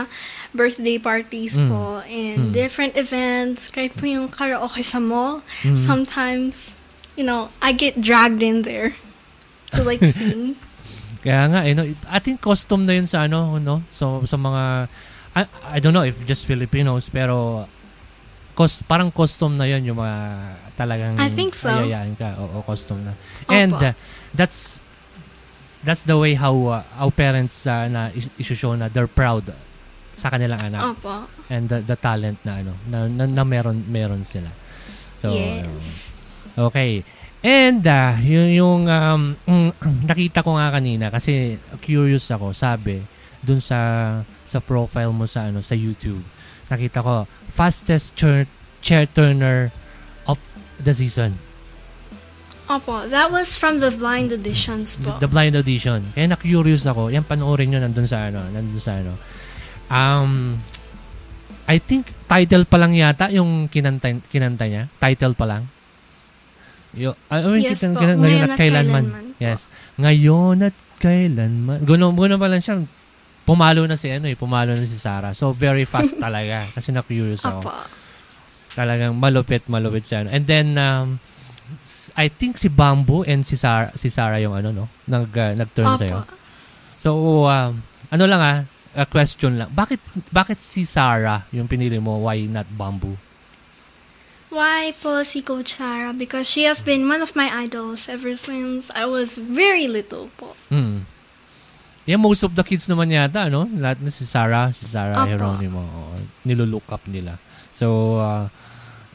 birthday 0.52 0.98
parties 0.98 1.54
Mm. 1.54 1.68
po 1.68 1.82
and 2.04 2.38
Mm. 2.38 2.52
different 2.52 2.92
events. 2.94 3.70
Kahit 3.70 3.94
po 3.94 4.04
yung 4.04 4.26
karaoke 4.26 4.82
sa 4.82 4.98
mall. 4.98 5.40
Mm. 5.62 5.78
Sometimes, 5.78 6.74
you 7.14 7.22
know, 7.22 7.48
I 7.58 7.70
get 7.70 7.96
dragged 7.96 8.42
in 8.42 8.62
there 8.62 8.98
to 9.72 9.80
like 9.80 10.02
sing. 10.12 10.58
Kaya 11.22 11.46
nga, 11.48 11.60
eh, 11.62 11.72
no, 11.72 11.86
I 12.06 12.18
think 12.18 12.42
custom 12.42 12.82
na 12.82 12.92
yun 12.92 13.06
sa 13.06 13.24
ano, 13.24 13.56
no? 13.56 13.86
So, 13.88 14.26
sa 14.26 14.34
mga, 14.34 14.90
I, 15.32 15.40
I 15.64 15.78
don't 15.78 15.94
know 15.94 16.02
if 16.02 16.18
just 16.26 16.44
Filipinos, 16.44 17.06
pero 17.08 17.64
cost, 18.52 18.82
parang 18.84 19.08
custom 19.08 19.54
na 19.54 19.64
yun 19.64 19.80
yung 19.86 19.96
mga 19.96 20.18
talagang 20.74 21.14
I 21.16 21.30
think 21.30 21.54
so. 21.54 21.70
ayayaan 21.70 22.18
ka. 22.18 22.36
Oo, 22.36 22.60
custom 22.62 23.00
na. 23.00 23.14
And 23.46 23.72
uh, 23.72 23.94
that's 24.34 24.81
that's 25.82 26.06
the 26.06 26.16
way 26.16 26.34
how 26.34 26.54
uh, 26.66 26.82
how 26.96 27.10
parents 27.10 27.66
uh, 27.66 27.86
na 27.90 28.10
is- 28.14 28.32
isushow 28.38 28.74
na 28.78 28.88
they're 28.88 29.10
proud 29.10 29.50
sa 30.14 30.30
kanilang 30.30 30.60
anak. 30.62 30.96
Opo. 30.96 31.26
And 31.50 31.68
the, 31.68 31.82
the 31.82 31.96
talent 31.98 32.38
na 32.46 32.62
ano, 32.62 32.72
na, 32.86 33.08
na, 33.08 33.24
na 33.26 33.42
meron 33.44 33.84
meron 33.90 34.22
sila. 34.22 34.50
So, 35.18 35.34
yes. 35.34 36.10
Okay. 36.58 37.02
And 37.42 37.82
uh, 37.82 38.14
yung, 38.22 38.50
yung 38.54 38.82
um, 38.86 39.22
nakita 40.10 40.46
ko 40.46 40.54
nga 40.54 40.70
kanina 40.70 41.10
kasi 41.10 41.58
curious 41.82 42.30
ako, 42.30 42.54
sabi 42.54 43.02
dun 43.42 43.58
sa 43.58 43.78
sa 44.46 44.62
profile 44.62 45.10
mo 45.10 45.26
sa 45.26 45.50
ano 45.50 45.58
sa 45.60 45.74
YouTube. 45.74 46.22
Nakita 46.70 47.02
ko 47.02 47.26
fastest 47.50 48.14
chair, 48.14 48.46
chair 48.80 49.10
turner 49.10 49.74
of 50.30 50.38
the 50.78 50.94
season. 50.94 51.36
Opo, 52.72 53.04
that 53.06 53.28
was 53.28 53.52
from 53.52 53.78
the 53.78 53.90
blind 53.90 54.32
auditions 54.32 54.96
po. 54.96 55.18
The 55.18 55.28
blind 55.28 55.52
audition. 55.52 56.08
Kaya 56.10 56.24
na-curious 56.26 56.84
ako. 56.84 57.08
Yan 57.08 57.20
panoorin 57.22 57.68
nyo 57.68 57.78
nandun 57.78 58.08
sa 58.08 58.26
ano, 58.26 58.40
nandun 58.46 58.80
sa 58.80 58.96
ano. 58.96 59.12
Um, 59.86 60.56
I 61.64 61.76
think 61.76 62.08
title 62.24 62.64
pa 62.64 62.76
lang 62.76 62.96
yata 62.96 63.28
yung 63.28 63.68
kinanta, 63.68 64.08
kinanta 64.24 64.64
niya. 64.64 64.88
Title 64.96 65.36
pa 65.36 65.44
lang. 65.46 65.68
Yo, 66.92 67.12
I 67.28 67.40
mean, 67.42 67.60
Yes 67.62 67.76
kitang- 67.78 67.92
po. 67.92 68.00
kina- 68.00 68.16
ngayon, 68.16 68.40
at 68.42 68.56
kailanman. 68.56 69.04
kailanman. 69.06 69.26
Yes. 69.36 69.68
Ngayon 69.96 70.56
at 70.62 70.76
kailanman. 70.98 71.78
Guno, 71.82 72.08
guno 72.10 72.36
pa 72.36 72.48
lang 72.48 72.60
siya. 72.60 72.80
Pumalo 73.42 73.84
na 73.84 73.96
si 73.96 74.08
ano 74.08 74.28
eh. 74.28 74.36
Pumalo 74.36 74.72
na 74.72 74.84
si 74.86 74.96
Sarah. 74.96 75.32
So, 75.32 75.50
very 75.50 75.84
fast 75.84 76.16
talaga. 76.24 76.68
Kasi 76.70 76.88
na-curious 76.88 77.42
ako. 77.42 77.60
Opo. 77.64 77.72
Talagang 78.72 79.12
malupit, 79.12 79.68
malupit 79.68 80.04
siya. 80.04 80.24
And 80.26 80.44
then, 80.44 80.72
um, 80.74 81.20
I 82.12 82.28
think 82.28 82.60
si 82.60 82.68
Bamboo 82.68 83.24
and 83.24 83.44
si 83.44 83.56
Sarah, 83.56 83.92
si 83.96 84.12
Sarah 84.12 84.36
yung 84.36 84.52
ano, 84.52 84.68
no? 84.72 84.86
Nag, 85.08 85.32
uh, 85.32 85.52
nag-turn 85.56 85.96
Opo. 85.96 86.00
sa'yo. 86.00 86.18
So, 87.00 87.10
um, 87.48 87.80
ano 88.12 88.24
lang 88.28 88.40
ah, 88.40 88.58
a 88.92 89.08
question 89.08 89.56
lang. 89.56 89.72
Bakit, 89.72 90.28
bakit 90.28 90.60
si 90.60 90.84
Sarah 90.84 91.48
yung 91.50 91.64
pinili 91.64 91.96
mo? 91.96 92.20
Why 92.20 92.44
not 92.44 92.68
Bamboo? 92.68 93.16
Why 94.52 94.92
po 94.92 95.24
si 95.24 95.40
Coach 95.40 95.80
Sarah? 95.80 96.12
Because 96.12 96.44
she 96.44 96.68
has 96.68 96.84
been 96.84 97.08
one 97.08 97.24
of 97.24 97.32
my 97.32 97.48
idols 97.48 98.04
ever 98.12 98.36
since 98.36 98.92
I 98.92 99.08
was 99.08 99.40
very 99.40 99.88
little 99.88 100.28
po. 100.36 100.52
Hmm. 100.68 101.08
Yeah, 102.04 102.20
most 102.20 102.44
of 102.44 102.52
the 102.52 102.60
kids 102.60 102.84
naman 102.84 103.08
yata, 103.08 103.48
no? 103.48 103.64
Lahat 103.64 104.04
na 104.04 104.12
si 104.12 104.28
Sarah, 104.28 104.68
si 104.76 104.84
Sarah 104.84 105.24
Opo. 105.24 105.32
Geronimo. 105.32 105.80
oo. 105.80 106.20
Nilulook 106.44 106.84
up 106.92 107.00
nila. 107.08 107.40
So, 107.72 108.20
uh, 108.20 108.44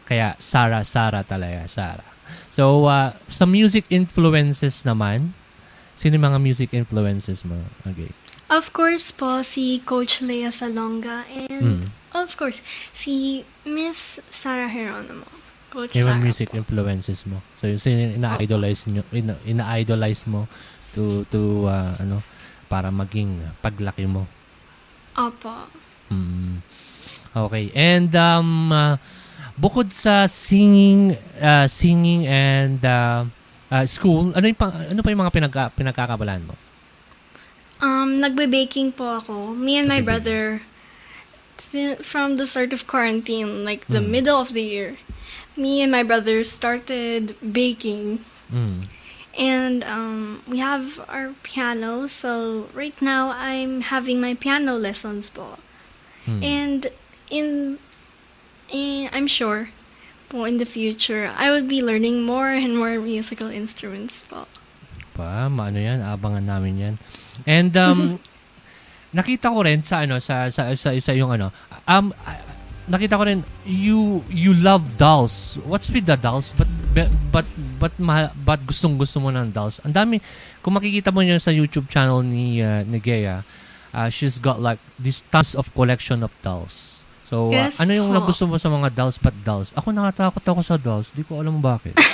kaya 0.09 0.33
Sarah, 0.41 0.81
Sarah 0.81 1.21
talaga, 1.21 1.69
Sarah. 1.69 2.16
So, 2.57 2.89
uh, 2.89 3.13
sa 3.29 3.45
music 3.45 3.85
influences 3.93 4.81
naman, 4.81 5.37
sino 5.93 6.17
mga 6.17 6.41
music 6.41 6.73
influences 6.73 7.45
mo? 7.45 7.61
Okay. 7.85 8.09
Of 8.49 8.73
course 8.73 9.13
po, 9.13 9.45
si 9.45 9.77
Coach 9.85 10.25
Lea 10.25 10.49
Salonga 10.49 11.21
and 11.29 11.85
Mm. 11.85 11.93
of 12.17 12.33
course, 12.33 12.65
si 12.89 13.45
Miss 13.61 14.17
Sarah 14.33 14.73
Geronimo. 14.73 15.29
Coach 15.69 15.93
Yung 15.93 16.09
Sarah 16.09 16.17
music 16.17 16.49
po. 16.49 16.57
influences 16.57 17.29
mo. 17.29 17.45
So, 17.61 17.69
yung 17.69 17.77
sino 17.77 18.09
yung 18.09 18.17
ina-idolize, 18.17 18.89
nyo, 18.89 19.05
ina- 19.13 19.37
ina-idolize 19.45 20.25
mo 20.25 20.49
to, 20.97 21.29
to 21.29 21.69
uh, 21.69 21.93
ano, 22.01 22.25
para 22.65 22.89
maging 22.89 23.37
paglaki 23.61 24.09
mo. 24.09 24.25
Opo. 25.13 25.69
Mm. 26.09 26.65
Okay. 27.37 27.69
And 27.77 28.09
um 28.17 28.71
uh, 28.71 28.97
bukod 29.57 29.91
sa 29.91 30.29
singing 30.29 31.17
uh, 31.41 31.67
singing 31.67 32.25
and 32.29 32.79
uh, 32.85 33.25
uh, 33.71 33.85
school, 33.85 34.31
ano 34.37 34.45
yung 34.47 34.57
ano 34.61 34.99
pa 35.01 35.09
yung 35.09 35.21
mga 35.25 35.33
pinagka, 35.33 35.63
pinagkakabalan 35.75 36.45
mo? 36.47 36.55
Um, 37.77 38.17
nagbe-baking 38.17 38.97
po 38.97 39.21
ako. 39.21 39.53
Me 39.53 39.77
and 39.77 39.85
my 39.85 40.01
brother, 40.01 40.65
th- 41.57 42.01
from 42.01 42.37
the 42.37 42.45
start 42.49 42.73
of 42.73 42.89
quarantine, 42.89 43.61
like 43.65 43.85
the 43.85 44.01
Mm. 44.01 44.09
middle 44.09 44.37
of 44.41 44.53
the 44.53 44.65
year, 44.65 44.97
me 45.53 45.81
and 45.85 45.91
my 45.93 46.01
brother 46.01 46.41
started 46.41 47.37
baking. 47.41 48.25
Mm. 48.49 48.89
And 49.37 49.85
um, 49.85 50.41
we 50.49 50.57
have 50.57 50.97
our 51.05 51.37
piano, 51.45 52.09
so 52.09 52.65
right 52.73 52.97
now 52.97 53.29
I'm 53.37 53.85
having 53.93 54.17
my 54.17 54.33
piano 54.33 54.73
lessons 54.73 55.29
po. 55.29 55.61
Hmm. 56.25 56.41
And 56.41 56.81
in, 57.29 57.77
in 58.69 59.09
I'm 59.11 59.27
sure 59.27 59.69
po 60.27 60.43
in 60.43 60.59
the 60.59 60.67
future 60.67 61.31
I 61.35 61.51
would 61.51 61.67
be 61.67 61.79
learning 61.79 62.27
more 62.27 62.51
and 62.51 62.75
more 62.75 62.99
musical 62.99 63.47
instruments 63.47 64.23
po. 64.27 64.47
Pa, 65.15 65.47
maano 65.47 65.79
yan, 65.79 66.03
abangan 66.03 66.45
namin 66.45 66.73
yan. 66.77 66.95
And 67.47 67.73
um 67.77 67.99
nakita 69.17 69.49
ko 69.49 69.63
rin 69.63 69.81
sa 69.81 70.03
ano 70.03 70.19
sa 70.19 70.51
sa 70.51 70.67
sa 70.75 70.91
isa 70.91 71.15
yung 71.15 71.31
ano 71.31 71.55
um 71.87 72.11
nakita 72.87 73.19
ko 73.19 73.23
rin 73.27 73.43
you 73.67 74.23
you 74.31 74.55
love 74.55 74.83
dolls. 74.95 75.59
What's 75.67 75.91
with 75.91 76.07
the 76.07 76.15
dolls? 76.15 76.55
But 76.55 76.71
but 76.95 77.11
but 77.29 77.47
but, 77.77 77.93
ma, 77.99 78.31
but 78.47 78.63
gustong 78.63 78.95
gusto 78.95 79.19
mo 79.19 79.29
ng 79.29 79.51
dolls. 79.51 79.83
Ang 79.83 79.93
dami 79.93 80.23
kung 80.63 80.73
makikita 80.73 81.11
mo 81.11 81.21
yun 81.21 81.39
sa 81.43 81.51
YouTube 81.51 81.91
channel 81.91 82.23
ni 82.23 82.63
uh, 82.63 82.87
ni 82.87 82.97
Gea, 83.03 83.43
uh, 83.91 84.09
she's 84.09 84.39
got 84.39 84.63
like 84.63 84.79
this 84.95 85.21
tons 85.29 85.53
of 85.53 85.69
collection 85.75 86.23
of 86.23 86.31
dolls. 86.39 86.96
So, 87.27 87.51
uh, 87.51 87.59
Yes 87.59 87.83
ano 87.83 87.91
yung 87.91 88.07
po. 88.07 88.23
nagusto 88.23 88.47
mo 88.47 88.55
sa 88.55 88.71
mga 88.71 88.95
dolls 88.95 89.19
but 89.19 89.35
dolls? 89.43 89.75
Ako 89.75 89.91
nakatakot 89.91 90.39
ako 90.41 90.61
sa 90.63 90.79
dolls. 90.79 91.11
Di 91.11 91.27
ko 91.27 91.43
alam 91.43 91.59
bakit. 91.59 91.93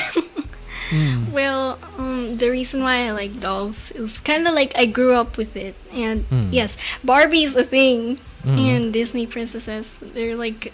Hmm. 0.94 1.32
Well, 1.32 1.80
um, 1.98 2.38
the 2.38 2.52
reason 2.52 2.84
why 2.84 3.08
I 3.08 3.12
like 3.16 3.40
dolls 3.40 3.90
is 3.96 4.20
kind 4.20 4.46
of 4.46 4.54
like 4.54 4.76
I 4.78 4.86
grew 4.86 5.16
up 5.16 5.38
with 5.40 5.56
it, 5.56 5.74
and 5.90 6.28
Mm. 6.30 6.52
yes, 6.54 6.78
Barbie's 7.02 7.56
a 7.56 7.64
thing, 7.64 8.20
Mhm. 8.46 8.58
and 8.60 8.84
Disney 8.94 9.26
princesses 9.26 9.98
they're 10.04 10.36
like 10.36 10.70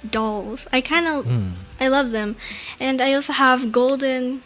dolls. 0.00 0.70
I 0.72 0.80
kind 0.80 1.04
of 1.10 1.26
Mm. 1.26 1.52
I 1.82 1.88
love 1.90 2.14
them, 2.16 2.38
and 2.80 3.02
I 3.02 3.12
also 3.12 3.34
have 3.34 3.68
golden 3.74 4.40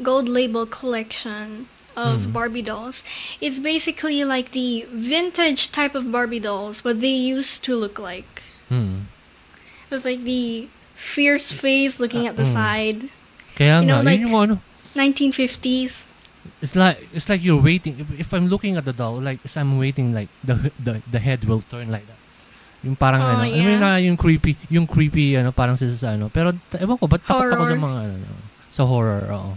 gold 0.00 0.30
label 0.30 0.64
collection 0.64 1.66
of 1.98 2.30
Mhm. 2.30 2.32
Barbie 2.32 2.64
dolls. 2.64 3.02
It's 3.44 3.58
basically 3.60 4.24
like 4.24 4.50
the 4.56 4.86
vintage 4.88 5.70
type 5.74 5.92
of 5.94 6.08
Barbie 6.10 6.40
dolls, 6.40 6.86
what 6.86 7.02
they 7.04 7.12
used 7.12 7.62
to 7.68 7.76
look 7.76 7.98
like. 7.98 8.33
Hmm. 8.74 9.06
was 9.94 10.02
like 10.02 10.26
the 10.26 10.66
fierce 10.98 11.54
face 11.54 12.02
looking 12.02 12.26
at 12.26 12.34
the 12.34 12.42
Mm. 12.42 12.50
side. 12.50 13.00
Kaya 13.54 13.78
You 13.78 13.86
nga, 13.86 13.94
know, 13.94 14.02
like- 14.02 14.18
yun 14.18 14.26
yung 14.26 14.34
ano, 14.34 14.54
1950s. 14.98 16.10
It's 16.60 16.74
like 16.74 16.98
it's 17.14 17.30
like 17.30 17.40
you're 17.40 17.60
waiting. 17.62 18.02
If, 18.02 18.26
if 18.26 18.28
I'm 18.34 18.50
looking 18.50 18.74
at 18.76 18.84
the 18.84 18.92
doll, 18.92 19.16
like 19.16 19.38
as 19.46 19.56
I'm 19.56 19.78
waiting, 19.78 20.12
like 20.12 20.28
the 20.42 20.74
the 20.76 21.00
the 21.06 21.20
head 21.22 21.46
will 21.46 21.62
turn 21.62 21.88
like 21.88 22.04
that. 22.04 22.20
Yung 22.84 22.98
parang 23.00 23.22
Oh, 23.22 23.30
ano, 23.32 23.40
alam 23.40 23.48
mo 23.48 23.56
yung, 23.56 23.70
yeah. 23.70 23.80
na- 23.80 24.02
yung 24.02 24.18
creepy, 24.18 24.52
yung 24.68 24.84
creepy 24.84 25.40
ano, 25.40 25.56
parang 25.56 25.78
sa, 25.80 25.88
sa 25.94 26.12
ano. 26.12 26.28
Pero 26.28 26.52
ewan 26.76 27.00
ko, 27.00 27.08
ba't 27.08 27.24
takot 27.24 27.48
ako 27.48 27.64
sa 27.64 27.78
mga 27.80 27.98
ano, 28.12 28.34
sa 28.68 28.82
horror, 28.84 29.24
oo. 29.32 29.52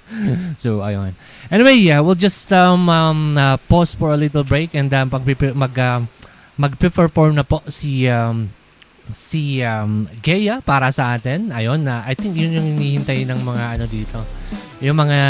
so 0.62 0.80
ayun. 0.80 1.12
Anyway, 1.52 1.76
yeah, 1.76 2.00
we'll 2.00 2.16
just 2.16 2.48
um, 2.56 2.88
um 2.88 3.36
uh, 3.36 3.58
pause 3.68 3.92
for 3.92 4.12
a 4.12 4.18
little 4.20 4.44
break 4.44 4.72
and 4.72 4.88
um, 4.96 5.10
pag 5.12 5.24
mag 5.52 5.74
um, 5.76 6.08
mag-perform 6.56 7.36
na 7.36 7.44
po 7.44 7.60
si 7.68 8.08
um, 8.08 8.48
si 9.14 9.62
um, 9.64 10.06
Gea 10.24 10.60
para 10.60 10.90
sa 10.90 11.14
atin. 11.16 11.50
Ayun 11.50 11.86
na, 11.86 12.02
I 12.06 12.14
think 12.14 12.36
yun 12.36 12.54
yung 12.54 12.66
hinihintay 12.76 13.26
ng 13.28 13.40
mga 13.42 13.64
ano 13.78 13.84
dito. 13.86 14.18
Yung 14.80 14.96
mga 14.96 15.20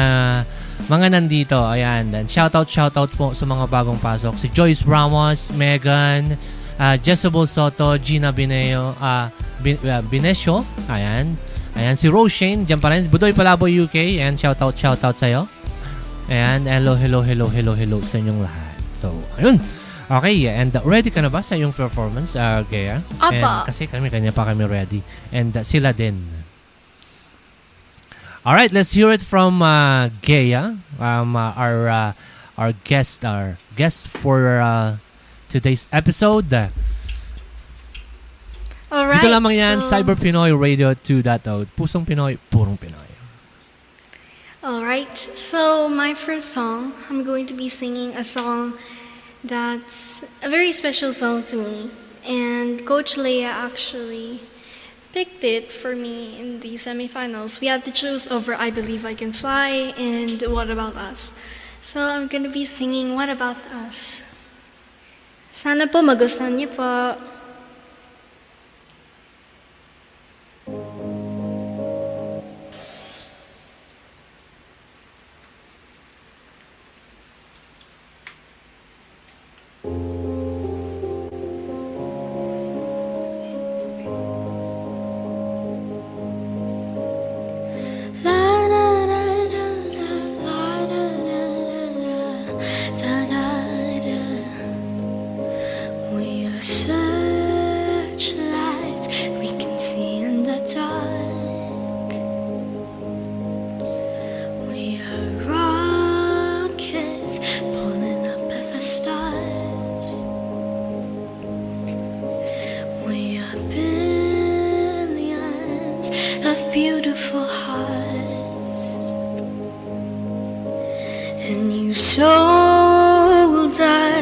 mga 0.88 1.06
nandito, 1.12 1.58
ayan. 1.60 2.14
Then 2.14 2.26
shoutout, 2.30 2.70
shoutout 2.70 3.12
po 3.14 3.36
sa 3.36 3.44
mga 3.44 3.68
bagong 3.68 4.00
pasok. 4.00 4.38
Si 4.40 4.48
Joyce 4.50 4.86
Ramos, 4.86 5.52
Megan, 5.52 6.38
uh, 6.80 6.96
Jezebel 6.96 7.44
Soto, 7.44 7.98
Gina 8.00 8.32
Bineo, 8.32 8.96
uh, 8.96 9.28
Bin, 9.60 9.76
uh, 9.84 10.00
Binesio, 10.08 10.64
ayan. 10.88 11.36
Ayan, 11.78 11.94
si 11.94 12.10
Rose 12.10 12.34
Shane, 12.34 12.66
dyan 12.66 12.82
pa 12.82 12.90
rin. 12.90 13.06
Budoy 13.06 13.30
Palabo 13.30 13.70
UK, 13.70 14.18
and 14.18 14.34
shoutout, 14.40 14.74
shoutout 14.74 15.14
sa'yo. 15.14 15.46
Ayan, 16.26 16.66
hello, 16.66 16.98
hello, 16.98 17.22
hello, 17.22 17.46
hello, 17.46 17.72
hello 17.74 17.98
sa 18.02 18.18
inyong 18.18 18.40
lahat. 18.42 18.74
So, 18.98 19.14
ayun. 19.38 19.79
Okay, 20.10 20.50
and 20.50 20.74
uh, 20.74 20.82
ready 20.82 21.06
ka 21.06 21.22
na 21.22 21.30
ba 21.30 21.38
sa 21.38 21.54
iyong 21.54 21.70
performance, 21.70 22.34
uh, 22.34 22.66
Gea? 22.66 22.98
Apa. 23.22 23.30
And, 23.30 23.70
kasi 23.70 23.86
kami, 23.86 24.10
kanya 24.10 24.34
pa 24.34 24.42
kami 24.42 24.66
ready. 24.66 25.06
And 25.30 25.54
uh, 25.54 25.62
sila 25.62 25.94
din. 25.94 26.26
Alright, 28.42 28.74
let's 28.74 28.90
hear 28.90 29.14
it 29.14 29.22
from 29.22 29.62
uh, 29.62 30.10
Gea, 30.18 30.82
um, 30.98 31.38
uh, 31.38 31.54
our 31.54 31.86
uh, 31.86 32.12
our 32.58 32.74
guest, 32.82 33.22
our 33.22 33.54
guest 33.78 34.10
for 34.10 34.58
uh, 34.58 34.98
today's 35.46 35.86
episode. 35.94 36.50
Alright. 38.90 39.22
Dito 39.22 39.30
lamang 39.30 39.54
yan, 39.54 39.86
so, 39.86 39.94
Cyber 39.94 40.18
Pinoy 40.18 40.50
Radio 40.50 40.90
2.0. 40.90 41.70
Pusong 41.78 42.02
Pinoy, 42.02 42.34
purong 42.50 42.74
Pinoy. 42.74 43.06
Alright. 44.66 45.14
So, 45.38 45.86
my 45.86 46.18
first 46.18 46.50
song, 46.50 46.98
I'm 47.06 47.22
going 47.22 47.46
to 47.46 47.54
be 47.54 47.70
singing 47.70 48.18
a 48.18 48.26
song 48.26 48.74
that's 49.44 50.22
a 50.42 50.48
very 50.48 50.72
special 50.72 51.12
song 51.12 51.42
to 51.44 51.56
me. 51.56 51.90
And 52.26 52.84
Coach 52.86 53.16
Leia 53.16 53.48
actually 53.48 54.40
picked 55.12 55.42
it 55.42 55.72
for 55.72 55.96
me 55.96 56.38
in 56.38 56.60
the 56.60 56.74
semifinals. 56.74 57.60
We 57.60 57.66
had 57.66 57.84
to 57.84 57.92
choose 57.92 58.30
over 58.30 58.54
I 58.54 58.70
Believe 58.70 59.04
I 59.04 59.14
Can 59.14 59.32
Fly 59.32 59.94
and 59.96 60.40
What 60.42 60.70
About 60.70 60.96
Us. 60.96 61.32
So, 61.80 62.04
I'm 62.04 62.28
going 62.28 62.44
to 62.44 62.52
be 62.52 62.64
singing 62.64 63.14
What 63.14 63.30
About 63.30 63.56
Us. 63.72 64.22
Sana 65.50 65.88
po 65.88 66.04
magustuhan 66.04 66.56
niyo 66.56 66.72
po. 66.76 67.16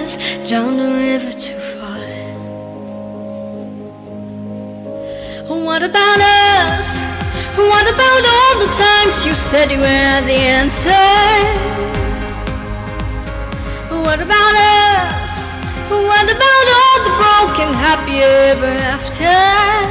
Us 0.08 0.50
down 0.50 0.76
the 0.78 0.90
river 1.04 1.32
too 1.32 1.60
far. 1.72 1.98
What 5.66 5.82
about 5.82 6.20
us? 6.20 6.88
What 7.56 7.86
about 7.94 8.22
all 8.34 8.54
the 8.64 8.70
times 8.86 9.26
you 9.26 9.34
said 9.34 9.70
you 9.70 9.80
had 9.80 10.24
the 10.24 10.40
answer? 10.60 11.08
What 14.04 14.20
about 14.26 14.54
us? 14.80 15.34
What 15.90 16.26
about 16.36 16.66
all 16.78 16.98
the 17.08 17.14
broken 17.22 17.68
happy 17.84 18.18
ever 18.48 18.72
afters? 18.92 19.90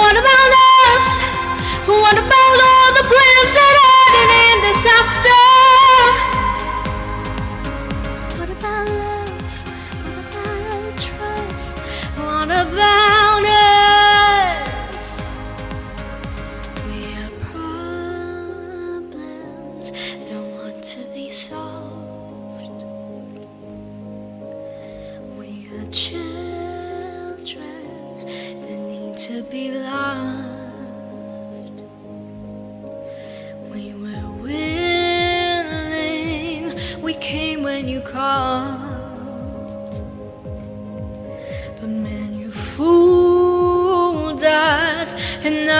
What 0.00 0.14
about 0.22 0.52
us? 0.82 1.08
What 1.86 2.16
about 2.24 2.58
all 2.70 2.90
the 2.98 3.06
plans 3.12 3.52
that 3.58 3.74
ended 4.00 4.30
in 4.46 4.56
disaster? 4.68 5.41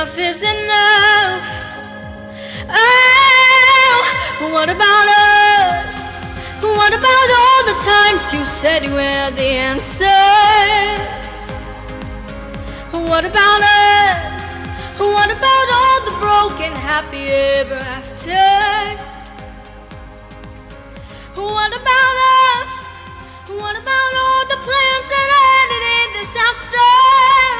Enough 0.02 0.18
is 0.18 0.42
enough. 0.42 1.46
Oh, 2.68 4.50
what 4.50 4.68
about 4.68 5.06
us? 5.06 5.94
What 6.60 6.92
about 6.92 7.28
all 7.38 7.60
the 7.70 7.78
times 7.86 8.34
you 8.34 8.44
said 8.44 8.82
you 8.82 8.96
had 8.96 9.36
the 9.36 9.50
answers? 9.70 10.02
What 12.90 13.24
about 13.24 13.62
us? 13.62 14.56
What 14.98 15.30
about 15.30 15.66
all 15.78 16.00
the 16.10 16.16
broken 16.18 16.72
happy 16.72 17.28
ever 17.60 17.76
afters? 17.76 18.98
What 21.36 21.72
about 21.80 22.16
us? 22.50 22.74
What 23.46 23.76
about 23.76 24.12
all 24.24 24.42
the 24.50 24.58
plans 24.66 25.06
that 25.14 25.28
ended 25.62 25.84
in 25.94 26.08
disaster? 26.22 27.51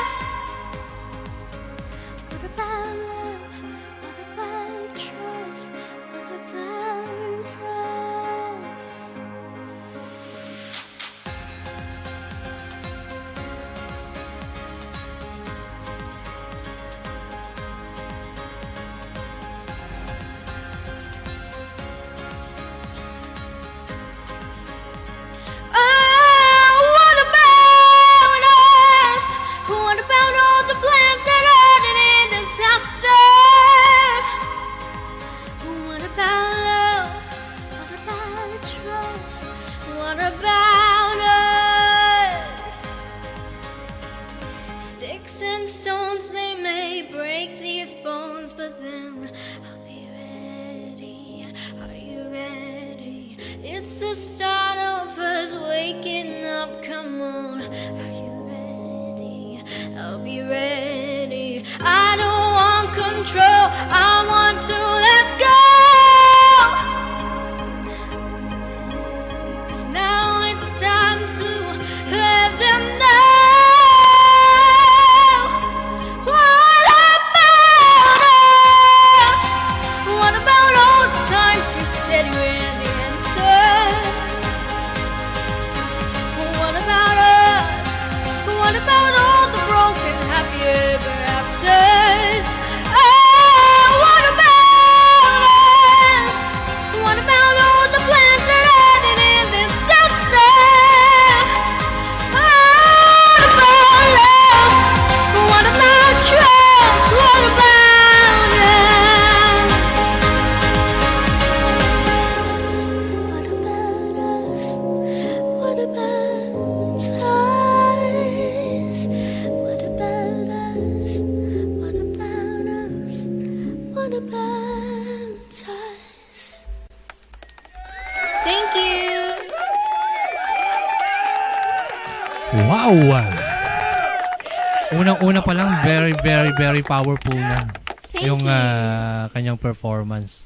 Powerful 136.93 137.32
na 137.32 137.64
Thank 138.12 138.28
yung 138.28 138.45
you. 138.45 138.53
ah, 138.53 139.32
kanyang 139.32 139.57
performance. 139.57 140.45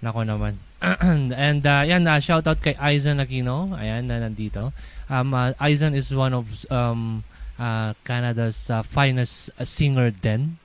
Nako 0.00 0.24
naman. 0.24 0.56
And 1.36 1.62
uh, 1.62 1.84
yan, 1.84 2.08
uh, 2.08 2.18
shout 2.18 2.48
out 2.48 2.58
kay 2.64 2.72
Aizen 2.80 3.20
Aquino. 3.20 3.76
Ayan, 3.76 4.08
na 4.08 4.18
nandito. 4.24 4.72
Um, 5.12 5.36
uh, 5.36 5.52
Aizen 5.60 5.92
is 5.92 6.08
one 6.10 6.32
of 6.32 6.48
um, 6.72 7.22
uh, 7.60 7.92
Canada's 8.08 8.72
uh, 8.72 8.80
finest 8.82 9.52
uh, 9.60 9.68
singer 9.68 10.08
din. 10.10 10.56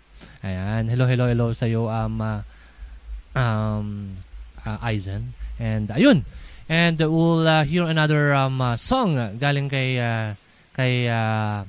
Ayan, 0.42 0.88
hello, 0.88 1.06
hello, 1.06 1.28
hello 1.28 1.52
sa 1.52 1.68
iyo, 1.68 1.92
um, 1.92 2.24
uh, 2.24 2.42
um, 3.36 4.18
uh, 4.64 4.80
Aizen. 4.88 5.36
And 5.60 5.92
ayun. 5.92 6.24
And 6.72 6.98
uh, 7.04 7.12
we'll 7.12 7.44
uh, 7.46 7.68
hear 7.68 7.84
another 7.84 8.32
um, 8.34 8.64
uh, 8.64 8.80
song 8.80 9.20
uh, 9.20 9.36
galing 9.36 9.68
kay 9.68 10.00
uh, 10.00 10.34
kay 10.74 11.12
uh, 11.12 11.68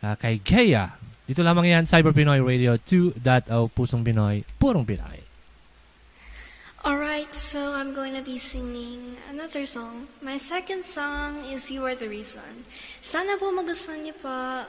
uh, 0.00 0.14
kay 0.16 0.38
Gea. 0.38 1.03
Dito 1.24 1.40
lamang 1.40 1.64
yan, 1.64 1.88
Cyber 1.88 2.12
Pinoy 2.12 2.44
Radio 2.44 2.76
2.0, 2.76 3.48
Pusong 3.72 4.04
Pinoy, 4.04 4.44
Purong 4.60 4.84
Pinoy. 4.84 5.24
Alright, 6.84 7.32
so 7.32 7.72
I'm 7.72 7.96
going 7.96 8.12
to 8.12 8.20
be 8.20 8.36
singing 8.36 9.16
another 9.32 9.64
song. 9.64 10.12
My 10.20 10.36
second 10.36 10.84
song 10.84 11.40
is 11.48 11.72
You 11.72 11.80
Are 11.88 11.96
the 11.96 12.12
Reason. 12.12 12.68
Sana 13.00 13.40
po 13.40 13.48
magustuhan 13.48 14.04
niyo 14.04 14.12
pa. 14.20 14.68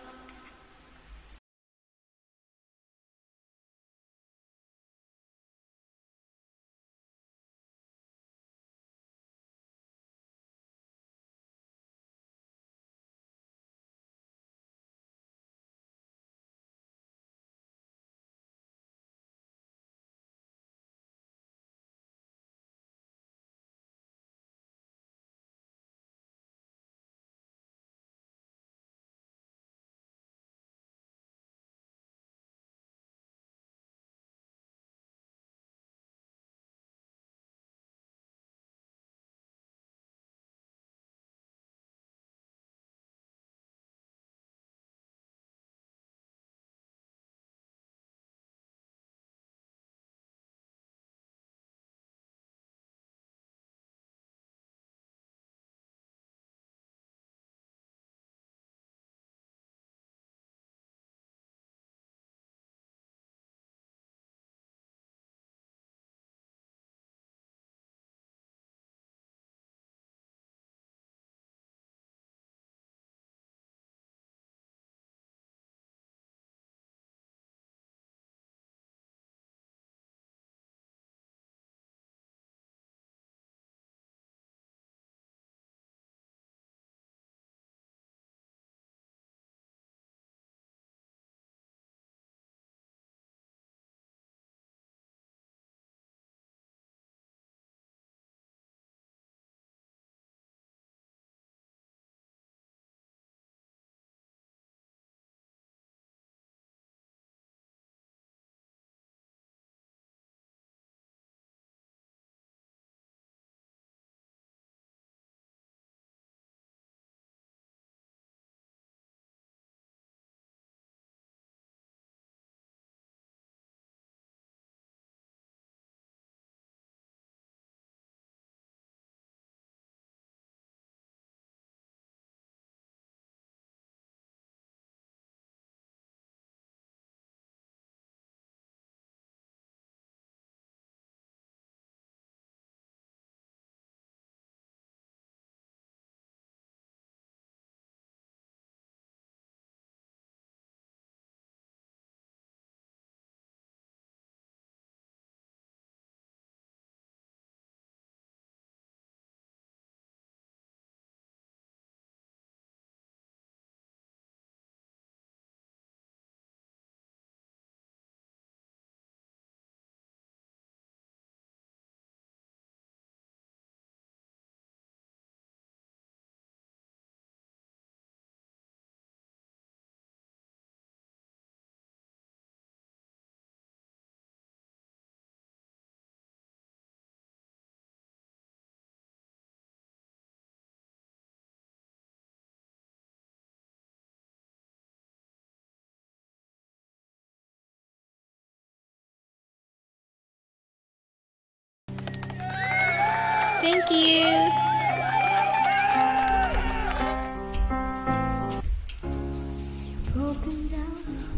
Thank 203.65 203.89
you. 203.89 204.29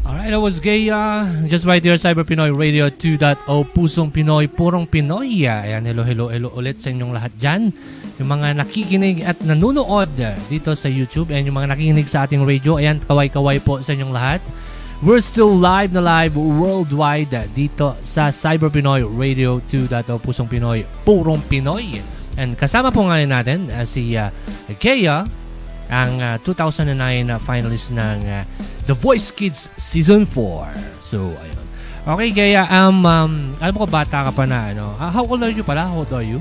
Alright, 0.04 0.28
that 0.28 0.36
was 0.36 0.60
Gaya. 0.60 1.24
Just 1.48 1.64
right 1.64 1.80
here, 1.80 1.96
Cyber 1.96 2.28
Pinoy 2.28 2.52
Radio 2.52 2.92
2.0, 2.92 3.48
Pusong 3.72 4.12
Pinoy, 4.12 4.44
Purong 4.44 4.84
Pinoy. 4.84 5.48
Ayan, 5.48 5.88
hello, 5.88 6.04
hello, 6.04 6.28
hello 6.28 6.52
ulit 6.52 6.84
sa 6.84 6.92
inyong 6.92 7.16
lahat 7.16 7.32
dyan. 7.40 7.72
Yung 8.20 8.28
mga 8.28 8.60
nakikinig 8.60 9.24
at 9.24 9.40
nanonood 9.40 10.12
dito 10.52 10.76
sa 10.76 10.92
YouTube 10.92 11.32
and 11.32 11.48
yung 11.48 11.56
mga 11.56 11.72
nakikinig 11.72 12.12
sa 12.12 12.28
ating 12.28 12.44
radio. 12.44 12.76
Ayan, 12.76 13.00
kaway-kaway 13.08 13.56
po 13.64 13.80
sa 13.80 13.96
inyong 13.96 14.12
lahat. 14.12 14.44
We're 15.00 15.24
still 15.24 15.54
live 15.56 15.96
na 15.96 16.04
live 16.04 16.36
worldwide 16.36 17.32
dito 17.56 17.96
sa 18.04 18.28
Cyber 18.28 18.68
Pinoy 18.68 19.00
Radio 19.00 19.64
2.0, 19.72 20.12
Pusong 20.20 20.50
Pinoy, 20.50 20.84
Purong 21.08 21.40
Pinoy. 21.48 22.17
And 22.38 22.54
kasama 22.54 22.94
po 22.94 23.02
ngayon 23.02 23.34
natin 23.34 23.66
uh, 23.74 23.82
si 23.82 24.14
uh, 24.14 24.30
Gaya, 24.78 25.26
ang 25.90 26.22
uh, 26.22 26.38
2009 26.46 26.94
na 27.26 27.42
finalist 27.42 27.90
ng 27.90 28.18
uh, 28.22 28.46
The 28.86 28.94
Voice 28.94 29.34
Kids 29.34 29.66
Season 29.74 30.22
4. 30.22 31.02
So, 31.02 31.34
ayun. 31.34 31.66
Okay, 32.06 32.30
Gaya, 32.30 32.62
um, 32.70 33.02
um, 33.02 33.32
alam 33.58 33.74
ko 33.74 33.90
bata 33.90 34.30
ka 34.30 34.32
pa 34.32 34.46
na, 34.46 34.70
ano? 34.70 34.94
Ah, 35.02 35.10
how 35.10 35.26
old 35.26 35.42
are 35.42 35.50
you 35.50 35.66
pala? 35.66 35.90
How 35.90 35.98
old 35.98 36.14
are 36.14 36.22
you? 36.22 36.38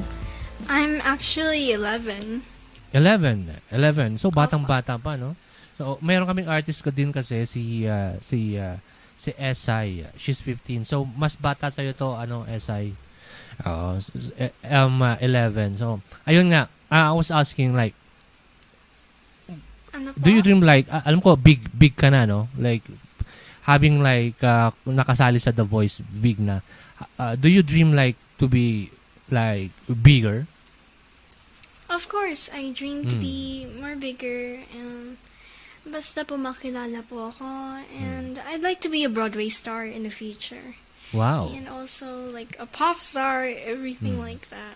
I'm 0.69 1.01
actually 1.01 1.73
11. 1.73 2.45
11. 2.93 3.57
11. 3.73 4.21
So, 4.21 4.29
batang-bata 4.29 5.01
pa, 5.01 5.17
no? 5.17 5.33
So, 5.81 5.97
mayroon 5.97 6.29
kaming 6.29 6.47
artist 6.47 6.85
ko 6.85 6.93
din 6.93 7.09
kasi, 7.09 7.41
si, 7.49 7.89
uh, 7.89 8.21
si, 8.21 8.53
uh, 8.53 8.77
si 9.17 9.33
SI. 9.33 10.05
She's 10.13 10.39
15. 10.45 10.85
So, 10.85 11.09
mas 11.17 11.33
bata 11.33 11.73
sa'yo 11.73 11.97
to, 11.97 12.13
ano, 12.13 12.45
SI. 12.45 13.06
S- 13.63 14.31
eh, 14.37 14.53
um, 14.69 15.01
uh, 15.01 15.17
11. 15.17 15.77
So, 15.77 16.01
ayun 16.25 16.53
nga. 16.53 16.69
uh, 16.91 17.09
I 17.09 17.13
was 17.13 17.31
asking, 17.31 17.73
like, 17.73 17.93
Ano 19.93 20.13
po? 20.13 20.19
do 20.21 20.29
you 20.29 20.41
dream 20.41 20.61
like, 20.61 20.85
ah, 20.91 21.01
alam 21.05 21.21
ko, 21.21 21.35
big, 21.35 21.65
big 21.73 21.95
ka 21.97 22.09
na, 22.09 22.25
no? 22.25 22.47
Like, 22.57 22.85
having 23.63 23.99
like, 23.99 24.37
uh, 24.43 24.69
nakasali 24.85 25.41
sa 25.41 25.51
The 25.51 25.65
Voice, 25.65 26.01
big 26.01 26.37
na. 26.39 26.61
Uh, 27.17 27.35
do 27.35 27.49
you 27.49 27.63
dream 27.63 27.93
like, 27.93 28.15
to 28.37 28.47
be, 28.47 28.91
like, 29.29 29.71
bigger? 29.89 30.45
Of 31.89 32.07
course, 32.11 32.51
I 32.53 32.71
dream 32.75 33.07
to 33.07 33.15
Mm. 33.15 33.23
be 33.23 33.37
more 33.79 33.95
bigger 33.95 34.59
and 34.75 35.17
basta 35.87 36.27
po 36.27 36.35
makilala 36.35 36.99
po 37.07 37.31
ako 37.31 37.79
and 37.95 38.35
I'd 38.43 38.59
like 38.59 38.83
to 38.83 38.91
be 38.91 39.07
a 39.07 39.09
Broadway 39.09 39.47
star 39.47 39.87
in 39.87 40.03
the 40.03 40.11
future. 40.11 40.75
Wow. 41.11 41.55
And 41.55 41.67
also 41.67 42.27
like 42.31 42.55
a 42.59 42.67
pop 42.67 42.99
star, 42.99 43.47
everything 43.47 44.19
Mm. 44.19 44.27
like 44.27 44.45
that. 44.51 44.75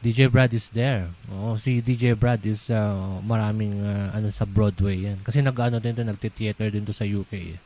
DJ 0.00 0.32
Brad 0.32 0.50
is 0.56 0.72
there. 0.72 1.12
Oh, 1.28 1.60
si 1.60 1.84
DJ 1.84 2.16
Brad 2.16 2.40
is 2.42 2.72
uh, 2.72 3.20
maraming 3.20 3.84
uh, 3.84 4.16
ano 4.16 4.32
sa 4.32 4.48
Broadway 4.48 4.96
yan. 5.04 5.20
Kasi 5.20 5.44
nag-ano 5.44 5.76
din 5.76 5.92
to, 5.92 6.00
nagte-theater 6.02 6.72
din 6.72 6.88
to 6.88 6.96
sa 6.96 7.04
UK. 7.04 7.32
eh. 7.54 7.58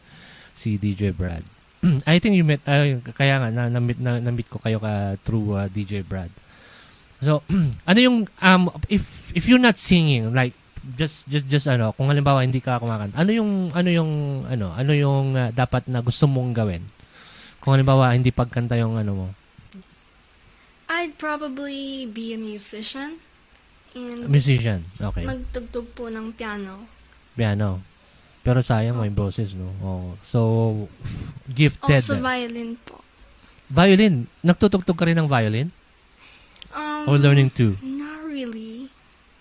Si 0.59 0.75
DJ 0.75 1.15
Brad. 1.15 1.47
I 2.11 2.19
think 2.19 2.35
you 2.35 2.43
met 2.43 2.61
ay, 2.67 2.99
kaya 3.15 3.39
nga 3.39 3.49
na, 3.55 3.71
na-meet 3.71 4.03
na, 4.03 4.19
na-meet 4.19 4.51
ko 4.51 4.59
kayo 4.59 4.83
ka 4.83 5.15
through 5.23 5.55
uh, 5.55 5.71
DJ 5.71 6.03
Brad. 6.03 6.35
So, 7.23 7.47
ano 7.89 7.99
yung 8.03 8.27
um 8.43 8.67
if 8.91 9.31
if 9.33 9.47
you're 9.47 9.63
not 9.63 9.79
singing 9.79 10.35
like 10.35 10.53
just 10.99 11.25
just 11.31 11.47
just 11.47 11.71
ano, 11.71 11.95
kung 11.95 12.11
halimbawa 12.11 12.43
hindi 12.43 12.59
ka 12.59 12.83
kumakanta, 12.83 13.15
ano 13.17 13.31
yung 13.31 13.71
ano 13.71 13.89
yung 13.89 14.11
ano, 14.45 14.75
ano 14.75 14.93
yung 14.93 15.39
uh, 15.39 15.55
dapat 15.55 15.87
na 15.87 16.03
gusto 16.03 16.27
mong 16.27 16.51
gawin? 16.53 16.83
Kung 17.65 17.73
halimbawa 17.73 18.13
hindi 18.13 18.29
pagkanta 18.29 18.77
yung 18.77 19.01
ano 19.01 19.13
mo. 19.17 19.29
I'd 20.87 21.17
probably 21.17 22.05
be 22.05 22.37
a 22.37 22.39
musician 22.39 23.17
and 23.97 24.29
Musician. 24.29 24.85
Okay. 25.01 25.25
magtugtog 25.25 25.89
po 25.97 26.13
ng 26.13 26.37
piano. 26.37 26.85
Piano. 27.33 27.81
Pero 28.45 28.61
sayang 28.61 29.01
may 29.01 29.09
boses, 29.09 29.57
no? 29.57 29.73
Oh. 29.81 30.13
So, 30.21 30.39
gifted. 31.49 32.05
Also 32.05 32.21
violin 32.21 32.77
po. 32.85 33.01
violin. 33.73 34.29
Nagtutugtog 34.45 34.93
ka 34.95 35.09
rin 35.09 35.17
ng 35.17 35.25
violin? 35.27 35.73
Um, 36.71 37.09
Or 37.09 37.17
learning 37.17 37.49
to? 37.57 37.81
Not 37.81 38.21
really. 38.29 38.93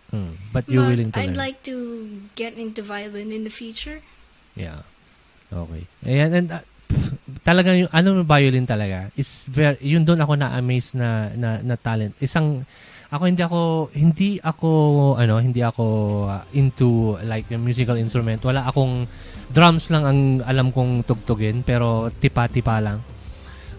Hmm. 0.08 0.40
But 0.56 0.70
you're 0.72 0.88
But 0.88 0.96
willing 0.96 1.12
to 1.12 1.20
I'd 1.20 1.36
learn. 1.36 1.44
like 1.44 1.60
to 1.68 1.76
get 2.40 2.56
into 2.56 2.80
violin 2.80 3.36
in 3.36 3.44
the 3.44 3.52
future. 3.52 4.00
Yeah. 4.56 4.88
Okay. 5.52 5.90
Ayan, 6.08 6.32
and 6.32 6.48
uh, 6.50 6.64
pff, 7.24 7.40
talagang 7.42 7.88
yung 7.88 7.92
ano 7.92 8.20
yung 8.20 8.28
violin 8.28 8.68
talaga 8.68 9.08
is 9.16 9.48
very 9.48 9.80
yun 9.80 10.04
doon 10.04 10.20
ako 10.20 10.36
na-amaze 10.36 10.94
na, 10.94 11.32
na 11.34 11.64
na 11.64 11.76
talent. 11.76 12.14
Isang 12.20 12.68
ako 13.08 13.24
hindi 13.30 13.44
ako 13.46 13.60
hindi 13.94 14.30
ako 14.42 14.70
ano, 15.16 15.36
hindi 15.38 15.62
ako 15.62 15.86
uh, 16.28 16.44
into 16.52 17.16
like 17.24 17.48
a 17.50 17.58
musical 17.58 17.96
instrument. 17.96 18.42
Wala 18.42 18.66
akong 18.66 19.06
drums 19.48 19.88
lang 19.88 20.04
ang 20.04 20.20
alam 20.44 20.74
kong 20.74 21.06
tugtugin 21.06 21.62
pero 21.62 22.10
tipa-tipa 22.10 22.82
lang. 22.82 23.00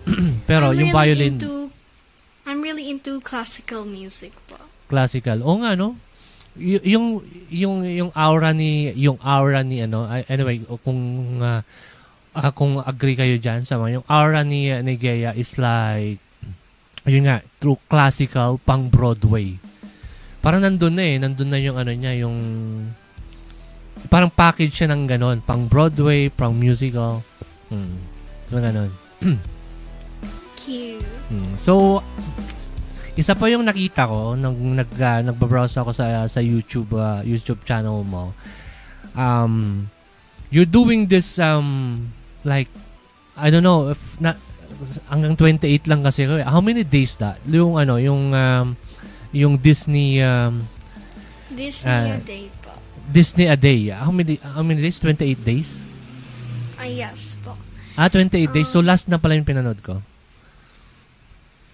pero 0.49 0.71
I'm 0.71 0.79
yung 0.85 0.91
really 0.93 1.17
violin 1.17 1.35
Into, 1.41 1.55
I'm 2.45 2.61
really 2.61 2.87
into 2.87 3.19
classical 3.21 3.83
music 3.85 4.37
po. 4.47 4.61
classical. 4.87 5.41
Oo 5.43 5.65
nga 5.65 5.75
no. 5.75 5.97
Y- 6.55 6.95
yung 6.95 7.19
yung 7.51 7.83
yung 7.83 8.11
aura 8.15 8.55
ni 8.55 8.95
yung 8.95 9.19
aura 9.19 9.67
ni 9.67 9.83
ano 9.83 10.07
ay- 10.07 10.29
anyway 10.31 10.63
kung 10.87 11.01
ah, 11.43 11.67
ah, 12.35 12.51
kung 12.51 12.83
agree 12.83 13.15
kayo 13.15 13.39
diyan 13.39 13.63
sa 13.63 13.79
mga 13.79 14.03
yung 14.03 14.07
aura 14.11 14.43
ni 14.43 14.71
ni 14.83 14.99
Gea 14.99 15.33
is 15.39 15.55
like 15.57 16.19
yun 17.05 17.29
nga 17.29 17.45
true 17.61 17.79
classical 17.87 18.57
pang 18.61 18.89
Broadway. 18.89 19.61
Parang 20.41 20.61
nandun 20.61 20.97
na 20.97 21.05
eh, 21.05 21.17
nandun 21.21 21.49
na 21.53 21.61
yung 21.61 21.77
ano 21.77 21.93
niya, 21.93 22.13
yung 22.25 22.37
parang 24.09 24.33
package 24.33 24.85
siya 24.85 24.93
ng 24.93 25.09
ganon, 25.09 25.39
pang 25.45 25.69
Broadway, 25.69 26.29
pang 26.33 26.53
musical. 26.57 27.25
Hmm. 27.69 27.97
So 28.49 28.61
ganon. 28.61 28.91
Cute. 30.61 31.05
Hmm. 31.29 31.53
So, 31.61 32.01
isa 33.15 33.37
pa 33.37 33.47
yung 33.53 33.69
nakita 33.69 34.09
ko 34.09 34.35
nang 34.35 34.57
nag 34.75 34.91
uh, 34.97 35.21
nagbabrowse 35.23 35.77
ako 35.79 35.95
sa 35.95 36.27
sa 36.27 36.41
YouTube 36.43 36.93
uh, 36.97 37.21
YouTube 37.23 37.63
channel 37.63 38.03
mo. 38.03 38.33
Um 39.15 39.87
you're 40.49 40.69
doing 40.69 41.07
this 41.07 41.39
um 41.39 42.11
like 42.45 42.69
I 43.35 43.51
don't 43.51 43.65
know 43.67 43.91
if 43.91 43.99
na 44.21 44.39
hanggang 45.11 45.35
28 45.37 45.89
lang 45.91 46.01
kasi 46.03 46.25
ko. 46.25 46.39
eh. 46.39 46.47
How 46.47 46.61
many 46.61 46.85
days 46.85 47.17
that? 47.19 47.43
Yung 47.45 47.75
ano, 47.75 47.97
yung 47.97 48.31
um, 48.31 48.77
yung 49.33 49.59
Disney 49.59 50.23
um, 50.23 50.69
Disney 51.51 51.91
Ah. 51.91 52.17
a 52.17 52.23
day 52.23 52.47
po. 52.63 52.73
Disney 53.05 53.47
a 53.47 53.57
day. 53.59 53.91
How 53.91 54.11
many 54.11 54.39
how 54.39 54.63
many 54.63 54.81
days? 54.81 54.99
28 54.99 55.43
days? 55.43 55.85
Ah, 56.79 56.87
yes 56.87 57.39
po. 57.41 57.55
Ah, 57.95 58.11
28 58.11 58.51
days. 58.51 58.69
So 58.69 58.81
last 58.81 59.07
na 59.07 59.17
pala 59.17 59.35
yung 59.35 59.47
pinanood 59.47 59.83
ko. 59.83 60.03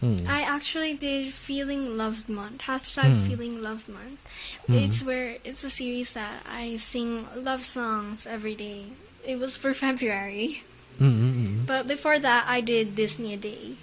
Hmm. 0.01 0.25
I 0.25 0.41
actually 0.41 0.97
did 0.97 1.29
Feeling 1.29 1.97
Loved 1.97 2.25
Month. 2.29 2.65
Hashtag 2.65 3.21
Hmm. 3.21 3.25
Feeling 3.29 3.61
Loved 3.61 3.85
Month. 3.85 4.17
Hmm. 4.65 4.81
It's 4.81 5.05
where 5.05 5.37
it's 5.45 5.61
a 5.61 5.69
series 5.69 6.17
that 6.17 6.41
I 6.49 6.81
sing 6.81 7.29
love 7.37 7.65
songs 7.65 8.25
every 8.25 8.57
day. 8.57 8.97
It 9.25 9.39
was 9.39 9.57
for 9.57 9.75
February. 9.75 10.63
Mm-hmm. 11.01 11.65
But 11.65 11.89
before 11.89 12.19
that, 12.19 12.45
I 12.49 12.61
did 12.61 12.95
Disney 12.95 13.33
a 13.33 13.41
day, 13.41 13.77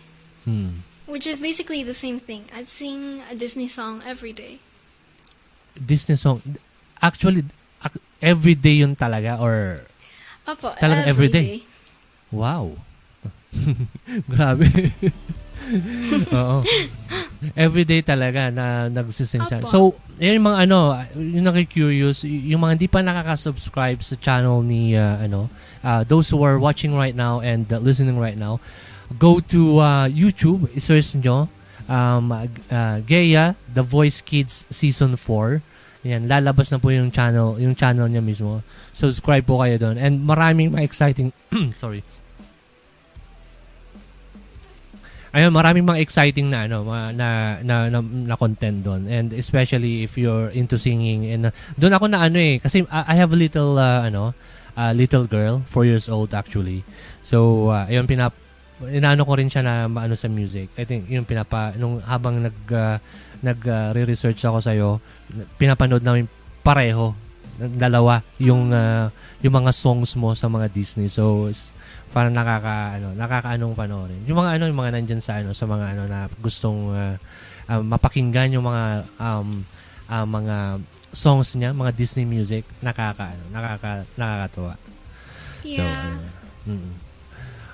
Hmm. 0.45 0.85
which 1.05 1.25
is 1.25 1.39
basically 1.41 1.81
the 1.83 1.93
same 1.97 2.19
thing. 2.19 2.45
I'd 2.53 2.67
sing 2.69 3.21
a 3.29 3.33
Disney 3.35 3.67
song 3.67 4.01
every 4.05 4.33
day. 4.33 4.59
Disney 5.73 6.15
song. 6.15 6.41
Actually, 7.01 7.45
every 8.21 8.53
day 8.55 8.81
yun 8.81 8.95
talaga 8.95 9.37
or 9.41 9.85
Opo, 10.47 10.73
talagang 10.77 11.09
every 11.09 11.27
every 11.27 11.29
day? 11.29 11.45
day. 11.45 11.59
Wow. 12.31 12.77
Grabe. 14.29 14.67
Oo. 16.37 16.63
Everyday 17.53 18.01
talaga 18.01 18.49
na 18.49 18.89
nagsising 18.89 19.45
siya. 19.45 19.59
Opo. 19.61 19.69
So, 19.69 19.77
yun 20.17 20.41
yung 20.41 20.47
mga 20.49 20.59
ano, 20.69 20.77
yung 21.15 21.45
nakikurious, 21.45 22.25
yung 22.25 22.63
mga 22.65 22.73
hindi 22.79 22.89
pa 22.89 22.99
nakaka-subscribe 23.05 23.99
sa 24.01 24.15
channel 24.17 24.65
ni, 24.65 24.97
uh, 24.97 25.21
ano, 25.21 25.49
uh, 25.83 26.01
those 26.07 26.29
who 26.29 26.41
are 26.41 26.57
watching 26.57 26.95
right 26.95 27.15
now 27.15 27.39
and 27.39 27.69
uh, 27.69 27.77
listening 27.77 28.17
right 28.17 28.37
now, 28.37 28.57
go 29.15 29.39
to 29.39 29.79
uh, 29.79 30.07
YouTube, 30.09 30.67
search 30.81 31.15
nyo, 31.19 31.47
um, 31.87 32.31
uh, 32.31 32.97
Geya, 33.05 33.55
The 33.71 33.83
Voice 33.83 34.21
Kids 34.21 34.65
Season 34.69 35.15
4. 35.15 35.61
Yan, 36.07 36.29
lalabas 36.29 36.71
na 36.71 36.79
po 36.79 36.87
yung 36.87 37.11
channel, 37.11 37.59
yung 37.59 37.75
channel 37.75 38.07
niya 38.07 38.23
mismo. 38.23 38.63
Subscribe 38.95 39.43
po 39.43 39.59
kayo 39.59 39.75
doon. 39.75 39.95
And 39.99 40.23
maraming 40.23 40.77
exciting, 40.79 41.35
sorry, 41.81 42.03
Ayun, 45.37 45.53
maraming 45.53 45.85
mga 45.85 46.01
exciting 46.01 46.49
na 46.49 46.65
ano, 46.65 46.81
mga, 46.81 47.03
na, 47.13 47.27
na, 47.61 47.75
na, 47.93 47.99
na 48.01 48.33
content 48.33 48.81
doon. 48.81 49.05
And 49.05 49.29
especially 49.37 50.01
if 50.01 50.17
you're 50.17 50.49
into 50.49 50.81
singing. 50.81 51.29
And 51.29 51.53
uh, 51.53 51.55
doon 51.77 51.93
ako 51.93 52.09
na 52.09 52.25
ano 52.25 52.41
eh, 52.41 52.57
kasi 52.57 52.81
I, 52.89 53.13
I 53.13 53.15
have 53.21 53.29
a 53.29 53.37
little, 53.37 53.77
uh, 53.77 54.09
ano, 54.09 54.33
a 54.73 54.97
little 54.97 55.29
girl, 55.29 55.61
4 55.69 55.85
years 55.85 56.09
old 56.09 56.33
actually. 56.33 56.81
So, 57.21 57.69
uh, 57.69 57.85
ayun, 57.85 58.09
pinap, 58.09 58.33
inaano 58.81 59.29
ko 59.29 59.37
rin 59.37 59.45
siya 59.45 59.61
na 59.61 59.85
maano 59.85 60.17
sa 60.17 60.25
music. 60.25 60.73
I 60.73 60.89
think 60.89 61.05
yung 61.05 61.29
pinapa, 61.29 61.77
nung 61.77 62.01
habang 62.01 62.41
nag, 62.41 62.57
uh, 62.73 62.97
nag 63.45 63.61
uh, 63.61 63.93
re-research 63.93 64.41
ako 64.41 64.57
sa'yo, 64.57 64.89
pinapanood 65.61 66.01
namin 66.01 66.25
pareho, 66.65 67.13
dalawa, 67.61 68.25
yung, 68.41 68.73
uh, 68.73 69.13
yung 69.45 69.53
mga 69.53 69.69
songs 69.69 70.17
mo 70.17 70.33
sa 70.33 70.49
mga 70.49 70.65
Disney. 70.73 71.13
So, 71.13 71.45
parang 72.11 72.33
nakaka 72.33 72.97
ano 72.97 73.11
nakakaanong 73.13 73.73
panoorin 73.75 74.21
yung 74.25 74.39
mga 74.39 74.57
ano 74.57 74.63
yung 74.71 74.79
mga 74.79 74.93
nandyan 74.95 75.21
sa 75.21 75.39
ano 75.39 75.51
sa 75.51 75.67
mga 75.67 75.85
ano 75.95 76.03
na 76.07 76.19
gustong 76.39 76.91
uh, 76.95 77.15
uh, 77.67 77.81
mapakinggan 77.83 78.55
yung 78.55 78.65
mga 78.65 79.07
um 79.19 79.63
uh, 80.07 80.25
mga 80.25 80.55
songs 81.11 81.55
niya 81.55 81.75
mga 81.75 81.91
Disney 81.95 82.23
music 82.27 82.63
nakaka 82.79 83.35
ano 83.35 83.43
nakaka 83.51 84.07
nakakatuwa 84.15 84.73
so 85.63 85.83
Yeah. 85.83 86.05
ano, 86.05 86.29
mm. 86.67 87.07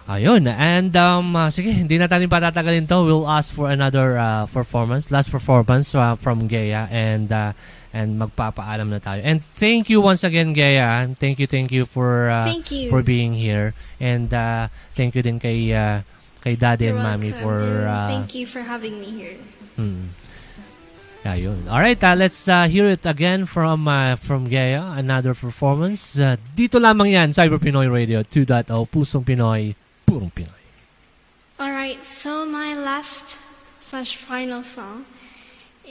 Ayun. 0.03 0.43
And 0.51 0.91
um, 0.99 1.31
ah, 1.39 1.47
sige, 1.47 1.72
hindi 1.72 1.95
na 1.95 2.11
tayo 2.11 2.27
patatagalin 2.27 2.84
to. 2.91 3.07
We'll 3.07 3.23
ask 3.23 3.55
for 3.55 3.72
another 3.72 4.19
uh, 4.19 4.51
performance, 4.51 5.07
last 5.07 5.31
performance 5.31 5.95
uh, 5.95 6.19
from 6.19 6.51
Gea 6.51 6.91
and 6.91 7.31
uh, 7.31 7.55
and 7.93 8.17
magpapaalam 8.17 8.89
na 8.89 8.97
tayo. 8.97 9.21
And 9.21 9.39
thank 9.39 9.87
you 9.87 10.01
once 10.01 10.25
again, 10.25 10.51
Gaya. 10.51 11.05
Thank 11.15 11.37
you, 11.37 11.45
thank 11.45 11.69
you 11.69 11.85
for 11.85 12.27
uh, 12.27 12.43
Thank 12.43 12.73
you. 12.73 12.89
for 12.89 13.05
being 13.05 13.37
here. 13.37 13.77
And 14.01 14.33
uh, 14.33 14.67
thank 14.97 15.13
you 15.13 15.21
din 15.21 15.37
kay 15.37 15.69
uh, 15.71 16.01
kay 16.41 16.57
Daddy 16.57 16.89
and 16.89 16.97
You're 16.97 17.05
Mommy 17.05 17.31
welcome, 17.31 17.45
for 17.45 17.61
uh, 17.87 18.09
thank 18.09 18.33
you 18.33 18.49
for 18.49 18.65
having 18.65 18.99
me 18.99 19.09
here. 19.13 19.37
Hmm. 19.77 20.11
Ayun. 21.23 21.71
All 21.71 21.79
right, 21.79 21.95
uh, 22.03 22.19
let's 22.19 22.51
uh, 22.51 22.67
hear 22.67 22.91
it 22.91 23.07
again 23.07 23.47
from 23.47 23.87
uh, 23.87 24.19
from 24.19 24.51
Gea, 24.51 24.99
another 24.99 25.31
performance. 25.31 26.19
Uh, 26.19 26.35
dito 26.51 26.83
lamang 26.83 27.07
'yan, 27.15 27.31
Cyber 27.31 27.63
Pinoy 27.63 27.87
Radio 27.87 28.27
2.0, 28.27 28.67
Pusong 28.91 29.23
Pinoy, 29.23 29.71
Purong 30.03 30.27
Pinoy. 30.35 30.59
Alright, 31.55 32.03
so 32.03 32.43
my 32.43 32.75
last 32.75 33.39
slash 33.79 34.19
final 34.19 34.59
song 34.59 35.07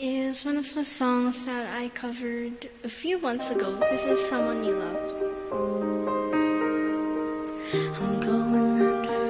is 0.03 0.45
one 0.45 0.57
of 0.57 0.75
the 0.75 0.85
songs 0.85 1.47
that 1.47 1.73
I 1.73 1.89
covered 1.91 2.69
a 2.83 2.89
few 2.89 3.21
months 3.21 3.51
ago. 3.51 3.77
This 3.89 4.05
is 4.05 4.19
Someone 4.29 4.65
You 4.65 4.75
Loved. 4.75 5.17
I'm 8.03 8.19
going 8.19 8.55
under, 8.57 9.22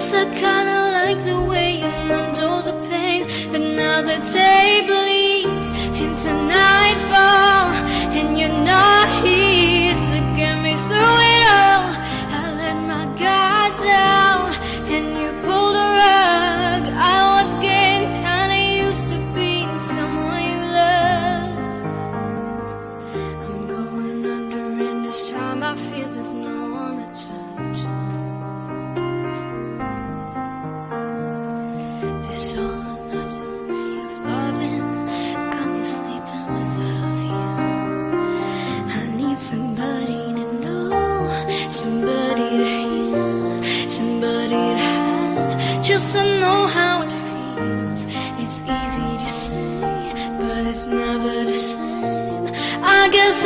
I 0.00 0.24
kinda 0.24 0.78
like 0.98 1.22
the 1.26 1.38
way 1.42 1.72
you 1.82 1.90
all 2.42 2.62
the 2.62 2.72
pain, 2.88 3.26
but 3.52 3.60
now 3.60 4.00
the 4.00 4.16
day 4.32 4.80
bleeds 4.88 5.68
into 6.02 6.32
nightfall, 6.32 7.74
and 8.16 8.38
you're 8.38 8.48
not 8.48 9.08
here 9.22 9.92
to 9.92 10.18
get 10.38 10.56
me 10.62 10.74
through 10.88 11.18
it 11.26 11.29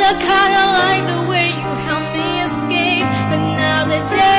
I 0.07 0.13
kinda 0.13 0.63
like 0.81 1.03
the 1.07 1.21
way 1.31 1.47
you 1.49 1.71
help 1.87 2.05
me 2.13 2.43
escape, 2.43 3.09
but 3.31 3.41
now 3.57 3.85
the 3.85 4.01
day 4.15 4.34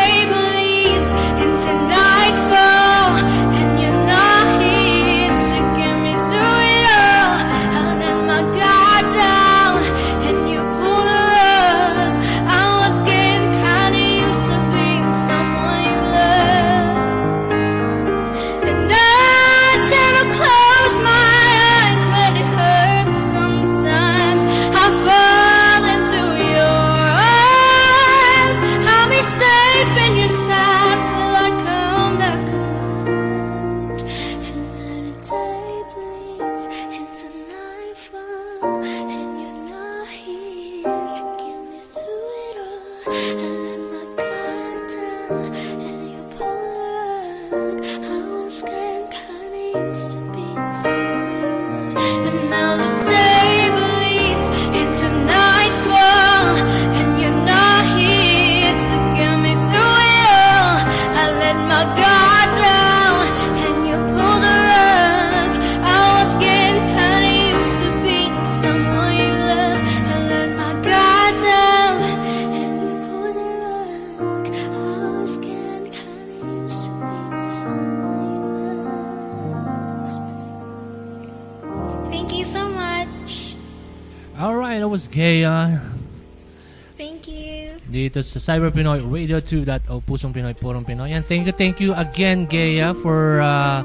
sa 88.37 88.53
Cyber 88.53 88.69
Pinoy 88.69 89.01
Radio 89.01 89.41
2.0 89.41 89.89
Pusong 90.05 90.29
Pinoy 90.37 90.53
Purong 90.53 90.85
Pinoy. 90.85 91.17
And 91.17 91.25
thank 91.25 91.49
you, 91.49 91.57
thank 91.57 91.81
you 91.81 91.97
again, 91.97 92.45
Gea, 92.45 92.93
for 93.01 93.41
uh, 93.41 93.81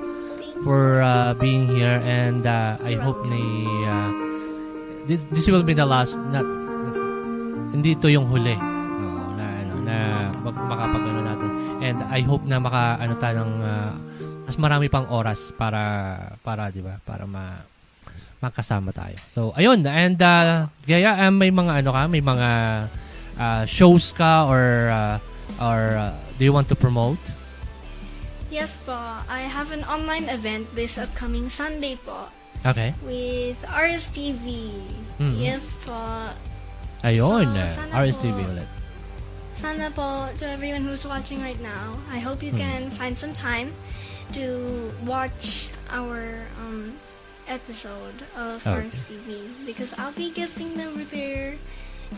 for 0.68 1.00
uh, 1.00 1.32
being 1.40 1.72
here. 1.72 2.04
And 2.04 2.44
uh, 2.44 2.76
I 2.84 3.00
hope 3.00 3.24
ni 3.32 3.64
uh, 3.88 4.12
this, 5.08 5.24
this 5.32 5.48
will 5.48 5.64
be 5.64 5.72
the 5.72 5.88
last. 5.88 6.20
Not, 6.36 6.44
hindi 7.72 7.96
ito 7.96 8.12
yung 8.12 8.28
huli. 8.28 8.52
Oo, 9.00 9.24
na 9.40 9.46
ano 9.64 9.76
na 9.88 9.96
mag, 10.44 10.56
makapag 10.68 11.04
ano 11.08 11.22
natin. 11.24 11.50
And 11.80 11.98
I 12.12 12.20
hope 12.20 12.44
na 12.44 12.60
maka 12.60 13.00
ano 13.00 13.16
tayo 13.24 13.48
ng 13.48 13.54
uh, 13.64 13.92
mas 14.52 14.60
marami 14.60 14.92
pang 14.92 15.08
oras 15.08 15.56
para 15.56 16.36
para 16.44 16.68
'di 16.68 16.84
ba? 16.84 17.00
Para 17.08 17.24
ma 17.24 17.56
makasama 18.44 18.92
tayo. 18.92 19.16
So, 19.32 19.56
ayun. 19.56 19.86
And, 19.86 20.18
uh, 20.18 20.66
Gaya, 20.90 21.14
um, 21.30 21.38
may 21.38 21.54
mga 21.54 21.86
ano 21.86 21.90
ka? 21.94 22.10
May 22.10 22.26
mga 22.26 22.50
uh, 23.38 23.66
shows 23.66 24.12
ka 24.12 24.48
or 24.48 24.90
uh, 24.90 25.18
or 25.60 25.96
uh, 25.96 26.16
do 26.38 26.46
you 26.46 26.54
want 26.54 26.68
to 26.70 26.76
promote? 26.76 27.20
Yes 28.52 28.84
po, 28.84 28.92
I 29.30 29.48
have 29.48 29.72
an 29.72 29.84
online 29.88 30.28
event 30.28 30.76
this 30.76 31.00
upcoming 31.00 31.48
Sunday 31.48 31.96
po 31.96 32.28
Okay. 32.68 32.92
with 33.08 33.58
RSTV. 33.64 34.76
Mhm. 35.18 35.40
Yes 35.40 35.80
po. 35.88 36.30
Ayun. 37.02 37.48
So, 37.66 37.82
RSTV 37.90 38.38
po- 38.38 38.52
ulit. 38.52 38.70
Sana 39.56 39.88
po 39.90 40.30
to 40.38 40.46
everyone 40.46 40.84
who's 40.84 41.08
watching 41.08 41.40
right 41.42 41.60
now, 41.60 41.96
I 42.12 42.20
hope 42.20 42.44
you 42.44 42.52
Hmm. 42.52 42.62
can 42.62 42.82
find 42.92 43.16
some 43.16 43.32
time 43.34 43.72
to 44.36 44.46
watch 45.04 45.68
our 45.92 46.44
um, 46.60 46.96
episode 47.48 48.24
of 48.36 48.64
Okay. 48.64 48.88
RSTV 48.88 49.28
because 49.66 49.92
I'll 49.98 50.16
be 50.16 50.32
guesting 50.32 50.76
over 50.80 51.04
there 51.04 51.56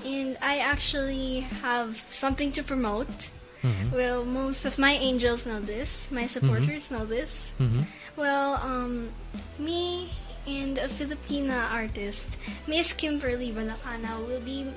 and 0.01 0.37
I 0.41 0.57
actually 0.59 1.45
have 1.61 2.01
something 2.09 2.51
to 2.57 2.63
promote. 2.63 3.29
Mhm. 3.63 3.91
Well, 3.93 4.25
most 4.25 4.65
of 4.65 4.75
my 4.77 4.91
angels 4.97 5.45
know 5.45 5.61
this, 5.61 6.11
my 6.11 6.25
supporters 6.25 6.91
know 6.91 7.05
this. 7.05 7.53
Mhm. 7.61 7.85
Well, 8.17 8.59
um, 8.59 9.09
me 9.57 10.11
and 10.43 10.75
a 10.77 10.91
Filipina 10.91 11.71
artist, 11.71 12.35
Miss 12.67 12.91
Kimberly 12.91 13.51
Balacana, 13.55 14.19
will 14.27 14.43
be 14.43 14.67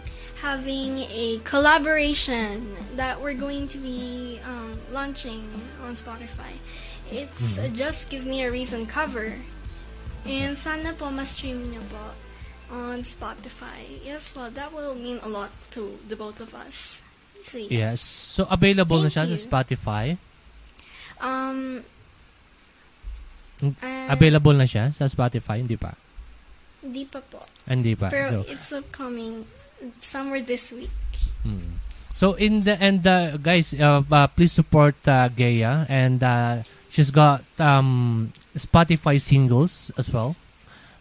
having 0.40 1.02
a 1.10 1.40
collaboration 1.42 2.76
that 2.94 3.18
we're 3.20 3.34
going 3.34 3.66
to 3.74 3.78
be 3.78 4.38
um, 4.46 4.78
launching 4.92 5.50
on 5.82 5.96
Spotify. 5.98 6.60
It's 7.10 7.58
Mm. 7.58 7.64
a 7.64 7.68
Just 7.74 8.10
Give 8.10 8.24
Me 8.26 8.42
a 8.46 8.50
Reason 8.50 8.86
cover. 8.86 9.34
And 10.26 10.54
sana 10.58 10.92
po 10.94 11.10
ma-stream 11.10 11.70
niyo 11.70 11.82
po 11.90 12.14
on 12.70 13.02
Spotify. 13.02 14.02
Yes, 14.02 14.34
well, 14.34 14.50
that 14.50 14.72
will 14.72 14.94
mean 14.94 15.18
a 15.22 15.28
lot 15.28 15.50
to 15.72 15.98
the 16.08 16.16
both 16.16 16.40
of 16.40 16.54
us. 16.54 17.02
So, 17.44 17.58
Yes. 17.58 18.00
So, 18.02 18.46
available 18.50 18.98
na 19.00 19.08
siya 19.08 19.26
Thank 19.26 19.38
sa. 19.38 19.46
Spotify. 19.46 20.18
Um, 21.20 21.82
Mm, 23.56 23.72
Ah. 23.80 24.12
available 24.12 24.52
na 24.52 24.68
siya 24.68 24.92
sa 24.92 25.08
Spotify, 25.08 25.64
hindi 25.64 25.80
pa? 25.80 25.96
Hindi 26.84 27.08
pa 27.08 27.24
po. 27.24 27.40
Hindi 27.64 27.96
pa. 27.96 28.12
Pero 28.12 28.44
So, 28.44 28.52
it's 28.52 28.68
upcoming 28.68 29.48
somewhere 30.04 30.44
this 30.44 30.76
week. 30.76 30.92
mm. 31.40 31.80
So 32.12 32.32
in 32.36 32.64
the 32.64 32.76
end, 32.76 33.04
uh, 33.04 33.36
guys, 33.36 33.72
uh, 33.72 34.00
uh, 34.04 34.26
please 34.28 34.52
support 34.52 34.96
uh, 35.04 35.28
Gaya, 35.28 35.84
and 35.88 36.20
uh, 36.20 36.64
she's 36.88 37.08
got 37.12 37.44
um, 37.60 38.32
Spotify 38.56 39.20
singles 39.20 39.92
as 39.96 40.08
well. 40.08 40.32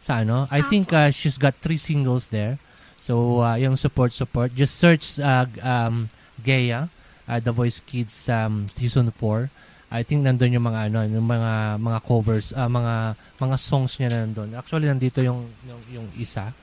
Sa 0.06 0.22
ano, 0.22 0.46
I 0.54 0.62
think 0.62 0.94
uh, 0.94 1.10
she's 1.10 1.42
got 1.42 1.58
three 1.66 1.82
singles 1.82 2.30
there. 2.30 2.62
So 3.02 3.42
uh, 3.42 3.58
yung 3.58 3.74
support 3.74 4.14
support, 4.14 4.54
just 4.54 4.78
search 4.78 5.18
uh, 5.18 5.50
um, 5.66 6.14
Gaya, 6.46 6.94
uh, 7.26 7.40
The 7.42 7.50
Voice 7.50 7.82
Kids 7.90 8.30
um, 8.30 8.70
season 8.70 9.10
4. 9.10 9.50
I 9.90 10.06
think 10.06 10.22
nandun 10.22 10.54
yung 10.54 10.66
mga 10.70 10.94
ano, 10.94 11.10
yung 11.10 11.26
mga 11.26 11.82
mga 11.82 12.00
covers, 12.06 12.54
uh, 12.54 12.70
mga 12.70 13.18
mga 13.42 13.56
songs 13.58 13.98
niya 13.98 14.14
na 14.14 14.30
nandun. 14.30 14.54
Actually 14.54 14.86
nandito 14.94 15.26
yung 15.26 15.50
yung, 15.66 15.82
yung 15.90 16.08
isa. 16.22 16.54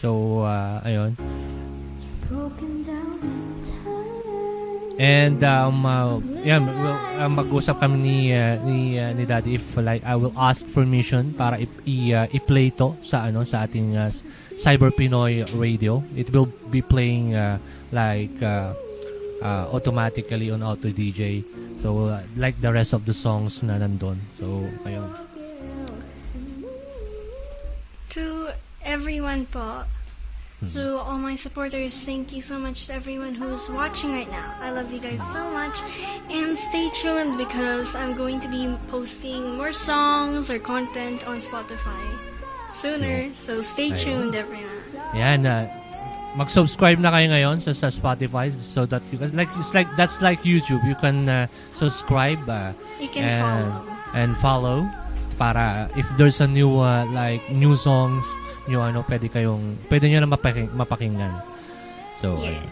So 0.00 0.40
uh, 0.48 0.80
ayun. 0.80 1.16
And 4.96 5.44
um 5.44 5.84
uh, 5.84 6.16
yeah, 6.40 6.56
we'll, 6.56 6.96
uh, 7.20 7.28
mag-usap 7.28 7.84
kami 7.84 7.96
ni 8.00 8.16
uh, 8.32 8.56
ni 8.64 8.96
uh, 8.96 9.12
ni 9.12 9.28
Daddy 9.28 9.60
if 9.60 9.64
like 9.76 10.00
I 10.08 10.16
will 10.16 10.32
ask 10.32 10.64
permission 10.72 11.36
para 11.36 11.60
i, 11.60 11.68
i- 11.84 12.16
uh, 12.16 12.24
i-play 12.32 12.72
to 12.80 12.96
sa 13.04 13.28
ano 13.28 13.44
sa 13.44 13.68
ating 13.68 13.92
uh, 13.92 14.08
Cyber 14.56 14.88
Pinoy 14.88 15.44
radio. 15.52 16.00
It 16.16 16.32
will 16.32 16.48
be 16.72 16.80
playing 16.80 17.36
uh, 17.36 17.60
like 17.92 18.32
uh, 18.40 18.72
uh, 19.44 19.68
automatically 19.68 20.48
on 20.48 20.64
auto 20.64 20.88
DJ. 20.88 21.44
So 21.76 22.08
uh, 22.08 22.24
like 22.40 22.56
the 22.64 22.72
rest 22.72 22.96
of 22.96 23.04
the 23.04 23.12
songs 23.12 23.60
na 23.60 23.76
nandun. 23.76 24.16
So 24.40 24.64
ayun. 24.88 25.12
To 28.16 28.48
everyone 28.80 29.44
po, 29.52 29.84
to 30.72 30.96
all 30.96 31.18
my 31.18 31.36
supporters, 31.36 32.00
thank 32.02 32.32
you 32.32 32.40
so 32.40 32.58
much 32.58 32.86
to 32.86 32.94
everyone 32.94 33.34
who's 33.34 33.68
watching 33.68 34.12
right 34.12 34.30
now. 34.30 34.54
I 34.60 34.70
love 34.70 34.92
you 34.92 34.98
guys 35.00 35.20
so 35.32 35.50
much. 35.50 35.78
And 36.30 36.56
stay 36.56 36.88
tuned 36.90 37.36
because 37.36 37.94
I'm 37.94 38.16
going 38.16 38.40
to 38.40 38.48
be 38.48 38.72
posting 38.88 39.56
more 39.56 39.72
songs 39.72 40.50
or 40.50 40.58
content 40.58 41.28
on 41.28 41.38
Spotify 41.38 42.00
sooner. 42.72 43.32
So 43.34 43.60
stay 43.60 43.90
Ayun. 43.90 44.00
tuned, 44.00 44.34
everyone. 44.34 44.80
Yan 45.14 45.44
uh, 45.46 45.68
mag-subscribe 46.36 47.00
na 47.00 47.12
kayo 47.12 47.32
ngayon 47.32 47.56
sa, 47.60 47.72
sa 47.72 47.88
Spotify 47.88 48.52
so 48.52 48.84
that 48.84 49.00
you 49.12 49.16
guys 49.16 49.32
like 49.32 49.48
it's 49.56 49.72
like 49.72 49.88
that's 49.96 50.20
like 50.20 50.44
YouTube. 50.44 50.84
You 50.84 50.96
can 50.96 51.28
uh, 51.28 51.46
subscribe 51.72 52.40
uh, 52.48 52.72
You 53.00 53.08
can 53.08 53.24
and, 53.24 53.40
follow. 53.40 53.68
and 54.12 54.30
follow 54.40 54.76
para 55.36 55.88
if 55.96 56.08
there's 56.16 56.40
a 56.40 56.48
new 56.48 56.80
uh, 56.80 57.04
like 57.12 57.44
new 57.52 57.76
songs, 57.76 58.24
new 58.66 58.82
ano, 58.82 59.02
pwede 59.06 59.30
kayong 59.30 59.78
pwede 59.90 60.10
niyo 60.10 60.20
na 60.22 60.30
mapaking, 60.30 60.70
mapakinggan. 60.74 61.32
So, 62.18 62.40
ayun. 62.40 62.64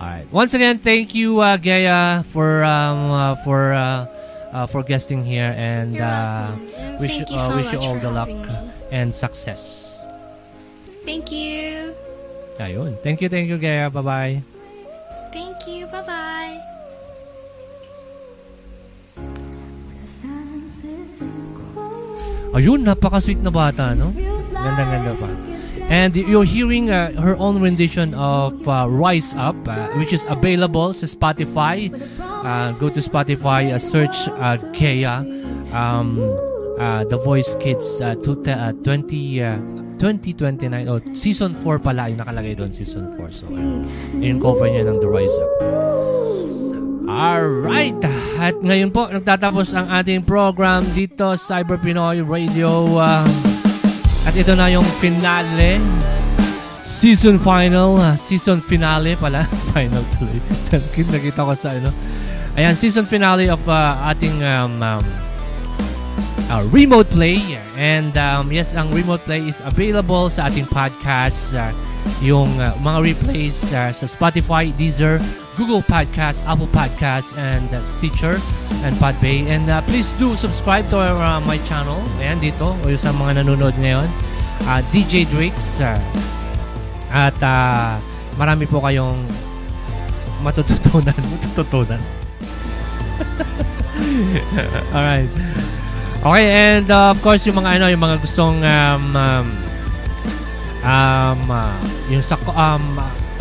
Alright. 0.00 0.26
Once 0.32 0.54
again, 0.54 0.78
thank 0.78 1.12
you 1.12 1.40
uh, 1.40 1.56
Gaya 1.60 2.24
for 2.32 2.64
um 2.64 3.10
uh, 3.10 3.34
for 3.44 3.74
uh, 3.74 4.06
uh, 4.54 4.66
for 4.66 4.82
guesting 4.82 5.24
here 5.24 5.52
and 5.56 5.98
You're 5.98 6.06
uh. 6.06 6.56
And 6.78 6.96
wish 7.00 7.20
thank 7.20 7.30
you 7.30 7.36
uh, 7.36 7.48
so 7.48 7.56
wish 7.56 7.72
you 7.72 7.80
all 7.80 7.98
the 7.98 8.10
luck 8.10 8.30
me. 8.30 8.46
and 8.92 9.12
success. 9.12 10.00
Thank 11.04 11.32
you. 11.32 11.92
Ayun. 12.60 13.00
Thank 13.00 13.24
you, 13.24 13.28
thank 13.28 13.48
you 13.48 13.56
Gaya. 13.56 13.88
Bye-bye. 13.88 14.44
Thank 15.32 15.64
you. 15.64 15.88
Bye 15.88 16.04
bye. 16.04 16.56
Ayun, 22.50 22.82
napaka-sweet 22.82 23.38
na 23.40 23.54
bata, 23.54 23.94
no? 23.94 24.10
Ganda-ganda 24.60 25.12
pa. 25.16 25.28
And 25.90 26.14
you're 26.14 26.46
hearing 26.46 26.90
uh, 26.90 27.10
her 27.18 27.34
own 27.36 27.58
rendition 27.60 28.14
of 28.14 28.54
uh, 28.68 28.86
Rise 28.86 29.34
Up, 29.34 29.56
uh, 29.66 29.90
which 29.98 30.12
is 30.12 30.22
available 30.30 30.92
sa 30.94 31.10
Spotify. 31.10 31.90
Uh, 32.20 32.70
go 32.78 32.88
to 32.88 33.00
Spotify, 33.02 33.74
uh, 33.74 33.78
search 33.78 34.30
uh, 34.38 34.54
Kea, 34.70 35.04
um, 35.74 36.22
uh, 36.78 37.02
The 37.10 37.18
Voice 37.18 37.58
Kids 37.58 38.00
uh, 38.00 38.14
to, 38.22 38.38
uh, 38.46 38.72
20, 38.86 39.42
uh, 39.42 39.58
2029. 39.98 40.88
Oh, 40.88 41.02
season 41.12 41.58
4 41.58 41.82
pala 41.82 42.06
yung 42.06 42.22
nakalagay 42.22 42.54
doon, 42.54 42.70
season 42.70 43.10
4. 43.18 43.26
So, 43.34 43.50
uh, 43.50 43.82
cover 44.38 44.70
niya 44.70 44.86
ng 44.86 45.02
The 45.02 45.10
Rise 45.10 45.36
Up. 45.42 45.52
Alright! 47.10 47.98
At 48.38 48.54
ngayon 48.62 48.94
po, 48.94 49.10
nagtatapos 49.10 49.74
ang 49.74 49.90
ating 49.90 50.22
program 50.22 50.86
dito 50.94 51.34
Cyber 51.34 51.82
Pinoy 51.82 52.22
Radio. 52.22 52.86
ah, 52.94 53.26
at 54.26 54.34
ito 54.36 54.52
na 54.52 54.68
yung 54.68 54.86
finale. 54.98 55.80
Season 56.84 57.38
final. 57.38 57.96
ah, 58.02 58.18
season 58.18 58.58
finale 58.60 59.14
pala. 59.14 59.46
final 59.72 60.02
tuloy. 60.18 60.40
Nakita 61.14 61.46
ko 61.46 61.54
sa 61.54 61.72
ano. 61.72 61.94
Ayan, 62.58 62.74
season 62.74 63.06
finale 63.06 63.46
of 63.48 63.62
ah, 63.70 64.10
ating 64.10 64.42
um, 64.42 64.82
um, 64.82 65.04
uh, 66.50 66.62
remote 66.74 67.08
play. 67.14 67.40
And 67.78 68.12
um, 68.18 68.50
yes, 68.50 68.74
ang 68.74 68.90
remote 68.90 69.22
play 69.24 69.46
is 69.46 69.62
available 69.62 70.28
sa 70.28 70.50
ating 70.50 70.66
podcast. 70.68 71.54
uh, 71.54 71.70
yung 72.20 72.48
uh, 72.60 72.72
mga 72.80 73.12
replays 73.12 73.72
uh, 73.72 73.92
sa 73.92 74.06
Spotify, 74.08 74.72
Deezer, 74.76 75.20
Google 75.60 75.84
Podcast, 75.84 76.40
Apple 76.48 76.72
Podcast, 76.72 77.36
and 77.36 77.68
uh, 77.76 77.84
Stitcher, 77.84 78.40
and 78.80 78.96
Podbay. 78.96 79.44
And 79.44 79.68
uh, 79.68 79.84
please 79.84 80.16
do 80.16 80.32
subscribe 80.32 80.88
to 80.88 80.96
our, 80.96 81.20
uh, 81.20 81.36
my 81.44 81.60
channel. 81.68 82.00
Ayan, 82.16 82.40
dito. 82.40 82.72
O 82.80 82.88
sa 82.96 83.12
mga 83.12 83.44
nanonood 83.44 83.76
ngayon. 83.76 84.08
Uh, 84.64 84.80
DJ 84.88 85.28
Drakes. 85.28 85.84
uh, 85.84 86.00
at 87.12 87.36
uh, 87.44 88.00
marami 88.40 88.64
po 88.64 88.80
kayong 88.80 89.20
matututunan. 90.40 91.20
Matututunan. 91.36 92.00
Alright. 94.96 95.28
Okay, 96.24 96.44
and 96.48 96.88
uh, 96.88 97.12
of 97.12 97.20
course 97.20 97.44
yung 97.44 97.60
mga 97.60 97.76
ano, 97.76 97.92
yung 97.92 98.00
mga 98.00 98.16
gustong 98.24 98.64
um, 98.64 99.12
um, 99.12 99.46
um 100.88 101.40
uh, 101.52 101.76
yung 102.08 102.24
sa 102.24 102.40
um 102.48 102.96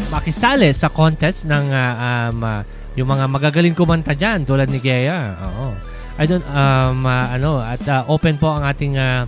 makisali 0.09 0.73
sa 0.73 0.89
contest 0.89 1.45
ng 1.45 1.65
uh, 1.69 1.93
um 2.33 2.41
uh, 2.41 2.61
yung 2.97 3.07
mga 3.07 3.25
magagaling 3.29 3.77
kumanta 3.77 4.17
diyan 4.17 4.43
tulad 4.43 4.67
ni 4.67 4.81
Gea. 4.81 5.37
Oo. 5.37 5.71
I 6.19 6.25
don't 6.27 6.43
um 6.51 7.05
uh, 7.05 7.27
ano 7.31 7.63
at 7.63 7.79
uh, 7.87 8.03
open 8.11 8.35
po 8.35 8.59
ang 8.59 8.65
ating 8.65 8.97
uh, 8.99 9.23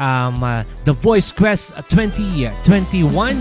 um 0.00 0.40
uh, 0.40 0.62
The 0.86 0.94
Voice 0.94 1.34
Quest 1.34 1.76
2021. 1.92 2.54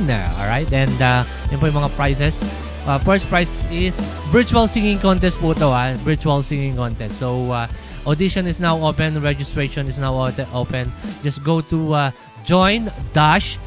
all 0.09 0.47
right? 0.49 0.67
And 0.73 0.97
uh, 0.99 1.23
yun 1.53 1.61
po 1.61 1.69
yung 1.69 1.79
mga 1.85 1.93
prizes. 1.95 2.43
Uh, 2.89 2.97
first 2.97 3.29
prize 3.29 3.69
is 3.69 3.93
virtual 4.33 4.65
singing 4.65 4.97
contest 4.97 5.37
po 5.37 5.53
to 5.53 5.69
ah. 5.69 5.93
Virtual 6.01 6.41
singing 6.41 6.73
contest. 6.73 7.21
So 7.21 7.53
uh, 7.53 7.69
audition 8.09 8.49
is 8.49 8.57
now 8.59 8.81
open, 8.81 9.21
registration 9.21 9.85
is 9.85 10.01
now 10.01 10.17
open. 10.51 10.91
Just 11.21 11.45
go 11.45 11.61
to 11.61 11.93
uh, 11.93 12.11
join 12.43 12.89
dash 13.13 13.61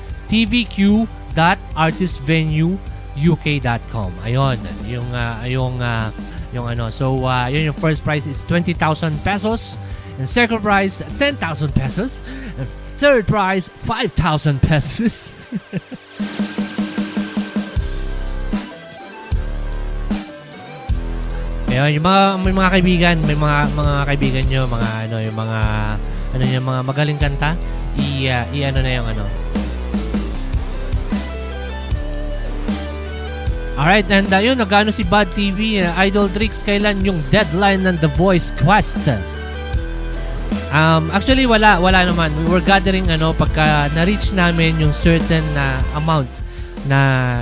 tvq.artistvenueuk.com. 3.16 4.10
Ayun, 4.24 4.58
yung 4.88 5.08
uh, 5.12 5.44
yung 5.44 5.74
uh, 5.80 6.08
yung 6.52 6.66
ano. 6.68 6.90
So 6.90 7.24
uh, 7.24 7.46
yun 7.48 7.72
yung 7.72 7.78
first 7.78 8.04
prize 8.04 8.26
is 8.26 8.44
20,000 8.44 8.76
pesos. 9.24 9.76
And 10.18 10.28
second 10.28 10.60
prize 10.60 11.02
10,000 11.18 11.38
pesos. 11.74 12.20
And 12.58 12.68
third 12.96 13.26
prize 13.26 13.68
5,000 13.84 14.60
pesos. 14.60 15.36
Ayun, 21.72 21.96
yung 21.96 22.04
mga 22.04 22.22
may 22.44 22.52
mga 22.52 22.70
kaibigan, 22.76 23.16
may 23.24 23.32
mga 23.32 23.72
mga 23.72 23.94
kaibigan 24.04 24.44
nyo, 24.44 24.62
mga 24.68 24.88
ano, 25.08 25.16
yung 25.24 25.36
mga 25.40 25.60
ano 26.36 26.42
yung 26.44 26.66
mga 26.68 26.80
magaling 26.84 27.16
kanta, 27.16 27.56
i 27.96 28.28
uh, 28.28 28.44
i 28.52 28.60
ano 28.68 28.84
na 28.84 28.92
yung 28.92 29.08
ano. 29.08 29.24
Alright, 33.72 34.04
and 34.12 34.28
uh, 34.28 34.36
yun, 34.36 34.60
nagano 34.60 34.92
si 34.92 35.00
Bad 35.00 35.32
TV, 35.32 35.80
uh, 35.80 35.96
Idol 35.96 36.28
Tricks, 36.28 36.60
kailan 36.60 37.00
yung 37.00 37.16
deadline 37.32 37.88
ng 37.88 37.96
The 38.04 38.10
Voice 38.20 38.52
Quest? 38.60 39.00
Um, 40.72 41.08
actually, 41.08 41.48
wala, 41.48 41.80
wala 41.80 42.04
naman. 42.04 42.28
We 42.44 42.52
were 42.52 42.64
gathering, 42.64 43.08
ano, 43.08 43.32
pagka 43.32 43.88
na-reach 43.96 44.36
namin 44.36 44.76
yung 44.76 44.92
certain 44.92 45.40
na 45.56 45.80
amount 45.96 46.28
na 46.84 46.98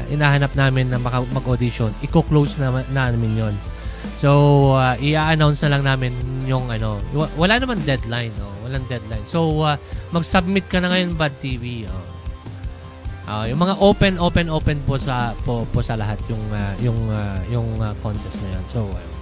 inahanap 0.07 0.55
namin 0.55 0.94
na 0.94 1.02
mag-audition, 1.02 1.90
i-close 1.98 2.59
na, 2.62 2.82
namin 2.94 3.35
yon 3.35 3.55
So, 4.20 4.74
uh, 4.77 4.94
i-announce 5.01 5.66
na 5.66 5.70
lang 5.74 5.82
namin 5.82 6.12
yung 6.47 6.70
ano, 6.70 7.02
wa- 7.11 7.32
wala 7.35 7.59
naman 7.59 7.82
deadline, 7.82 8.31
no? 8.39 8.52
Walang 8.66 8.86
deadline. 8.86 9.24
So, 9.27 9.66
uh, 9.66 9.74
mag-submit 10.15 10.69
ka 10.70 10.78
na 10.78 10.94
ngayon 10.94 11.19
Bad 11.19 11.35
TV, 11.43 11.90
oh. 11.90 12.10
Ah, 13.28 13.44
yung 13.47 13.60
mga 13.60 13.76
open 13.78 14.16
open 14.16 14.48
open 14.48 14.78
po 14.88 14.97
sa 14.97 15.36
po, 15.44 15.62
po 15.68 15.84
sa 15.84 15.94
lahat 15.94 16.18
yung 16.32 16.44
uh, 16.51 16.74
yung 16.80 16.98
uh, 17.09 17.38
yung 17.52 17.68
uh, 17.78 17.94
contest 18.01 18.36
na 18.42 18.59
yan. 18.59 18.64
So, 18.72 18.88
ayun. 18.88 19.20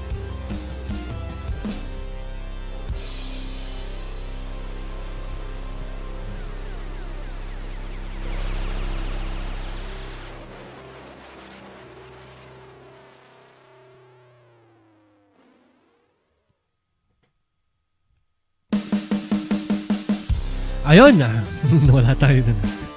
Ayun. 20.89 21.21
Wala 21.93 22.17
tayo 22.17 22.41
dun. 22.41 22.88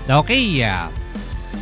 Okay. 0.08 0.64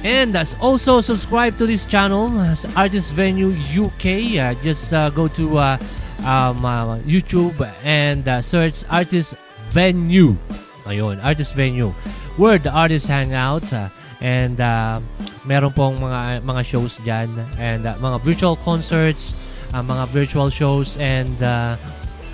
And 0.06 0.38
uh, 0.38 0.46
also 0.62 1.02
subscribe 1.02 1.58
to 1.58 1.66
this 1.66 1.82
channel, 1.86 2.30
uh, 2.38 2.54
Artist 2.78 3.14
Venue 3.18 3.58
UK. 3.74 4.38
Uh, 4.38 4.54
just 4.62 4.94
uh, 4.94 5.10
go 5.10 5.28
to 5.34 5.58
uh, 5.58 5.78
um, 6.22 6.62
uh, 6.62 7.02
YouTube 7.10 7.58
and 7.84 8.28
uh, 8.28 8.42
search 8.42 8.84
Artist 8.90 9.34
Venue. 9.74 10.38
Ayun, 10.86 11.18
Artist 11.26 11.56
Venue. 11.58 11.90
Where 12.38 12.62
the 12.62 12.70
artists 12.70 13.10
hang 13.10 13.34
out. 13.34 13.66
Uh, 13.74 13.90
and 14.24 14.60
uh, 14.60 15.00
meron 15.44 15.72
pong 15.72 16.00
mga 16.00 16.44
mga 16.44 16.62
shows 16.64 17.00
diyan 17.04 17.30
and 17.60 17.84
uh, 17.84 17.96
mga 18.00 18.18
virtual 18.24 18.56
concerts, 18.60 19.36
uh, 19.76 19.84
mga 19.84 20.08
virtual 20.12 20.48
shows 20.48 20.96
and 20.98 21.36
uh, 21.44 21.76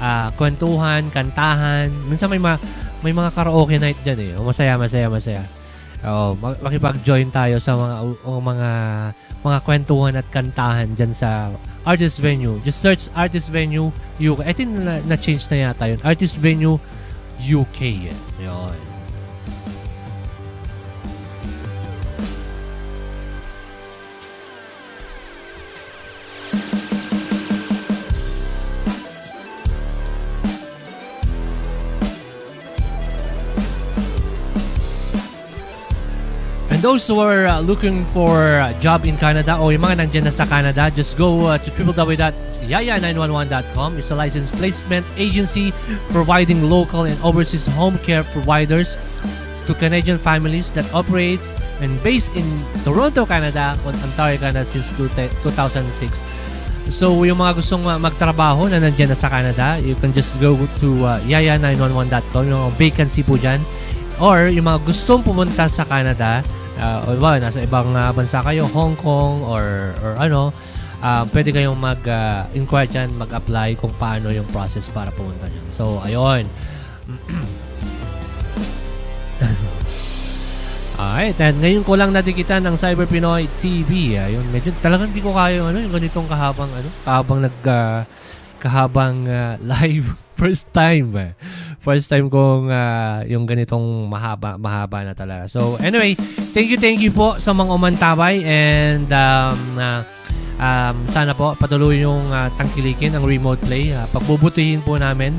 uh, 0.02 0.30
kwentuhan, 0.36 1.10
kantahan. 1.14 1.90
Minsan 2.10 2.30
may 2.30 2.42
mga 2.42 2.58
may 3.02 3.14
mga 3.14 3.30
karaoke 3.34 3.78
night 3.82 3.98
diyan 4.06 4.20
eh. 4.20 4.32
O, 4.38 4.46
masaya, 4.46 4.78
masaya, 4.78 5.08
masaya. 5.10 5.44
Oo, 6.02 6.34
ma- 6.38 6.58
makipag-join 6.66 7.30
tayo 7.30 7.62
sa 7.62 7.78
mga 7.78 7.96
o, 8.26 8.42
mga 8.42 8.70
mga 9.42 9.58
kwentuhan 9.66 10.14
at 10.18 10.28
kantahan 10.30 10.90
diyan 10.94 11.14
sa 11.14 11.54
Artist 11.86 12.22
Venue. 12.22 12.62
Just 12.62 12.82
search 12.82 13.10
Artist 13.18 13.50
Venue 13.50 13.90
UK. 14.22 14.46
I 14.46 14.54
think 14.54 14.70
na, 14.78 15.02
na-change 15.06 15.50
na 15.50 15.70
yata 15.70 15.90
yun. 15.90 16.00
Artist 16.06 16.38
Venue 16.38 16.78
UK. 17.42 18.14
Yun. 18.42 18.91
Those 36.82 37.08
who 37.08 37.20
are 37.22 37.46
uh, 37.46 37.62
looking 37.62 38.04
for 38.10 38.58
a 38.58 38.74
job 38.82 39.06
in 39.06 39.14
Canada 39.16 39.56
o 39.62 39.70
yung 39.70 39.86
mga 39.86 40.02
nandyan 40.02 40.26
na 40.26 40.34
sa 40.34 40.50
Canada, 40.50 40.90
just 40.90 41.14
go 41.14 41.46
uh, 41.46 41.62
to 41.62 41.70
www.yaya911.com. 41.78 44.02
It's 44.02 44.10
a 44.10 44.18
licensed 44.18 44.58
placement 44.58 45.06
agency 45.14 45.78
providing 46.10 46.66
local 46.66 47.06
and 47.06 47.22
overseas 47.22 47.70
home 47.78 48.02
care 48.02 48.26
providers 48.34 48.98
to 49.70 49.78
Canadian 49.78 50.18
families 50.18 50.74
that 50.74 50.90
operates 50.90 51.54
and 51.86 51.94
based 52.02 52.34
in 52.34 52.50
Toronto, 52.82 53.30
Canada, 53.30 53.78
on 53.86 53.94
Ontario, 54.02 54.42
Canada 54.42 54.66
since 54.66 54.90
two- 54.98 55.14
2006. 55.46 55.86
So, 56.90 57.22
yung 57.24 57.38
mga 57.38 57.62
gustong 57.62 57.86
uh, 57.86 58.02
magtrabaho 58.02 58.66
na 58.74 58.82
nandyan 58.82 59.14
na 59.14 59.18
sa 59.18 59.30
Canada, 59.30 59.78
you 59.78 59.94
can 60.02 60.18
just 60.18 60.34
go 60.42 60.58
to 60.82 60.90
uh, 61.06 61.22
yaya911.com, 61.30 62.50
yung 62.50 62.74
vacancy 62.74 63.22
po 63.22 63.38
dyan. 63.38 63.62
Or, 64.18 64.50
yung 64.50 64.66
mga 64.66 64.82
gustong 64.90 65.22
pumunta 65.22 65.70
sa 65.70 65.86
Canada, 65.86 66.42
uh, 66.82 67.08
o 67.08 67.16
ba, 67.22 67.38
nasa 67.38 67.62
ibang 67.62 67.94
uh, 67.94 68.10
bansa 68.12 68.42
kayo, 68.42 68.66
Hong 68.74 68.98
Kong, 68.98 69.46
or, 69.46 69.94
or 70.02 70.18
ano, 70.18 70.50
uh, 71.00 71.24
pwede 71.30 71.54
kayong 71.54 71.78
mag-inquire 71.78 72.90
dyan, 72.90 73.14
mag-apply 73.16 73.78
kung 73.78 73.94
paano 73.96 74.34
yung 74.34 74.50
process 74.50 74.90
para 74.90 75.14
pumunta 75.14 75.46
dyan. 75.48 75.68
So, 75.70 76.02
ayun. 76.02 76.50
Alright, 81.02 81.34
and 81.42 81.58
ngayon 81.58 81.82
ko 81.82 81.98
lang 81.98 82.14
nakikita 82.14 82.62
ng 82.62 82.78
Cyber 82.78 83.10
Pinoy 83.10 83.50
TV. 83.58 84.22
Ayun, 84.22 84.46
medyo 84.54 84.70
talagang 84.86 85.10
hindi 85.10 85.26
ko 85.26 85.34
kaya 85.34 85.58
yung 85.58 85.74
ano, 85.74 85.82
yung 85.82 85.90
ganitong 85.90 86.30
kahabang 86.30 86.70
ano, 86.70 86.90
kahabang 87.02 87.42
nag 87.42 87.58
ah, 87.66 88.06
kahabang 88.62 89.26
ah, 89.26 89.58
live 89.82 90.14
first 90.38 90.70
time. 90.70 91.10
eh. 91.18 91.34
First 91.82 92.14
time 92.14 92.30
kong 92.30 92.70
ah, 92.70 93.26
yung 93.26 93.50
ganitong 93.50 94.06
mahaba 94.06 94.54
mahaba 94.62 95.02
na 95.02 95.18
talaga. 95.18 95.50
So, 95.50 95.82
anyway, 95.82 96.14
thank 96.54 96.70
you 96.70 96.78
thank 96.78 97.02
you 97.02 97.10
po 97.10 97.42
sa 97.42 97.58
mga 97.58 97.74
umantabay 97.74 98.46
and 98.46 99.10
um, 99.10 99.58
ah, 99.82 100.06
um, 100.62 100.96
sana 101.10 101.34
po 101.34 101.58
patuloy 101.58 102.06
yung 102.06 102.30
ah, 102.30 102.54
tangkilikin 102.54 103.18
ang 103.18 103.26
remote 103.26 103.58
play. 103.66 103.90
Ah, 103.98 104.06
pagbubutihin 104.14 104.86
po 104.86 105.02
namin. 105.02 105.34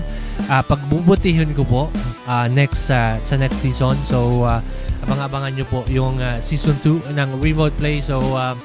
Ah, 0.51 0.67
pagbubutihin 0.67 1.55
ko 1.55 1.63
po 1.63 1.83
ah, 2.27 2.51
next 2.51 2.91
ah, 2.91 3.23
sa 3.23 3.39
next 3.39 3.63
season. 3.63 3.95
So, 4.03 4.43
ah, 4.43 4.59
abang-abangan 5.07 5.55
nyo 5.55 5.67
po 5.71 5.87
yung 5.87 6.19
ah, 6.19 6.43
season 6.43 6.75
2 6.83 7.15
ng 7.15 7.39
remote 7.39 7.75
play. 7.79 8.03
So, 8.03 8.19
ah, 8.35 8.59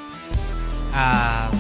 ah, 0.98 1.54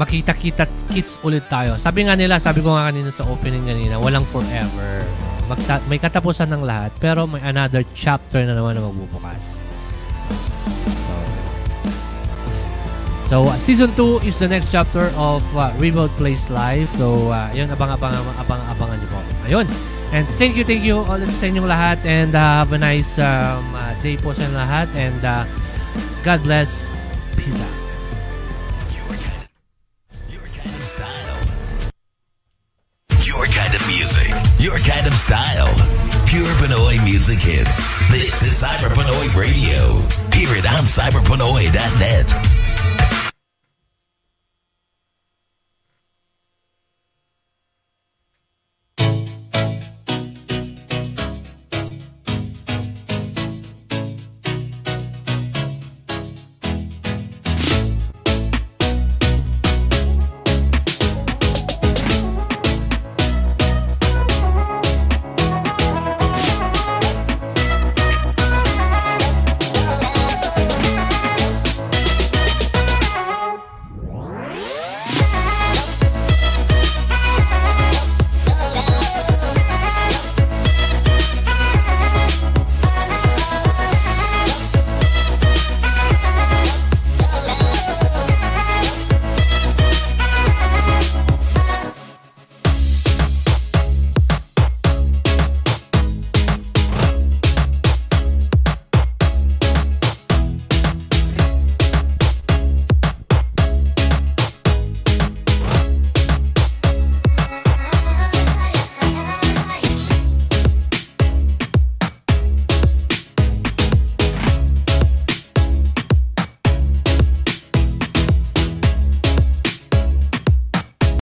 makita-kita 0.00 0.64
kits 0.88 1.20
ulit 1.20 1.44
tayo. 1.52 1.76
Sabi 1.76 2.08
nga 2.08 2.16
nila, 2.16 2.40
sabi 2.40 2.64
ko 2.64 2.72
nga 2.72 2.88
kanina 2.88 3.12
sa 3.12 3.28
opening 3.28 3.68
kanina, 3.68 4.00
walang 4.00 4.24
forever. 4.32 5.04
Magta- 5.44 5.84
may 5.92 6.00
katapusan 6.00 6.48
ng 6.48 6.64
lahat, 6.64 6.88
pero 6.96 7.28
may 7.28 7.44
another 7.44 7.84
chapter 7.92 8.40
na 8.40 8.56
naman 8.56 8.80
na 8.80 8.88
magbubukas. 8.88 9.60
So, 13.28 13.46
uh, 13.46 13.54
season 13.60 13.94
2 13.94 14.26
is 14.26 14.42
the 14.42 14.50
next 14.50 14.74
chapter 14.74 15.06
of 15.14 15.44
uh, 15.54 15.70
Remote 15.78 16.10
Place 16.18 16.50
Live. 16.50 16.90
So, 16.98 17.30
uh, 17.30 17.46
yun, 17.54 17.70
abang-abangan 17.70 18.26
abang, 18.42 18.58
abangan 18.72 18.98
nyo 18.98 19.06
po. 19.06 19.20
Ayun. 19.46 19.70
And 20.10 20.26
thank 20.34 20.58
you, 20.58 20.66
thank 20.66 20.82
you 20.82 21.06
all 21.06 21.22
sa 21.38 21.46
inyong 21.46 21.70
lahat. 21.70 22.02
And 22.02 22.34
uh, 22.34 22.66
have 22.66 22.74
a 22.74 22.80
nice 22.82 23.22
um, 23.22 23.62
uh, 23.70 23.94
day 24.02 24.18
po 24.18 24.34
sa 24.34 24.50
lahat. 24.50 24.90
And 24.98 25.22
uh, 25.22 25.46
God 26.26 26.42
bless. 26.42 26.98
Peace 27.38 27.54
out. 27.54 27.79
Your 34.70 34.78
kind 34.78 35.04
of 35.04 35.12
style. 35.14 35.74
Pure 36.28 36.46
Pinoy 36.62 37.02
music 37.02 37.40
hits. 37.40 37.88
This 38.08 38.42
is 38.44 38.62
Cyber 38.62 38.88
Pinoy 38.94 39.34
Radio. 39.34 39.98
Hear 40.32 40.56
it 40.56 40.64
on 40.64 40.84
cyberpinoy.net. 40.84 42.69